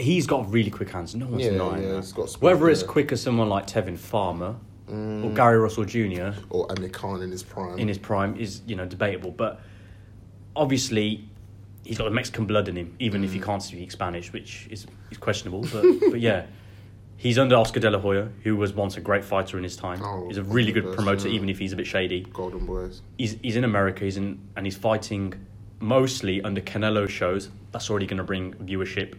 he's 0.00 0.26
got 0.26 0.50
really 0.52 0.70
quick 0.70 0.90
hands. 0.90 1.14
No 1.14 1.26
one's 1.26 1.44
Yeah, 1.44 1.50
denying 1.50 1.82
yeah, 1.84 1.88
that. 1.92 1.96
he's 2.00 2.12
got 2.12 2.28
speed, 2.28 2.42
Whether 2.42 2.68
it's 2.68 2.82
yeah. 2.82 2.88
Quick 2.88 3.12
as 3.12 3.22
someone 3.22 3.48
like 3.48 3.68
Tevin 3.68 3.96
Farmer 3.96 4.56
or 4.90 5.30
Gary 5.34 5.58
Russell 5.58 5.84
Jr. 5.84 6.30
Or 6.50 6.66
Amir 6.72 6.88
Khan 6.90 7.22
in 7.22 7.30
his 7.30 7.42
prime. 7.42 7.78
in 7.78 7.88
his 7.88 7.98
prime 7.98 8.36
is 8.36 8.62
you 8.66 8.76
know 8.76 8.86
debatable, 8.86 9.30
but 9.30 9.60
obviously 10.56 11.24
he's 11.84 11.98
got 11.98 12.04
the 12.04 12.10
Mexican 12.10 12.44
blood 12.46 12.68
in 12.68 12.76
him, 12.76 12.94
even 12.98 13.22
Mm. 13.22 13.24
if 13.24 13.32
he 13.32 13.40
can't 13.40 13.62
speak 13.62 13.90
Spanish, 13.90 14.32
which 14.32 14.66
is 14.70 14.86
is 15.10 15.18
questionable. 15.18 15.62
But 15.72 15.84
but 16.10 16.20
yeah, 16.20 16.46
he's 17.16 17.38
under 17.38 17.56
Oscar 17.56 17.80
De 17.80 17.90
La 17.90 17.98
Hoya, 17.98 18.28
who 18.44 18.56
was 18.56 18.72
once 18.72 18.96
a 18.96 19.00
great 19.00 19.24
fighter 19.24 19.56
in 19.58 19.64
his 19.64 19.76
time. 19.76 20.00
Oh, 20.02 20.26
he's 20.28 20.38
a 20.38 20.42
really 20.42 20.72
good 20.72 20.84
yes, 20.84 20.94
promoter, 20.94 21.28
yeah. 21.28 21.34
even 21.34 21.48
if 21.48 21.58
he's 21.58 21.72
a 21.72 21.76
bit 21.76 21.86
shady. 21.86 22.26
Golden 22.32 22.66
Boys. 22.66 23.02
He's 23.18 23.36
he's 23.42 23.56
in 23.56 23.64
America. 23.64 24.04
He's 24.04 24.16
in 24.16 24.38
and 24.56 24.66
he's 24.66 24.76
fighting 24.76 25.34
mostly 25.80 26.42
under 26.42 26.60
Canelo 26.60 27.08
shows. 27.08 27.50
That's 27.72 27.88
already 27.90 28.06
going 28.06 28.18
to 28.18 28.24
bring 28.24 28.54
viewership. 28.54 29.14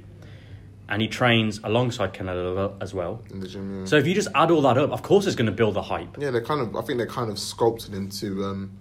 And 0.89 1.01
he 1.01 1.07
trains 1.07 1.59
alongside 1.63 2.13
Canelo 2.13 2.75
as 2.81 2.93
well. 2.93 3.21
in 3.29 3.39
the 3.39 3.47
gym. 3.47 3.81
Yeah. 3.81 3.85
So 3.85 3.95
if 3.97 4.07
you 4.07 4.15
just 4.15 4.27
add 4.33 4.49
all 4.49 4.61
that 4.63 4.77
up, 4.77 4.91
of 4.91 5.03
course 5.03 5.27
it's 5.27 5.35
going 5.35 5.45
to 5.45 5.51
build 5.51 5.75
the 5.75 5.83
hype. 5.83 6.17
Yeah, 6.17 6.31
they're 6.31 6.43
kind 6.43 6.61
of. 6.61 6.75
I 6.75 6.81
think 6.81 6.97
they're 6.97 7.07
kind 7.07 7.29
of 7.31 7.37
sculpted 7.37 7.93
into. 7.93 8.43
Um, 8.43 8.77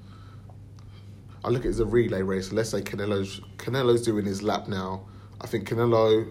I 1.44 1.49
look 1.51 1.62
at 1.62 1.66
it 1.66 1.71
as 1.71 1.81
a 1.81 1.87
relay 1.87 2.23
race. 2.23 2.51
Let's 2.51 2.71
say 2.71 2.81
Canelo's 2.81 3.40
Canelo's 3.59 4.03
doing 4.03 4.25
his 4.25 4.42
lap 4.42 4.68
now. 4.68 5.07
I 5.40 5.47
think 5.47 5.68
Canelo. 5.68 6.27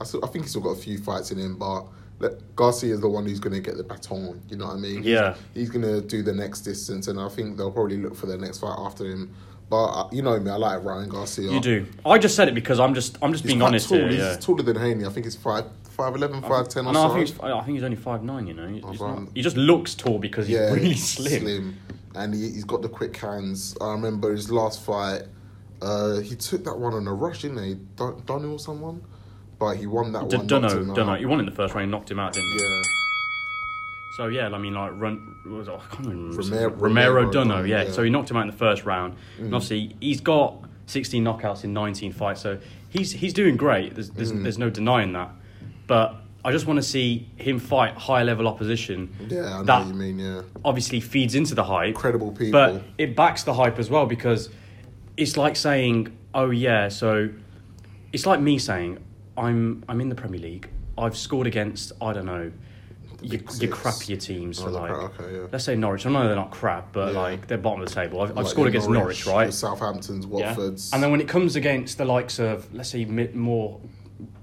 I, 0.00 0.04
still, 0.04 0.24
I 0.24 0.28
think 0.28 0.44
he's 0.44 0.50
still 0.50 0.62
got 0.62 0.70
a 0.70 0.80
few 0.80 0.98
fights 0.98 1.30
in 1.30 1.38
him, 1.38 1.56
but 1.58 1.84
let, 2.18 2.56
Garcia 2.56 2.94
is 2.94 3.00
the 3.00 3.08
one 3.08 3.26
who's 3.26 3.38
going 3.40 3.52
to 3.52 3.60
get 3.60 3.76
the 3.76 3.84
baton. 3.84 4.40
You 4.48 4.56
know 4.56 4.66
what 4.66 4.74
I 4.74 4.78
mean? 4.78 5.02
Yeah. 5.02 5.34
He's, 5.54 5.68
he's 5.68 5.70
going 5.70 5.82
to 5.82 6.00
do 6.00 6.22
the 6.22 6.32
next 6.32 6.62
distance, 6.62 7.08
and 7.08 7.20
I 7.20 7.28
think 7.28 7.56
they'll 7.56 7.70
probably 7.70 7.98
look 7.98 8.16
for 8.16 8.26
their 8.26 8.38
next 8.38 8.58
fight 8.58 8.76
after 8.78 9.04
him. 9.04 9.34
But 9.72 9.84
uh, 9.86 10.08
you 10.12 10.20
know 10.20 10.38
me, 10.38 10.50
I 10.50 10.56
like 10.56 10.84
Ryan 10.84 11.08
Garcia. 11.08 11.50
You 11.50 11.58
do. 11.58 11.86
I 12.04 12.18
just 12.18 12.36
said 12.36 12.46
it 12.46 12.54
because 12.54 12.78
I'm 12.78 12.92
just 12.92 13.16
I'm 13.22 13.32
just 13.32 13.42
He's 13.42 13.52
being 13.52 13.62
honest 13.62 13.88
tall. 13.88 13.96
here. 13.96 14.08
He's 14.08 14.18
Yeah. 14.18 14.36
taller 14.36 14.62
than 14.62 14.76
Haney. 14.76 15.06
I 15.06 15.08
think 15.08 15.24
he's 15.24 15.34
five, 15.34 15.64
five 15.96 16.14
eleven, 16.14 16.42
five 16.42 16.68
ten. 16.68 16.86
or 16.86 16.92
No, 16.92 17.04
I 17.10 17.14
think 17.14 17.28
he's, 17.30 17.40
I 17.40 17.62
think 17.62 17.76
he's 17.76 17.82
only 17.82 17.96
five 17.96 18.22
nine. 18.22 18.46
You 18.46 18.52
know, 18.52 18.68
He's 18.68 19.00
not- 19.00 19.28
he 19.34 19.40
just 19.40 19.56
looks 19.56 19.94
tall 19.94 20.18
because 20.18 20.46
he's 20.46 20.56
yeah, 20.58 20.74
really 20.74 20.88
he's 20.92 21.08
slim. 21.08 21.78
and 22.14 22.34
he, 22.34 22.40
he's 22.50 22.64
got 22.64 22.82
the 22.82 22.88
quick 22.90 23.16
hands. 23.16 23.74
I 23.80 23.92
remember 23.92 24.30
his 24.30 24.50
last 24.50 24.82
fight. 24.84 25.22
Uh, 25.80 26.20
he 26.20 26.36
took 26.36 26.64
that 26.64 26.78
one 26.78 26.92
on 26.92 27.08
a 27.08 27.14
rush, 27.14 27.40
didn't 27.40 27.64
he? 27.64 27.76
Duno 27.96 28.52
or 28.52 28.58
someone, 28.58 29.02
but 29.58 29.78
he 29.78 29.86
won 29.86 30.12
that 30.12 30.28
D- 30.28 30.36
one. 30.36 30.46
don't 30.46 30.60
knocked 30.62 30.74
know, 30.74 30.94
don't 30.94 31.06
know. 31.06 31.14
He 31.14 31.24
won 31.24 31.40
in 31.40 31.46
the 31.46 31.50
first 31.50 31.72
round, 31.74 31.90
knocked 31.90 32.10
him 32.10 32.18
out, 32.18 32.34
didn't 32.34 32.50
he? 32.58 32.62
Yeah, 32.62 32.82
So 34.12 34.26
yeah, 34.26 34.48
I 34.48 34.58
mean, 34.58 34.74
like 34.74 34.92
run, 34.94 35.36
was 35.46 35.68
it? 35.68 35.72
I 35.72 35.78
can't 35.94 36.08
remember. 36.08 36.36
Romero- 36.36 36.70
Romero, 36.70 37.14
Romero 37.14 37.32
Duno, 37.32 37.66
yeah. 37.66 37.84
yeah. 37.84 37.90
So 37.90 38.02
he 38.02 38.10
knocked 38.10 38.30
him 38.30 38.36
out 38.36 38.42
in 38.42 38.48
the 38.48 38.56
first 38.56 38.84
round. 38.84 39.16
And 39.38 39.50
mm. 39.50 39.54
obviously, 39.54 39.96
he's 40.00 40.20
got 40.20 40.62
16 40.84 41.24
knockouts 41.24 41.64
in 41.64 41.72
19 41.72 42.12
fights, 42.12 42.42
so 42.42 42.58
he's 42.90 43.10
he's 43.10 43.32
doing 43.32 43.56
great. 43.56 43.94
There's 43.94 44.10
there's, 44.10 44.32
mm. 44.32 44.42
there's 44.42 44.58
no 44.58 44.68
denying 44.68 45.14
that. 45.14 45.30
But 45.86 46.16
I 46.44 46.52
just 46.52 46.66
want 46.66 46.76
to 46.76 46.82
see 46.82 47.26
him 47.36 47.58
fight 47.58 47.94
high 47.94 48.22
level 48.22 48.46
opposition. 48.46 49.14
yeah, 49.28 49.44
I 49.44 49.58
know 49.58 49.64
that 49.64 49.78
what 49.78 49.88
you 49.88 49.94
mean. 49.94 50.18
Yeah, 50.18 50.42
obviously 50.62 51.00
feeds 51.00 51.34
into 51.34 51.54
the 51.54 51.64
hype. 51.64 51.94
Credible 51.94 52.32
people. 52.32 52.52
But 52.52 52.82
it 52.98 53.16
backs 53.16 53.44
the 53.44 53.54
hype 53.54 53.78
as 53.78 53.88
well 53.88 54.04
because 54.04 54.50
it's 55.16 55.38
like 55.38 55.56
saying, 55.56 56.14
oh 56.34 56.50
yeah, 56.50 56.88
so 56.88 57.30
it's 58.12 58.26
like 58.26 58.40
me 58.40 58.58
saying, 58.58 58.98
I'm 59.38 59.84
I'm 59.88 60.02
in 60.02 60.10
the 60.10 60.14
Premier 60.14 60.40
League. 60.40 60.68
I've 60.98 61.16
scored 61.16 61.46
against 61.46 61.92
I 62.02 62.12
don't 62.12 62.26
know 62.26 62.52
your, 63.22 63.40
your 63.40 63.70
crappier 63.70 64.20
teams. 64.20 64.60
Oh, 64.60 64.64
so 64.64 64.70
like, 64.70 64.90
okay, 64.90 65.34
yeah. 65.34 65.46
let's 65.52 65.64
say 65.64 65.74
Norwich. 65.76 66.04
I 66.06 66.10
know 66.10 66.26
they're 66.26 66.34
not 66.36 66.50
crap, 66.50 66.92
but 66.92 67.12
Yeah. 67.12 67.20
like 67.20 67.46
they're 67.46 67.58
bottom 67.58 67.80
of 67.82 67.88
the 67.88 67.94
table. 67.94 68.20
I've, 68.20 68.30
I've 68.30 68.36
Like 68.36 68.46
scored 68.46 68.68
against 68.68 68.88
Norwich, 68.90 69.26
right? 69.26 69.44
your 69.44 69.52
Southamptons, 69.52 70.26
Yeah. 70.30 70.54
And 70.94 71.02
then 71.02 71.10
when 71.10 71.20
it 71.20 71.28
comes 71.28 71.56
against 71.56 71.98
the 71.98 72.04
likes 72.04 72.38
of, 72.38 72.72
let's 72.74 72.90
say, 72.90 73.04
more, 73.04 73.80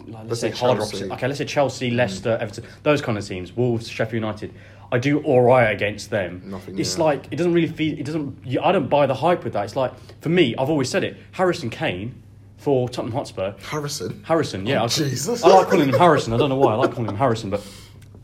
like, 0.08 0.24
let's, 0.28 0.30
Let's 0.30 0.42
say, 0.42 0.52
say 0.52 0.58
harder 0.58 0.82
opposite. 0.82 1.12
Okay, 1.12 1.28
let's 1.28 1.38
say 1.38 1.46
Chelsea, 1.46 1.92
mm. 1.92 1.96
Leicester, 1.96 2.38
Everton, 2.42 2.66
those 2.84 3.02
kind 3.02 3.18
of 3.18 3.26
teams, 3.28 3.56
Wolves, 3.56 3.88
Sheffield 3.88 4.14
United. 4.24 4.54
I 4.92 4.98
do 4.98 5.20
all 5.20 5.42
right 5.44 5.72
against 5.72 6.10
them. 6.10 6.42
Nothing, 6.46 6.80
It's 6.80 6.98
yeah. 6.98 7.04
like 7.04 7.28
it 7.32 7.36
doesn't 7.36 7.54
really 7.54 7.68
feel. 7.68 7.98
It 8.00 8.06
doesn't. 8.06 8.40
You, 8.44 8.62
I 8.62 8.72
don't 8.72 8.90
buy 8.90 9.06
the 9.06 9.14
hype 9.14 9.44
with 9.44 9.54
that. 9.54 9.66
It's 9.66 9.76
like 9.76 9.94
for 10.22 10.30
me, 10.30 10.56
I've 10.58 10.70
always 10.70 10.90
said 10.90 11.04
it. 11.04 11.16
Harrison 11.32 11.70
Kane 11.70 12.24
for 12.58 12.90
Tottenham 12.90 13.14
Hotspur. 13.16 13.54
Harrison. 13.62 14.24
Harrison, 14.26 14.66
yeah. 14.66 14.82
Oh, 14.82 14.86
I, 14.86 14.88
Jesus. 14.88 15.44
I 15.44 15.50
like 15.50 15.68
calling 15.70 15.90
him 15.90 15.96
Harrison. 15.96 16.34
I 16.34 16.38
don't 16.38 16.50
know 16.50 16.56
why 16.58 16.74
I 16.74 16.76
like 16.76 16.92
calling 16.92 17.10
him 17.10 17.18
Harrison, 17.18 17.52
but 17.52 17.62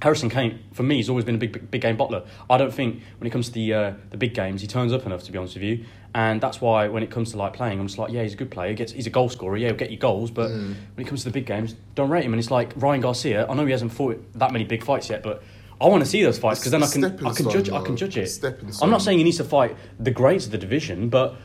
Harrison 0.05 0.29
Kane 0.29 0.59
for 0.71 0.83
me 0.83 0.97
has 0.97 1.09
always 1.09 1.25
been 1.25 1.33
a 1.33 1.39
big, 1.39 1.51
big, 1.51 1.71
big 1.71 1.81
game 1.81 1.97
bottler. 1.97 2.27
I 2.47 2.57
don't 2.59 2.71
think 2.71 3.01
when 3.17 3.25
it 3.25 3.31
comes 3.31 3.47
to 3.47 3.51
the 3.53 3.73
uh, 3.73 3.93
the 4.11 4.17
big 4.17 4.35
games 4.35 4.61
he 4.61 4.67
turns 4.67 4.93
up 4.93 5.03
enough 5.07 5.23
to 5.23 5.31
be 5.31 5.39
honest 5.39 5.55
with 5.55 5.63
you, 5.63 5.83
and 6.13 6.39
that's 6.39 6.61
why 6.61 6.87
when 6.89 7.01
it 7.01 7.09
comes 7.09 7.31
to 7.31 7.37
like 7.37 7.53
playing, 7.53 7.79
I'm 7.79 7.87
just 7.87 7.97
like, 7.97 8.11
yeah, 8.11 8.21
he's 8.21 8.35
a 8.35 8.37
good 8.37 8.51
player. 8.51 8.69
He 8.69 8.75
gets, 8.75 8.91
he's 8.91 9.07
a 9.07 9.09
goal 9.09 9.29
scorer. 9.29 9.57
Yeah, 9.57 9.69
he'll 9.69 9.77
get 9.77 9.89
you 9.89 9.97
goals, 9.97 10.29
but 10.29 10.51
Mm. 10.51 10.75
when 10.93 11.05
it 11.07 11.09
comes 11.09 11.23
to 11.23 11.29
the 11.29 11.33
big 11.33 11.47
games, 11.47 11.73
don't 11.95 12.11
rate 12.11 12.23
him. 12.23 12.33
And 12.33 12.39
it's 12.39 12.51
like 12.51 12.71
Ryan 12.75 13.01
Garcia. 13.01 13.47
I 13.49 13.53
know 13.55 13.65
he 13.65 13.71
hasn't 13.71 13.93
fought 13.93 14.23
that 14.35 14.51
many 14.51 14.63
big 14.63 14.83
fights 14.83 15.09
yet, 15.09 15.23
but. 15.23 15.41
I 15.81 15.87
want 15.87 16.03
to 16.05 16.09
see 16.09 16.23
those 16.23 16.37
fights 16.39 16.59
because 16.61 16.71
then 16.71 16.83
I 16.83 16.87
can 16.87 17.03
I 17.27 17.33
can 17.33 17.49
judge 17.49 17.69
I 17.69 17.81
can 17.81 17.97
judge 17.97 18.15
it. 18.15 18.29
I'm 18.81 18.89
not 18.89 19.01
saying 19.01 19.17
he 19.17 19.25
needs 19.25 19.37
to 19.37 19.43
fight 19.43 19.75
the 19.99 20.09
greats 20.09 20.45
of 20.45 20.51
the 20.51 20.57
division, 20.57 21.09
but 21.09 21.35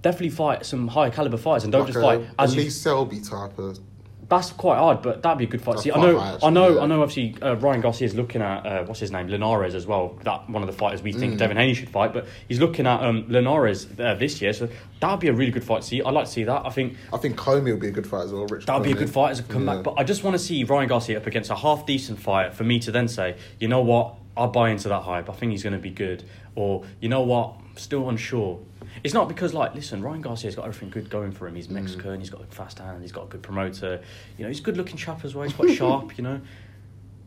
definitely 0.00 0.30
fight 0.30 0.64
some 0.64 0.86
higher 0.86 1.10
caliber 1.10 1.36
fights 1.38 1.64
and 1.64 1.72
don't 1.72 1.80
Like 1.82 1.92
just 1.92 1.98
a, 1.98 2.02
fight 2.02 2.20
as 2.38 2.54
you 2.54 2.62
Lee 2.62 2.70
Selby 2.70 3.20
type 3.20 3.58
of. 3.58 3.78
That's 4.28 4.52
quite 4.52 4.78
hard, 4.78 5.02
but 5.02 5.22
that'd 5.22 5.38
be 5.38 5.44
a 5.44 5.46
good 5.48 5.60
fight. 5.60 5.80
See, 5.80 5.92
I 5.92 6.00
know, 6.00 6.18
high, 6.18 6.38
I 6.42 6.50
know, 6.50 6.76
yeah. 6.76 6.80
I 6.82 6.86
know. 6.86 7.02
Obviously, 7.02 7.36
uh, 7.42 7.56
Ryan 7.56 7.80
Garcia 7.82 8.06
is 8.06 8.14
looking 8.14 8.40
at 8.42 8.64
uh, 8.66 8.84
what's 8.84 9.00
his 9.00 9.10
name, 9.10 9.28
Linares 9.28 9.74
as 9.74 9.86
well. 9.86 10.18
That 10.24 10.48
one 10.48 10.62
of 10.62 10.66
the 10.66 10.72
fighters 10.72 11.02
we 11.02 11.12
Mm. 11.12 11.18
think 11.20 11.38
Devin 11.38 11.56
Haney 11.56 11.74
should 11.74 11.90
fight, 11.90 12.12
but 12.12 12.26
he's 12.48 12.58
looking 12.60 12.86
at 12.86 13.02
um, 13.02 13.26
Linares 13.28 13.86
uh, 13.98 14.14
this 14.14 14.40
year, 14.40 14.52
so 14.52 14.68
that'd 15.00 15.20
be 15.20 15.28
a 15.28 15.32
really 15.32 15.50
good 15.52 15.64
fight 15.64 15.82
to 15.82 15.86
see. 15.88 16.02
I'd 16.02 16.14
like 16.14 16.26
to 16.26 16.30
see 16.30 16.44
that. 16.44 16.64
I 16.64 16.70
think 16.70 16.96
I 17.12 17.18
think 17.18 17.36
Commey 17.36 17.70
will 17.72 17.78
be 17.80 17.88
a 17.88 17.92
good 17.92 18.06
fight 18.06 18.24
as 18.24 18.32
well. 18.32 18.46
Rich 18.46 18.66
that'd 18.66 18.82
be 18.82 18.92
a 18.92 18.94
good 18.94 19.10
fight 19.10 19.32
as 19.32 19.40
a 19.40 19.42
comeback. 19.44 19.76
Yeah. 19.76 19.82
But 19.82 19.94
I 19.98 20.04
just 20.04 20.24
want 20.24 20.34
to 20.34 20.42
see 20.42 20.64
Ryan 20.64 20.88
Garcia 20.88 21.18
up 21.18 21.26
against 21.26 21.50
a 21.50 21.56
half 21.56 21.84
decent 21.86 22.18
fighter 22.18 22.50
for 22.52 22.64
me 22.64 22.78
to 22.80 22.90
then 22.90 23.08
say, 23.08 23.36
you 23.58 23.68
know 23.68 23.82
what, 23.82 24.14
I'll 24.36 24.48
buy 24.48 24.70
into 24.70 24.88
that 24.88 25.02
hype. 25.02 25.28
I 25.28 25.32
think 25.32 25.52
he's 25.52 25.62
going 25.62 25.74
to 25.74 25.78
be 25.78 25.90
good, 25.90 26.24
or 26.54 26.84
you 27.00 27.08
know 27.08 27.22
what, 27.22 27.54
I'm 27.60 27.76
still 27.76 28.08
unsure. 28.08 28.60
It's 29.02 29.14
not 29.14 29.28
because 29.28 29.52
like, 29.52 29.74
listen, 29.74 30.02
Ryan 30.02 30.20
Garcia's 30.20 30.54
got 30.54 30.66
everything 30.66 30.90
good 30.90 31.10
going 31.10 31.32
for 31.32 31.46
him. 31.46 31.54
Mm. 31.54 31.56
He's 31.56 31.68
Mexican. 31.68 32.20
He's 32.20 32.30
got 32.30 32.42
a 32.42 32.46
fast 32.46 32.78
hand. 32.78 33.02
He's 33.02 33.12
got 33.12 33.24
a 33.24 33.28
good 33.28 33.42
promoter. 33.42 34.00
You 34.38 34.44
know, 34.44 34.48
he's 34.48 34.60
a 34.60 34.62
good 34.62 34.76
looking 34.76 34.96
chap 34.96 35.24
as 35.24 35.34
well. 35.34 35.44
He's 35.44 35.54
quite 35.54 35.70
sharp. 35.76 36.16
You 36.16 36.24
know, 36.24 36.40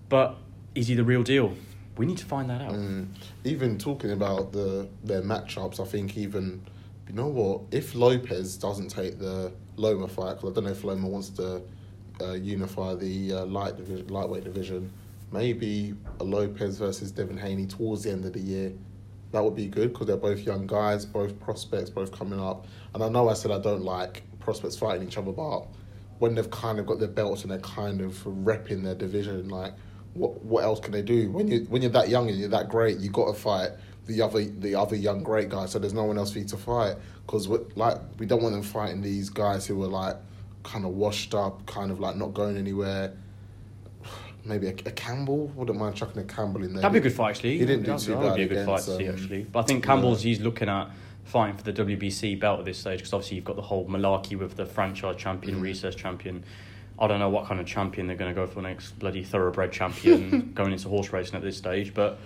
but 0.09 0.37
is 0.75 0.87
he 0.87 0.95
the 0.95 1.03
real 1.03 1.23
deal? 1.23 1.53
We 1.97 2.05
need 2.05 2.17
to 2.19 2.25
find 2.25 2.49
that 2.49 2.61
out. 2.61 2.73
Mm. 2.73 3.07
Even 3.43 3.77
talking 3.77 4.11
about 4.11 4.51
the 4.51 4.87
their 5.03 5.21
matchups, 5.21 5.79
I 5.79 5.85
think 5.85 6.17
even 6.17 6.61
you 7.07 7.15
know 7.15 7.27
what 7.27 7.61
if 7.71 7.95
Lopez 7.95 8.57
doesn't 8.57 8.89
take 8.89 9.19
the 9.19 9.51
Loma 9.75 10.07
fight 10.07 10.35
because 10.35 10.51
I 10.51 10.53
don't 10.53 10.63
know 10.65 10.71
if 10.71 10.83
Loma 10.83 11.07
wants 11.07 11.29
to 11.31 11.61
uh, 12.21 12.33
unify 12.33 12.95
the 12.95 13.33
uh, 13.33 13.45
light 13.45 13.77
division, 13.77 14.07
lightweight 14.07 14.43
division. 14.43 14.91
Maybe 15.31 15.93
a 16.21 16.23
Lopez 16.23 16.77
versus 16.77 17.11
Devin 17.11 17.37
Haney 17.37 17.65
towards 17.65 18.03
the 18.03 18.11
end 18.11 18.25
of 18.25 18.33
the 18.33 18.39
year. 18.39 18.71
That 19.37 19.43
would 19.43 19.55
be 19.55 19.67
good 19.67 19.93
because 19.93 20.07
they're 20.07 20.17
both 20.17 20.39
young 20.39 20.65
guys, 20.65 21.05
both 21.05 21.39
prospects, 21.39 21.91
both 21.91 22.11
coming 22.11 22.41
up. 22.41 22.65
And 22.95 23.03
I 23.03 23.09
know 23.09 23.29
I 23.29 23.35
said 23.35 23.51
I 23.51 23.59
don't 23.59 23.83
like 23.83 24.23
prospects 24.39 24.75
fighting 24.75 25.07
each 25.07 25.15
other, 25.15 25.31
but 25.31 25.67
when 26.17 26.33
they've 26.33 26.49
kind 26.49 26.79
of 26.79 26.87
got 26.87 26.97
their 26.97 27.07
belts 27.07 27.43
and 27.43 27.51
they're 27.51 27.59
kind 27.59 28.01
of 28.01 28.15
repping 28.23 28.83
their 28.83 28.95
division, 28.95 29.47
like 29.49 29.75
what 30.15 30.43
what 30.43 30.63
else 30.63 30.79
can 30.79 30.91
they 30.91 31.03
do? 31.03 31.29
When 31.29 31.47
you 31.47 31.67
when 31.69 31.83
you're 31.83 31.91
that 31.91 32.09
young 32.09 32.27
and 32.29 32.39
you're 32.39 32.49
that 32.49 32.67
great, 32.69 32.97
you 32.97 33.11
got 33.11 33.27
to 33.27 33.39
fight 33.39 33.73
the 34.07 34.23
other 34.23 34.43
the 34.43 34.73
other 34.73 34.95
young 34.95 35.21
great 35.21 35.49
guys. 35.49 35.69
So 35.69 35.77
there's 35.77 35.93
no 35.93 36.05
one 36.05 36.17
else 36.17 36.31
for 36.31 36.39
you 36.39 36.45
to 36.45 36.57
fight 36.57 36.95
because 37.27 37.47
like 37.75 37.99
we 38.17 38.25
don't 38.25 38.41
want 38.41 38.55
them 38.55 38.63
fighting 38.63 39.03
these 39.03 39.29
guys 39.29 39.67
who 39.67 39.83
are 39.83 39.87
like 39.87 40.15
kind 40.63 40.83
of 40.83 40.93
washed 40.93 41.35
up, 41.35 41.63
kind 41.67 41.91
of 41.91 41.99
like 41.99 42.15
not 42.15 42.33
going 42.33 42.57
anywhere. 42.57 43.15
Maybe 44.47 44.67
a, 44.67 44.71
a 44.71 44.91
Campbell 44.91 45.47
wouldn't 45.55 45.77
mind 45.77 45.95
chucking 45.95 46.21
a 46.21 46.25
Campbell 46.25 46.63
in 46.63 46.73
there. 46.73 46.81
That'd 46.81 46.93
be 46.93 46.99
a 46.99 47.01
good 47.01 47.13
fight, 47.15 47.31
actually. 47.35 47.57
He 47.57 47.65
didn't 47.65 47.83
do 47.83 47.91
That'd- 47.91 48.05
too 48.05 48.11
that 48.13 48.21
bad 48.21 48.29
would 48.29 48.35
be 48.37 48.43
a 48.43 48.47
good 48.47 48.65
fight 48.65 48.81
against, 48.81 48.87
to 48.87 48.97
see, 48.97 49.07
um, 49.07 49.15
actually. 49.15 49.43
But 49.43 49.59
I 49.59 49.63
think 49.63 49.83
Campbell's 49.83 50.21
he's 50.21 50.39
looking 50.39 50.69
at 50.69 50.89
fighting 51.25 51.57
for 51.57 51.63
the 51.63 51.73
WBC 51.73 52.39
belt 52.39 52.59
at 52.59 52.65
this 52.65 52.77
stage 52.77 52.99
because 52.99 53.13
obviously 53.13 53.35
you've 53.35 53.45
got 53.45 53.57
the 53.57 53.61
whole 53.61 53.85
malarkey 53.87 54.37
with 54.39 54.55
the 54.55 54.65
franchise 54.65 55.17
champion, 55.17 55.59
Mm. 55.59 55.61
recess 55.61 55.93
champion. 55.95 56.43
I 56.99 57.07
don't 57.07 57.19
know 57.19 57.29
what 57.29 57.45
kind 57.45 57.59
of 57.59 57.67
champion 57.67 58.07
they're 58.07 58.15
going 58.15 58.33
to 58.33 58.35
go 58.41 58.47
for 58.47 58.61
next 58.61 58.97
bloody 58.97 59.23
thoroughbred 59.23 59.71
champion 59.71 60.51
going 60.55 60.71
into 60.71 60.87
horse 60.89 61.11
racing 61.13 61.35
at 61.35 61.41
this 61.43 61.57
stage, 61.57 61.93
but. 61.93 62.17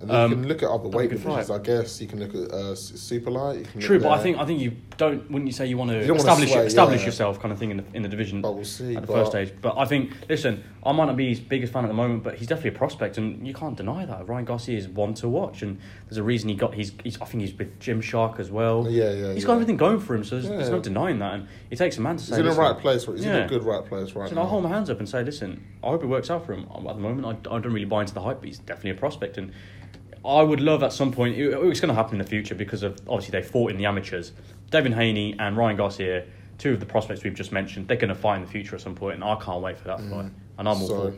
And 0.00 0.08
then 0.08 0.16
you 0.16 0.24
um, 0.24 0.30
can 0.42 0.48
look 0.48 0.62
at 0.62 0.70
other 0.70 0.88
that'd 0.88 0.92
be 0.92 0.96
a 0.96 0.98
weight 0.98 1.10
divisions. 1.10 1.50
I 1.50 1.58
guess 1.58 2.00
you 2.00 2.06
can 2.06 2.20
look 2.20 2.34
at 2.34 2.50
uh, 2.54 2.74
super 2.74 3.30
light. 3.30 3.58
You 3.58 3.64
can 3.66 3.80
True, 3.82 4.00
but 4.00 4.08
I 4.12 4.22
think 4.22 4.38
I 4.38 4.46
think 4.46 4.58
you 4.58 4.72
don't. 4.96 5.30
Wouldn't 5.30 5.46
you 5.46 5.52
say 5.52 5.66
you 5.66 5.76
want 5.76 5.90
to 5.90 5.96
You 6.00 6.06
don't 6.06 6.16
wanna 6.16 6.20
establish 6.20 6.52
sway, 6.52 6.64
establish 6.66 7.00
yeah. 7.00 7.06
yourself, 7.06 7.38
kind 7.38 7.52
of 7.52 7.58
thing 7.58 7.70
in 7.70 7.76
the 7.78 7.84
in 7.92 8.00
the 8.02 8.08
division? 8.08 8.40
But 8.40 8.54
we'll 8.54 8.64
see, 8.64 8.96
at 8.96 9.02
the 9.06 9.12
first 9.12 9.30
stage. 9.32 9.52
But 9.60 9.76
I 9.76 9.84
think, 9.84 10.12
listen, 10.26 10.64
I 10.82 10.92
might 10.92 11.06
not 11.06 11.16
be 11.16 11.28
his 11.28 11.40
biggest 11.40 11.72
fan 11.74 11.84
at 11.84 11.88
the 11.88 11.94
moment, 11.94 12.22
but 12.22 12.36
he's 12.36 12.48
definitely 12.48 12.70
a 12.70 12.78
prospect, 12.78 13.18
and 13.18 13.46
you 13.46 13.52
can't 13.52 13.76
deny 13.76 14.06
that. 14.06 14.26
Ryan 14.26 14.46
Garcia 14.46 14.78
is 14.78 14.88
one 14.88 15.12
to 15.14 15.28
watch, 15.28 15.60
and 15.60 15.78
there's 16.06 16.16
a 16.16 16.22
reason 16.22 16.48
he 16.48 16.54
got. 16.54 16.72
He's, 16.72 16.92
he's 17.04 17.20
I 17.20 17.26
think 17.26 17.42
he's 17.42 17.52
with 17.52 17.78
Gymshark 17.80 18.40
as 18.40 18.50
well. 18.50 18.86
Yeah, 18.88 19.10
yeah, 19.10 19.32
He's 19.34 19.42
yeah. 19.42 19.46
got 19.48 19.52
everything 19.54 19.76
going 19.76 20.00
for 20.00 20.14
him, 20.14 20.24
so 20.24 20.36
there's, 20.36 20.48
there's 20.48 20.68
Yeah. 20.68 20.76
no 20.76 20.80
denying 20.80 21.18
that. 21.18 21.34
And 21.34 21.48
it 21.70 21.76
takes 21.76 21.98
a 21.98 22.00
man 22.00 22.16
to 22.16 22.22
he's 22.22 22.34
say. 22.34 22.40
in 22.40 22.46
the 22.46 22.52
right 22.52 22.78
place. 22.78 23.04
He's 23.04 23.24
in 23.24 23.28
Yeah. 23.28 23.44
a 23.44 23.48
good 23.48 23.64
right 23.64 23.84
place 23.84 24.14
right 24.14 24.28
so 24.30 24.34
now. 24.34 24.42
I'll 24.42 24.46
hold 24.46 24.62
my 24.62 24.70
hands 24.70 24.88
up 24.88 24.98
and 24.98 25.08
say, 25.08 25.22
listen, 25.22 25.62
I 25.84 25.88
hope 25.88 26.02
it 26.02 26.06
works 26.06 26.30
out 26.30 26.46
for 26.46 26.54
him. 26.54 26.66
At 26.74 26.82
the 26.82 26.94
moment, 26.94 27.26
I, 27.26 27.54
I 27.54 27.58
don't 27.58 27.72
really 27.72 27.84
buy 27.84 28.00
into 28.00 28.14
the 28.14 28.22
hype, 28.22 28.40
but 28.40 28.46
he's 28.46 28.58
definitely 28.58 28.92
a 28.92 28.94
prospect. 28.94 29.36
And 29.36 29.52
I 30.24 30.42
would 30.42 30.60
love 30.60 30.82
at 30.82 30.94
some 30.94 31.12
point, 31.12 31.36
it, 31.36 31.52
it's 31.52 31.80
going 31.80 31.88
to 31.88 31.94
happen 31.94 32.14
in 32.14 32.18
the 32.18 32.28
future 32.28 32.54
because 32.54 32.82
of 32.82 32.98
obviously 33.06 33.38
they 33.38 33.46
fought 33.46 33.70
in 33.70 33.76
the 33.76 33.86
amateurs. 33.86 34.32
Devin 34.70 34.92
Haney 34.92 35.36
and 35.38 35.56
Ryan 35.56 35.76
Garcia, 35.76 36.24
two 36.58 36.72
of 36.72 36.80
the 36.80 36.86
prospects 36.86 37.22
we've 37.22 37.34
just 37.34 37.52
mentioned, 37.52 37.88
they're 37.88 37.96
going 37.96 38.08
to 38.08 38.14
fight 38.14 38.36
in 38.36 38.42
the 38.42 38.50
future 38.50 38.76
at 38.76 38.82
some 38.82 38.94
point, 38.94 39.16
and 39.16 39.24
I 39.24 39.36
can't 39.36 39.62
wait 39.62 39.78
for 39.78 39.88
that 39.88 39.98
mm. 39.98 40.10
fight. 40.10 40.32
And 40.60 40.68
I'm 40.68 40.80
all 40.82 40.88
Mm. 40.88 40.88
So-. 40.88 41.14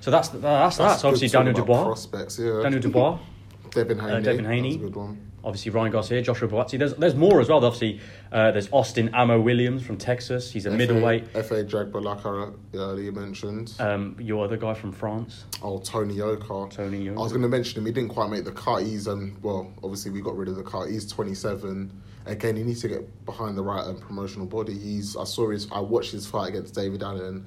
So 0.00 0.10
that's 0.10 0.28
that's, 0.28 0.42
that's, 0.42 0.76
That's 0.76 1.04
obviously 1.04 1.28
Daniel 1.28 1.54
Dubois. 1.54 1.84
Prospects, 1.84 2.38
yeah. 2.38 2.60
Daniel 2.62 2.80
Dubois. 2.80 3.18
Devin 3.70 3.98
Haney. 3.98 4.22
Devin 4.22 4.44
That's 4.44 4.54
Haney. 4.54 4.74
a 4.76 4.78
good 4.78 4.94
one. 4.94 5.30
obviously 5.42 5.72
Ryan 5.72 5.92
Garcia, 5.92 6.22
Joshua 6.22 6.46
Buatsi. 6.46 6.78
There's 6.78 6.94
there's 6.94 7.14
more 7.14 7.40
as 7.40 7.48
well. 7.48 7.64
Obviously, 7.64 8.00
uh, 8.30 8.52
there's 8.52 8.68
Austin 8.70 9.10
Ammo 9.14 9.40
Williams 9.40 9.84
from 9.84 9.96
Texas. 9.96 10.52
He's 10.52 10.66
a 10.66 10.70
middleweight. 10.70 11.28
FA 11.28 11.64
I 11.66 12.76
earlier 12.76 13.12
mentioned. 13.12 13.74
Um, 13.80 14.16
your 14.20 14.44
other 14.44 14.56
guy 14.56 14.74
from 14.74 14.92
France. 14.92 15.44
Oh, 15.62 15.78
Tony 15.78 16.14
Yoka. 16.14 16.68
Tony 16.70 17.02
Yoka. 17.02 17.18
I 17.18 17.22
was 17.22 17.32
going 17.32 17.42
to 17.42 17.48
mention 17.48 17.80
him. 17.80 17.86
He 17.86 17.92
didn't 17.92 18.10
quite 18.10 18.30
make 18.30 18.44
the 18.44 18.52
cut. 18.52 18.82
He's 18.82 19.08
um, 19.08 19.36
well, 19.42 19.72
obviously 19.82 20.10
we 20.12 20.20
got 20.20 20.36
rid 20.36 20.48
of 20.48 20.56
the 20.56 20.62
cut. 20.62 20.90
He's 20.90 21.10
27. 21.10 21.90
Again, 22.26 22.56
he 22.56 22.62
needs 22.62 22.80
to 22.82 22.88
get 22.88 23.24
behind 23.26 23.56
the 23.56 23.62
right 23.62 23.84
um, 23.84 23.98
promotional 23.98 24.46
body. 24.46 24.78
He's. 24.78 25.16
I 25.16 25.24
saw 25.24 25.50
his. 25.50 25.66
I 25.72 25.80
watched 25.80 26.12
his 26.12 26.26
fight 26.26 26.50
against 26.50 26.74
David 26.74 27.02
Allen. 27.02 27.44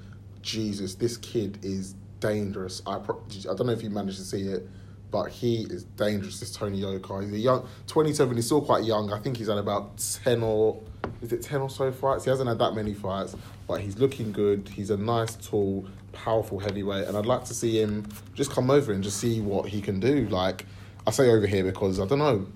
Jesus, 0.47 0.95
this 0.95 1.17
kid 1.17 1.59
is 1.61 1.93
dangerous. 2.21 2.81
I. 2.87 2.99
Pro- 2.99 3.21
I 3.41 3.53
don't 3.53 3.67
know 3.67 3.73
if 3.73 3.83
you 3.83 3.89
managed 3.89 4.17
to 4.17 4.23
see 4.23 4.43
it, 4.43 4.65
but 5.11 5.25
he 5.25 5.63
is 5.69 5.83
dangerous. 5.83 6.39
This 6.39 6.53
Tony 6.53 6.77
Yoka. 6.77 7.21
He's 7.21 7.33
a 7.33 7.37
young 7.37 7.67
27. 7.87 8.33
He's 8.37 8.45
still 8.45 8.61
quite 8.61 8.85
young. 8.85 9.11
I 9.11 9.19
think 9.19 9.35
he's 9.35 9.49
had 9.49 9.57
about 9.57 9.97
10 10.23 10.41
or 10.41 10.81
is 11.21 11.33
it 11.33 11.41
10 11.41 11.59
or 11.59 11.69
so 11.69 11.91
fights. 11.91 12.23
He 12.23 12.29
hasn't 12.29 12.47
had 12.47 12.59
that 12.59 12.73
many 12.75 12.93
fights, 12.93 13.35
but 13.67 13.81
he's 13.81 13.99
looking 13.99 14.31
good. 14.31 14.69
He's 14.69 14.89
a 14.89 14.95
nice, 14.95 15.35
tall, 15.35 15.85
powerful 16.13 16.59
heavyweight, 16.59 17.09
and 17.09 17.17
I'd 17.17 17.25
like 17.25 17.43
to 17.45 17.53
see 17.53 17.81
him 17.81 18.07
just 18.33 18.49
come 18.49 18.71
over 18.71 18.93
and 18.93 19.03
just 19.03 19.17
see 19.17 19.41
what 19.41 19.67
he 19.67 19.81
can 19.81 19.99
do. 19.99 20.29
Like 20.29 20.65
I 21.05 21.11
say 21.11 21.29
over 21.29 21.45
here 21.45 21.65
because 21.65 21.99
I 21.99 22.05
don't 22.05 22.19
know. 22.19 22.47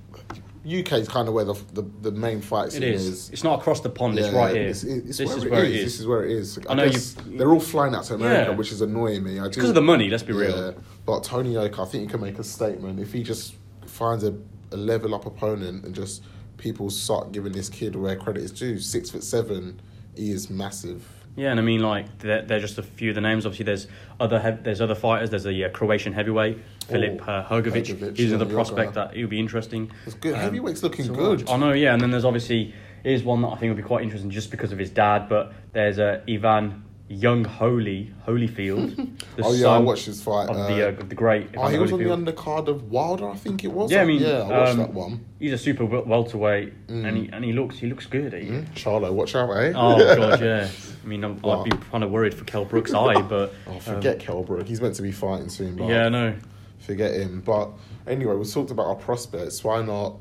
UK 0.65 0.93
is 0.93 1.07
kind 1.07 1.27
of 1.27 1.33
where 1.33 1.43
the 1.45 1.53
the, 1.73 1.81
the 2.01 2.11
main 2.11 2.39
fight 2.41 2.71
scene 2.71 2.83
is. 2.83 3.05
is. 3.07 3.29
It's 3.31 3.43
not 3.43 3.59
across 3.59 3.79
the 3.81 3.89
pond. 3.89 4.17
it's 4.19 4.29
right 4.33 4.55
here. 4.55 4.67
It's, 4.67 4.83
it's 4.83 5.17
this 5.17 5.27
where, 5.27 5.37
is 5.37 5.43
it 5.43 5.51
where 5.51 5.65
it 5.65 5.71
is. 5.71 5.83
This 5.85 5.99
is 5.99 6.07
where 6.07 6.25
it 6.25 6.31
is. 6.31 6.59
I, 6.67 6.71
I 6.71 6.75
know 6.75 6.83
you- 6.83 7.37
they're 7.37 7.49
all 7.51 7.59
flying 7.59 7.95
out 7.95 8.03
to 8.05 8.13
America, 8.15 8.51
Yeah. 8.51 8.57
which 8.57 8.71
is 8.71 8.81
annoying 8.81 9.23
me. 9.23 9.39
I 9.39 9.43
do, 9.45 9.49
because 9.49 9.69
of 9.69 9.75
the 9.75 9.81
money. 9.81 10.09
Let's 10.09 10.23
be 10.23 10.33
real. 10.33 10.55
yeah, 10.55 10.71
but 11.05 11.23
Tony 11.23 11.53
Yoka, 11.53 11.81
I 11.81 11.85
think 11.85 12.03
he 12.03 12.07
can 12.09 12.21
make 12.21 12.37
a 12.37 12.43
statement 12.43 12.99
if 12.99 13.11
he 13.11 13.23
just 13.23 13.55
finds 13.85 14.23
a, 14.23 14.35
a 14.71 14.77
level 14.77 15.15
up 15.15 15.25
opponent 15.25 15.83
and 15.83 15.95
just 15.95 16.23
people 16.57 16.89
start 16.91 17.31
giving 17.31 17.51
this 17.53 17.67
kid 17.69 17.95
where 17.95 18.15
credit 18.15 18.43
is 18.43 18.51
due. 18.51 18.77
Six 18.77 19.09
foot 19.09 19.23
seven, 19.23 19.81
he 20.15 20.31
is 20.31 20.49
massive. 20.49 21.03
Yeah, 21.35 21.51
and 21.51 21.59
I 21.59 21.63
mean, 21.63 21.81
like 21.81 22.19
they're, 22.19 22.41
they're 22.41 22.59
just 22.59 22.77
a 22.77 22.83
few 22.83 23.09
of 23.09 23.15
the 23.15 23.21
names. 23.21 23.45
Obviously, 23.45 23.65
there's 23.65 23.87
other 24.19 24.39
hev- 24.39 24.63
there's 24.63 24.81
other 24.81 24.95
fighters. 24.95 25.29
There's 25.29 25.45
a 25.45 25.63
uh, 25.65 25.69
Croatian 25.69 26.11
heavyweight, 26.13 26.57
Filip 26.87 27.21
Oh, 27.27 27.31
uh, 27.31 27.47
Hrgovic. 27.47 27.85
Hrgovic, 27.85 28.17
He's 28.17 28.29
yeah, 28.29 28.35
another 28.35 28.53
prospect 28.53 28.95
that 28.95 29.13
he'll 29.15 29.27
be 29.27 29.39
interesting. 29.39 29.91
It's 30.05 30.15
good. 30.15 30.33
Um, 30.33 30.41
Heavyweight's 30.41 30.83
looking 30.83 31.05
to 31.05 31.13
good. 31.13 31.49
I 31.49 31.57
know, 31.57 31.71
yeah. 31.71 31.93
And 31.93 32.01
then 32.01 32.11
there's 32.11 32.25
obviously 32.25 32.73
is 33.03 33.23
one 33.23 33.41
that 33.41 33.47
I 33.47 33.55
think 33.55 33.69
will 33.71 33.81
be 33.81 33.87
quite 33.87 34.03
interesting 34.03 34.29
just 34.29 34.51
because 34.51 34.71
of 34.71 34.77
his 34.77 34.89
dad. 34.89 35.29
But 35.29 35.53
there's 35.71 35.99
uh, 35.99 36.21
Ivan 36.27 36.83
Young 37.11 37.43
Holy 37.43 38.13
Holyfield. 38.27 38.95
the 39.35 39.43
Oh 39.43 39.53
yeah, 39.53 39.67
I 39.67 39.77
watched 39.79 40.05
his 40.05 40.21
fight. 40.23 40.49
of 40.49 40.55
uh, 40.55 40.67
the 40.67 40.87
uh, 40.87 40.91
the 41.03 41.15
great. 41.15 41.49
oh, 41.57 41.67
he 41.67 41.77
was 41.77 41.91
on 41.91 41.99
the 41.99 42.05
Holyfield. 42.05 42.33
undercard 42.33 42.67
of 42.67 42.89
Wilder, 42.91 43.29
I 43.29 43.35
think 43.35 43.63
it 43.63 43.71
was. 43.71 43.91
Yeah, 43.91 44.01
I 44.01 44.05
mean, 44.05 44.21
yeah, 44.21 44.39
I 44.43 44.47
watched 44.59 44.71
um, 44.71 44.77
that 44.77 44.93
one. 44.93 45.25
He's 45.39 45.53
a 45.53 45.57
super 45.57 45.85
welterweight, 45.85 46.87
Mm. 46.87 47.05
and 47.07 47.17
he 47.17 47.29
and 47.33 47.43
he 47.45 47.53
looks 47.53 47.77
he 47.77 47.87
looks 47.87 48.05
good. 48.05 48.33
eh? 48.33 48.61
Charlo, 48.75 49.11
watch 49.11 49.35
out, 49.35 49.49
eh? 49.51 49.73
Oh 49.75 49.97
god, 50.15 50.41
yeah. 50.43 50.69
I 51.03 51.07
mean, 51.07 51.23
I'm, 51.23 51.39
I'd 51.45 51.63
be 51.63 51.71
kind 51.91 52.03
of 52.03 52.11
worried 52.11 52.33
for 52.33 52.45
Kel 52.45 52.63
Brook's 52.65 52.93
eye, 52.93 53.21
but 53.33 53.53
Oh, 53.67 53.79
forget 53.79 54.19
Kel 54.19 54.43
Brook. 54.43 54.67
He's 54.67 54.79
meant 54.81 54.95
to 54.95 55.01
be 55.01 55.11
fighting 55.11 55.49
soon. 55.49 55.75
But 55.75 55.87
yeah, 55.89 56.05
I 56.05 56.09
know. 56.09 56.35
forget 56.79 57.13
him. 57.13 57.41
But 57.41 57.69
anyway, 58.07 58.35
we've 58.35 58.51
talked 58.51 58.71
about 58.71 58.85
our 58.87 58.95
prospects. 58.95 59.63
Why 59.63 59.81
not? 59.81 60.15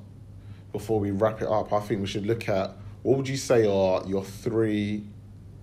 Before 0.72 1.01
we 1.01 1.11
wrap 1.11 1.43
it 1.43 1.49
up, 1.49 1.72
I 1.72 1.80
think 1.80 2.01
we 2.01 2.07
should 2.07 2.26
look 2.26 2.49
at 2.49 2.72
what 3.03 3.16
would 3.18 3.28
you 3.28 3.36
say 3.36 3.66
are 3.66 4.03
your 4.07 4.22
three 4.24 5.05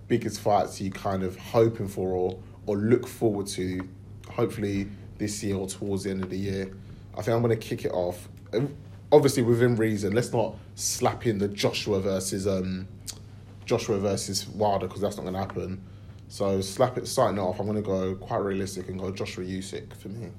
biggest 0.07 0.39
fights 0.39 0.79
you 0.79 0.91
kind 0.91 1.23
of 1.23 1.37
hoping 1.37 1.87
for 1.87 2.09
or 2.09 2.39
or 2.65 2.77
look 2.77 3.07
forward 3.07 3.47
to, 3.47 3.87
hopefully 4.29 4.89
this 5.17 5.41
year 5.43 5.55
or 5.55 5.67
towards 5.67 6.03
the 6.03 6.09
end 6.09 6.23
of 6.23 6.29
the 6.29 6.37
year. 6.37 6.71
I 7.13 7.21
think 7.21 7.35
I'm 7.35 7.41
going 7.41 7.57
to 7.57 7.67
kick 7.67 7.85
it 7.85 7.91
off. 7.91 8.27
Um, 8.53 8.75
Obviously 9.09 9.41
within 9.41 9.77
reason. 9.77 10.13
Let's 10.13 10.33
not 10.33 10.55
slap 10.75 11.25
in 11.25 11.37
the 11.37 11.47
Joshua 11.47 12.01
versus 12.01 12.45
um, 12.45 12.89
Joshua 13.65 13.97
versus 13.99 14.45
Wilder 14.49 14.87
because 14.87 15.01
that's 15.01 15.15
not 15.15 15.23
going 15.23 15.33
to 15.33 15.39
happen. 15.39 15.81
So 16.27 16.59
slap 16.59 16.97
it 16.97 17.07
starting 17.07 17.37
it 17.37 17.41
off. 17.41 17.61
I'm 17.61 17.67
going 17.67 17.77
to 17.77 17.81
go 17.81 18.15
quite 18.15 18.39
realistic 18.39 18.89
and 18.89 18.99
go 18.99 19.11
Joshua 19.11 19.45
Usyk 19.45 19.95
for 19.95 20.09
me. 20.09 20.29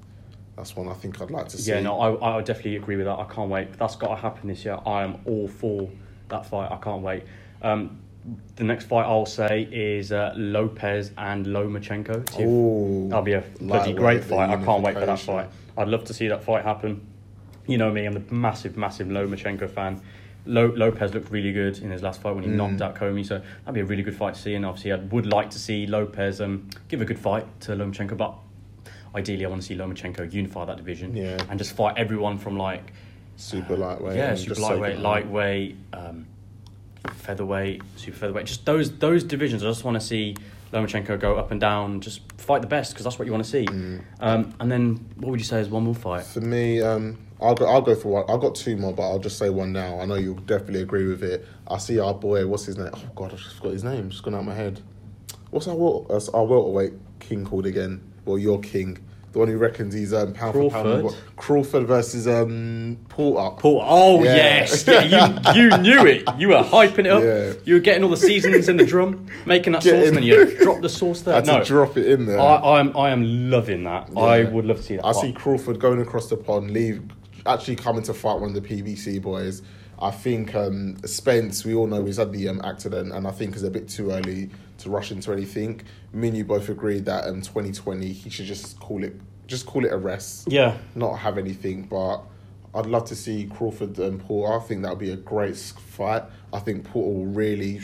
That's 0.55 0.75
one 0.75 0.87
I 0.87 0.93
think 0.93 1.19
I'd 1.19 1.31
like 1.31 1.47
to 1.49 1.57
see. 1.57 1.71
Yeah, 1.71 1.79
no, 1.79 1.99
I, 1.99 2.13
I 2.13 2.35
would 2.35 2.45
definitely 2.45 2.75
agree 2.75 2.95
with 2.95 3.05
that. 3.07 3.17
I 3.17 3.25
can't 3.25 3.49
wait. 3.49 3.73
That's 3.73 3.95
got 3.95 4.09
to 4.09 4.15
happen 4.15 4.49
this 4.49 4.63
year. 4.63 4.77
I 4.85 5.03
am 5.03 5.17
all 5.25 5.47
for 5.47 5.89
that 6.27 6.45
fight. 6.45 6.71
I 6.71 6.77
can't 6.77 7.01
wait. 7.01 7.23
Um, 7.63 8.01
the 8.55 8.63
next 8.63 8.85
fight 8.85 9.05
I'll 9.05 9.25
say 9.25 9.63
is 9.71 10.11
uh, 10.11 10.33
Lopez 10.35 11.11
and 11.17 11.45
Lomachenko. 11.45 12.39
Ooh, 12.41 13.07
That'll 13.09 13.23
be 13.23 13.33
a 13.33 13.43
bloody 13.59 13.93
great 13.93 14.23
fight. 14.23 14.49
I 14.49 14.63
can't 14.63 14.83
wait 14.83 14.95
for 14.95 15.05
that 15.05 15.19
fight. 15.19 15.49
I'd 15.77 15.87
love 15.87 16.03
to 16.05 16.13
see 16.13 16.27
that 16.27 16.43
fight 16.43 16.63
happen. 16.65 17.05
You 17.67 17.77
know 17.77 17.91
me, 17.91 18.05
I'm 18.05 18.17
a 18.17 18.33
massive, 18.33 18.75
massive 18.77 19.07
Lomachenko 19.07 19.69
fan. 19.69 20.01
Lo- 20.45 20.73
Lopez 20.75 21.13
looked 21.13 21.31
really 21.31 21.51
good 21.51 21.77
in 21.79 21.91
his 21.91 22.01
last 22.01 22.21
fight 22.21 22.31
Mm. 22.31 22.35
when 22.35 22.43
he 22.45 22.49
knocked 22.49 22.81
out 22.81 22.95
Commey, 22.95 23.23
so 23.25 23.37
that'd 23.39 23.73
be 23.75 23.81
a 23.81 23.85
really 23.85 24.01
good 24.03 24.15
fight 24.15 24.33
to 24.33 24.41
see. 24.41 24.55
And 24.55 24.65
obviously, 24.65 24.91
I 24.93 24.95
would 24.97 25.25
like 25.27 25.49
to 25.51 25.59
see 25.59 25.85
Lopez 25.85 26.41
um, 26.41 26.69
give 26.87 27.01
a 27.01 27.05
good 27.05 27.19
fight 27.19 27.45
to 27.61 27.73
Lomachenko, 27.73 28.17
but 28.17 28.33
ideally, 29.15 29.45
I 29.45 29.49
want 29.49 29.61
to 29.61 29.67
see 29.67 29.75
Lomachenko 29.75 30.31
unify 30.33 30.65
that 30.65 30.77
division 30.77 31.15
Yeah. 31.15 31.37
and 31.49 31.59
just 31.59 31.73
fight 31.73 31.97
everyone 31.97 32.37
from 32.37 32.57
like 32.57 32.93
super 33.35 33.75
lightweight. 33.77 34.17
yeah, 34.17 34.33
super 34.35 34.59
lightweight, 34.59 34.95
it 34.97 34.99
lightweight, 35.01 35.75
um, 35.93 36.25
featherweight, 37.29 37.81
super 37.95 38.17
featherweight. 38.17 38.47
Just 38.47 38.65
those 38.65 38.97
those 38.97 39.23
divisions. 39.23 39.63
I 39.63 39.67
just 39.67 39.83
want 39.83 39.95
to 39.95 40.01
see 40.01 40.35
Lomachenko 40.73 41.19
go 41.19 41.35
up 41.35 41.51
and 41.51 41.61
down, 41.61 42.01
just 42.01 42.21
fight 42.37 42.61
the 42.61 42.67
best 42.67 42.93
because 42.93 43.03
that's 43.03 43.19
what 43.19 43.25
you 43.25 43.31
want 43.31 43.43
to 43.43 43.49
see. 43.49 43.65
Mm. 43.65 44.01
Um, 44.19 44.53
and 44.59 44.71
then 44.71 45.05
what 45.17 45.29
would 45.29 45.39
you 45.39 45.45
say 45.45 45.59
is 45.59 45.69
one 45.69 45.83
more 45.83 45.93
fight? 45.93 46.23
For 46.23 46.41
me, 46.41 46.81
um, 46.81 47.19
I'll 47.39 47.53
go. 47.53 47.67
I'll 47.67 47.81
go 47.81 47.95
for 47.95 48.09
one. 48.09 48.23
I've 48.27 48.41
got 48.41 48.55
two 48.55 48.75
more, 48.77 48.93
but 48.93 49.03
I'll 49.03 49.19
just 49.19 49.37
say 49.37 49.49
one 49.49 49.71
now. 49.71 49.99
I 49.99 50.05
know 50.05 50.15
you'll 50.15 50.35
definitely 50.35 50.81
agree 50.81 51.05
with 51.05 51.23
it. 51.23 51.45
I 51.67 51.77
see 51.77 51.99
our 51.99 52.15
boy. 52.15 52.47
What's 52.47 52.65
his 52.65 52.77
name? 52.77 52.89
Oh 52.93 53.09
God, 53.15 53.33
I 53.33 53.35
just 53.35 53.57
forgot 53.57 53.73
his 53.73 53.83
name. 53.83 54.09
Just 54.09 54.23
gone 54.23 54.33
out 54.33 54.39
of 54.39 54.45
my 54.45 54.55
head. 54.55 54.81
What's 55.51 55.67
our 55.67 55.75
wel- 55.75 56.07
uh, 56.09 56.37
our 56.37 56.45
welterweight 56.45 56.93
king 57.19 57.45
called 57.45 57.67
again? 57.67 58.01
Well, 58.25 58.39
your 58.39 58.59
king, 58.59 58.97
the 59.31 59.39
one 59.39 59.47
who 59.47 59.57
reckons 59.57 59.93
he's 59.93 60.13
um, 60.13 60.33
pound 60.33 60.53
for 60.53 60.69
Crawford? 60.69 61.03
pound. 61.03 61.15
Crawford 61.35 61.87
versus 61.87 62.27
um, 62.27 62.97
Porter. 63.09 63.55
Paul. 63.57 63.81
Oh 63.85 64.23
Yeah. 64.23 64.35
yes, 64.35 64.87
yeah, 64.87 65.03
you 65.53 65.63
you 65.63 65.77
knew 65.81 66.05
it. 66.05 66.23
You 66.37 66.49
were 66.49 66.63
hyping 66.63 66.99
it 66.99 67.07
up. 67.07 67.23
Yeah. 67.23 67.53
You 67.65 67.75
were 67.75 67.79
getting 67.79 68.03
all 68.03 68.09
the 68.09 68.17
seasonings 68.17 68.69
in 68.69 68.77
the 68.77 68.85
drum, 68.85 69.27
making 69.45 69.73
that 69.73 69.83
Get 69.83 69.91
sauce, 69.91 70.01
in. 70.01 70.07
and 70.09 70.17
then 70.17 70.23
you 70.23 70.57
drop 70.63 70.81
the 70.81 70.89
sauce 70.89 71.21
I 71.21 71.25
there. 71.25 71.33
had 71.35 71.45
No, 71.47 71.59
to 71.59 71.65
drop 71.65 71.97
it 71.97 72.07
in 72.07 72.25
there. 72.25 72.39
I, 72.39 72.79
I'm 72.79 72.95
I 72.97 73.11
am 73.11 73.49
loving 73.51 73.83
that. 73.83 74.09
I 74.17 74.43
would 74.45 74.65
love 74.65 74.77
to 74.77 74.83
see 74.83 74.95
that. 74.95 75.05
I 75.05 75.13
fight. 75.13 75.21
see 75.21 75.31
Crawford 75.33 75.79
going 75.79 76.01
across 76.01 76.27
the 76.27 76.37
pond, 76.37 76.71
leave, 76.71 77.01
actually 77.45 77.75
coming 77.75 78.03
to 78.03 78.13
fight 78.13 78.39
one 78.39 78.55
of 78.55 78.61
the 78.61 78.61
PBC 78.61 79.21
boys. 79.21 79.61
I 80.01 80.11
think 80.11 80.55
um, 80.55 80.97
Spence, 81.05 81.65
we 81.65 81.73
all 81.75 81.85
know 81.87 82.05
he's 82.05 82.17
had 82.17 82.31
the 82.31 82.47
um, 82.47 82.61
accident, 82.63 83.11
and 83.11 83.27
I 83.27 83.31
think 83.31 83.53
it's 83.53 83.63
a 83.63 83.69
bit 83.69 83.89
too 83.89 84.11
early 84.11 84.49
to 84.77 84.89
rush 84.89 85.11
into 85.11 85.33
anything. 85.33 85.81
Me 86.13 86.29
and 86.29 86.37
you 86.37 86.45
both 86.45 86.69
agree 86.69 86.99
that 87.01 87.25
um, 87.27 87.41
2020 87.41 88.07
he 88.13 88.29
should 88.29 88.45
just 88.45 88.79
call 88.79 89.03
it, 89.03 89.19
just 89.47 89.65
call 89.65 89.83
it 89.85 89.91
a 89.91 89.97
rest, 89.97 90.47
Yeah. 90.49 90.77
not 90.95 91.15
have 91.17 91.37
anything. 91.37 91.83
But 91.83 92.21
I'd 92.73 92.85
love 92.85 93.05
to 93.05 93.15
see 93.15 93.49
Crawford 93.53 93.99
and 93.99 94.21
Porter. 94.21 94.55
I 94.57 94.59
think 94.65 94.83
that 94.83 94.89
would 94.91 94.99
be 94.99 95.11
a 95.11 95.17
great 95.17 95.57
fight. 95.57 96.23
I 96.53 96.59
think 96.59 96.85
Porter 96.85 97.09
will 97.13 97.25
really 97.25 97.81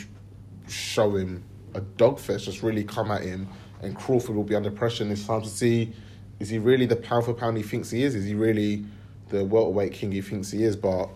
show 0.70 1.16
him 1.18 1.43
a 1.74 1.82
dogfest, 1.82 2.45
just 2.45 2.63
really 2.63 2.86
come 2.86 3.11
at 3.11 3.24
him, 3.24 3.47
and 3.82 3.93
Crawford 3.95 4.36
will 4.38 4.43
be 4.45 4.55
under 4.55 4.72
pressure. 4.72 5.03
And 5.03 5.11
it's 5.11 5.26
time 5.26 5.41
to 5.41 5.49
see 5.49 5.93
is 6.39 6.49
he 6.49 6.59
really 6.59 6.86
the 6.86 6.95
pound 6.95 7.26
for 7.26 7.34
pound 7.34 7.57
he 7.57 7.63
thinks 7.63 7.89
he 7.89 8.03
is? 8.03 8.16
Is 8.16 8.24
he 8.26 8.36
really 8.36 8.86
the 9.30 9.43
welterweight 9.43 9.91
king 9.91 10.11
he 10.13 10.22
thinks 10.22 10.51
he 10.51 10.63
is? 10.63 10.76
But 10.78 11.09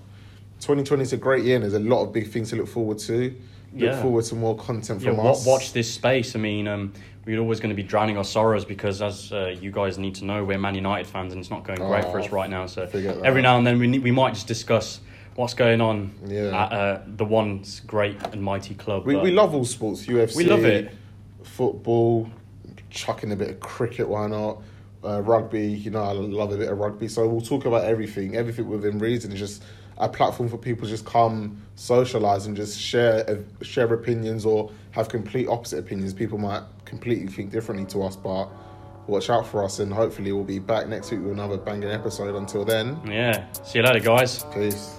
2020 0.60 1.02
is 1.04 1.14
a 1.14 1.18
great 1.18 1.44
year, 1.46 1.56
and 1.56 1.64
there's 1.64 1.74
a 1.74 1.80
lot 1.80 2.04
of 2.04 2.12
big 2.14 2.30
things 2.30 2.50
to 2.50 2.56
look 2.56 2.68
forward 2.68 3.00
to. 3.00 3.34
Look 3.74 3.82
Yeah. 3.82 4.02
forward 4.02 4.26
to 4.26 4.36
more 4.36 4.56
content 4.58 5.02
from 5.02 5.18
wa- 5.18 5.32
us. 5.32 5.46
watch 5.46 5.74
this 5.74 5.90
space. 5.92 6.36
I 6.36 6.40
mean, 6.40 6.68
um, 6.68 6.92
we're 7.26 7.40
always 7.40 7.60
going 7.60 7.70
to 7.70 7.76
be 7.76 7.84
drowning 7.84 8.18
our 8.18 8.24
sorrows 8.24 8.66
because, 8.66 9.02
as 9.02 9.32
uh, 9.32 9.56
you 9.62 9.72
guys 9.72 9.98
need 9.98 10.16
to 10.16 10.26
know, 10.26 10.44
we're 10.44 10.58
Man 10.58 10.76
United 10.76 11.06
fans 11.08 11.34
and 11.34 11.40
it's 11.40 11.52
not 11.52 11.64
going 11.64 11.80
great 11.80 12.04
for 12.06 12.20
Oh, 12.20 12.24
us 12.24 12.32
right 12.32 12.50
now. 12.50 12.66
So 12.66 12.82
every 13.24 13.42
now 13.42 13.58
and 13.58 13.66
then 13.68 13.78
we 13.80 13.88
need, 13.88 14.04
we 14.04 14.12
might 14.12 14.34
just 14.34 14.48
discuss 14.48 15.02
what's 15.36 15.54
going 15.54 15.80
on 15.82 16.12
Yeah. 16.26 16.66
at 16.66 16.72
uh, 16.74 17.00
the 17.16 17.26
once 17.26 17.80
great 17.82 18.18
and 18.34 18.42
mighty 18.42 18.74
club. 18.74 19.06
We, 19.06 19.16
we 19.16 19.32
love 19.32 19.54
all 19.54 19.66
sports, 19.66 20.08
UFC. 20.08 20.36
We 20.36 20.46
love 20.46 20.66
it. 20.66 20.92
Football, 21.44 22.30
chucking 22.90 23.32
a 23.32 23.36
bit 23.36 23.50
of 23.50 23.60
cricket, 23.60 24.10
why 24.10 24.28
not? 24.28 24.62
Uh, 25.04 25.22
rugby, 25.22 25.68
you 25.68 25.92
know, 25.92 26.02
I 26.02 26.12
love 26.12 26.52
a 26.52 26.58
bit 26.58 26.70
of 26.70 26.78
rugby. 26.80 27.08
So 27.08 27.28
we'll 27.28 27.40
talk 27.42 27.66
about 27.66 27.86
everything, 27.86 28.36
everything 28.36 28.68
within 28.68 28.98
reason. 29.00 29.32
It's 29.32 29.40
just 29.40 29.64
a 30.00 30.08
platform 30.10 30.48
for 30.50 30.58
people 30.58 30.86
to 30.86 30.90
just 30.90 31.06
come, 31.06 31.62
socialize, 31.76 32.46
and 32.46 32.56
just 32.56 32.80
share 32.80 33.30
uh, 33.30 33.64
share 33.64 33.92
opinions 33.94 34.46
or 34.46 34.72
have 34.92 35.10
complete 35.10 35.48
opposite 35.48 35.80
opinions. 35.80 36.14
People 36.14 36.38
might 36.38 36.64
completely 36.86 37.28
think 37.28 37.52
differently 37.52 37.86
to 37.88 38.04
us, 38.04 38.16
but 38.16 38.48
watch 39.08 39.30
out 39.30 39.46
for 39.46 39.64
us, 39.64 39.80
and 39.80 39.92
hopefully 39.94 40.32
we'll 40.32 40.44
be 40.44 40.60
back 40.60 40.88
next 40.88 41.12
week 41.12 41.22
with 41.22 41.32
another 41.32 41.58
banging 41.58 41.90
episode. 41.90 42.36
Until 42.36 42.64
then, 42.66 43.00
Yeah. 43.06 43.52
See 43.64 43.80
you 43.80 43.86
later, 43.86 44.00
guys. 44.00 44.44
peace. 44.54 44.99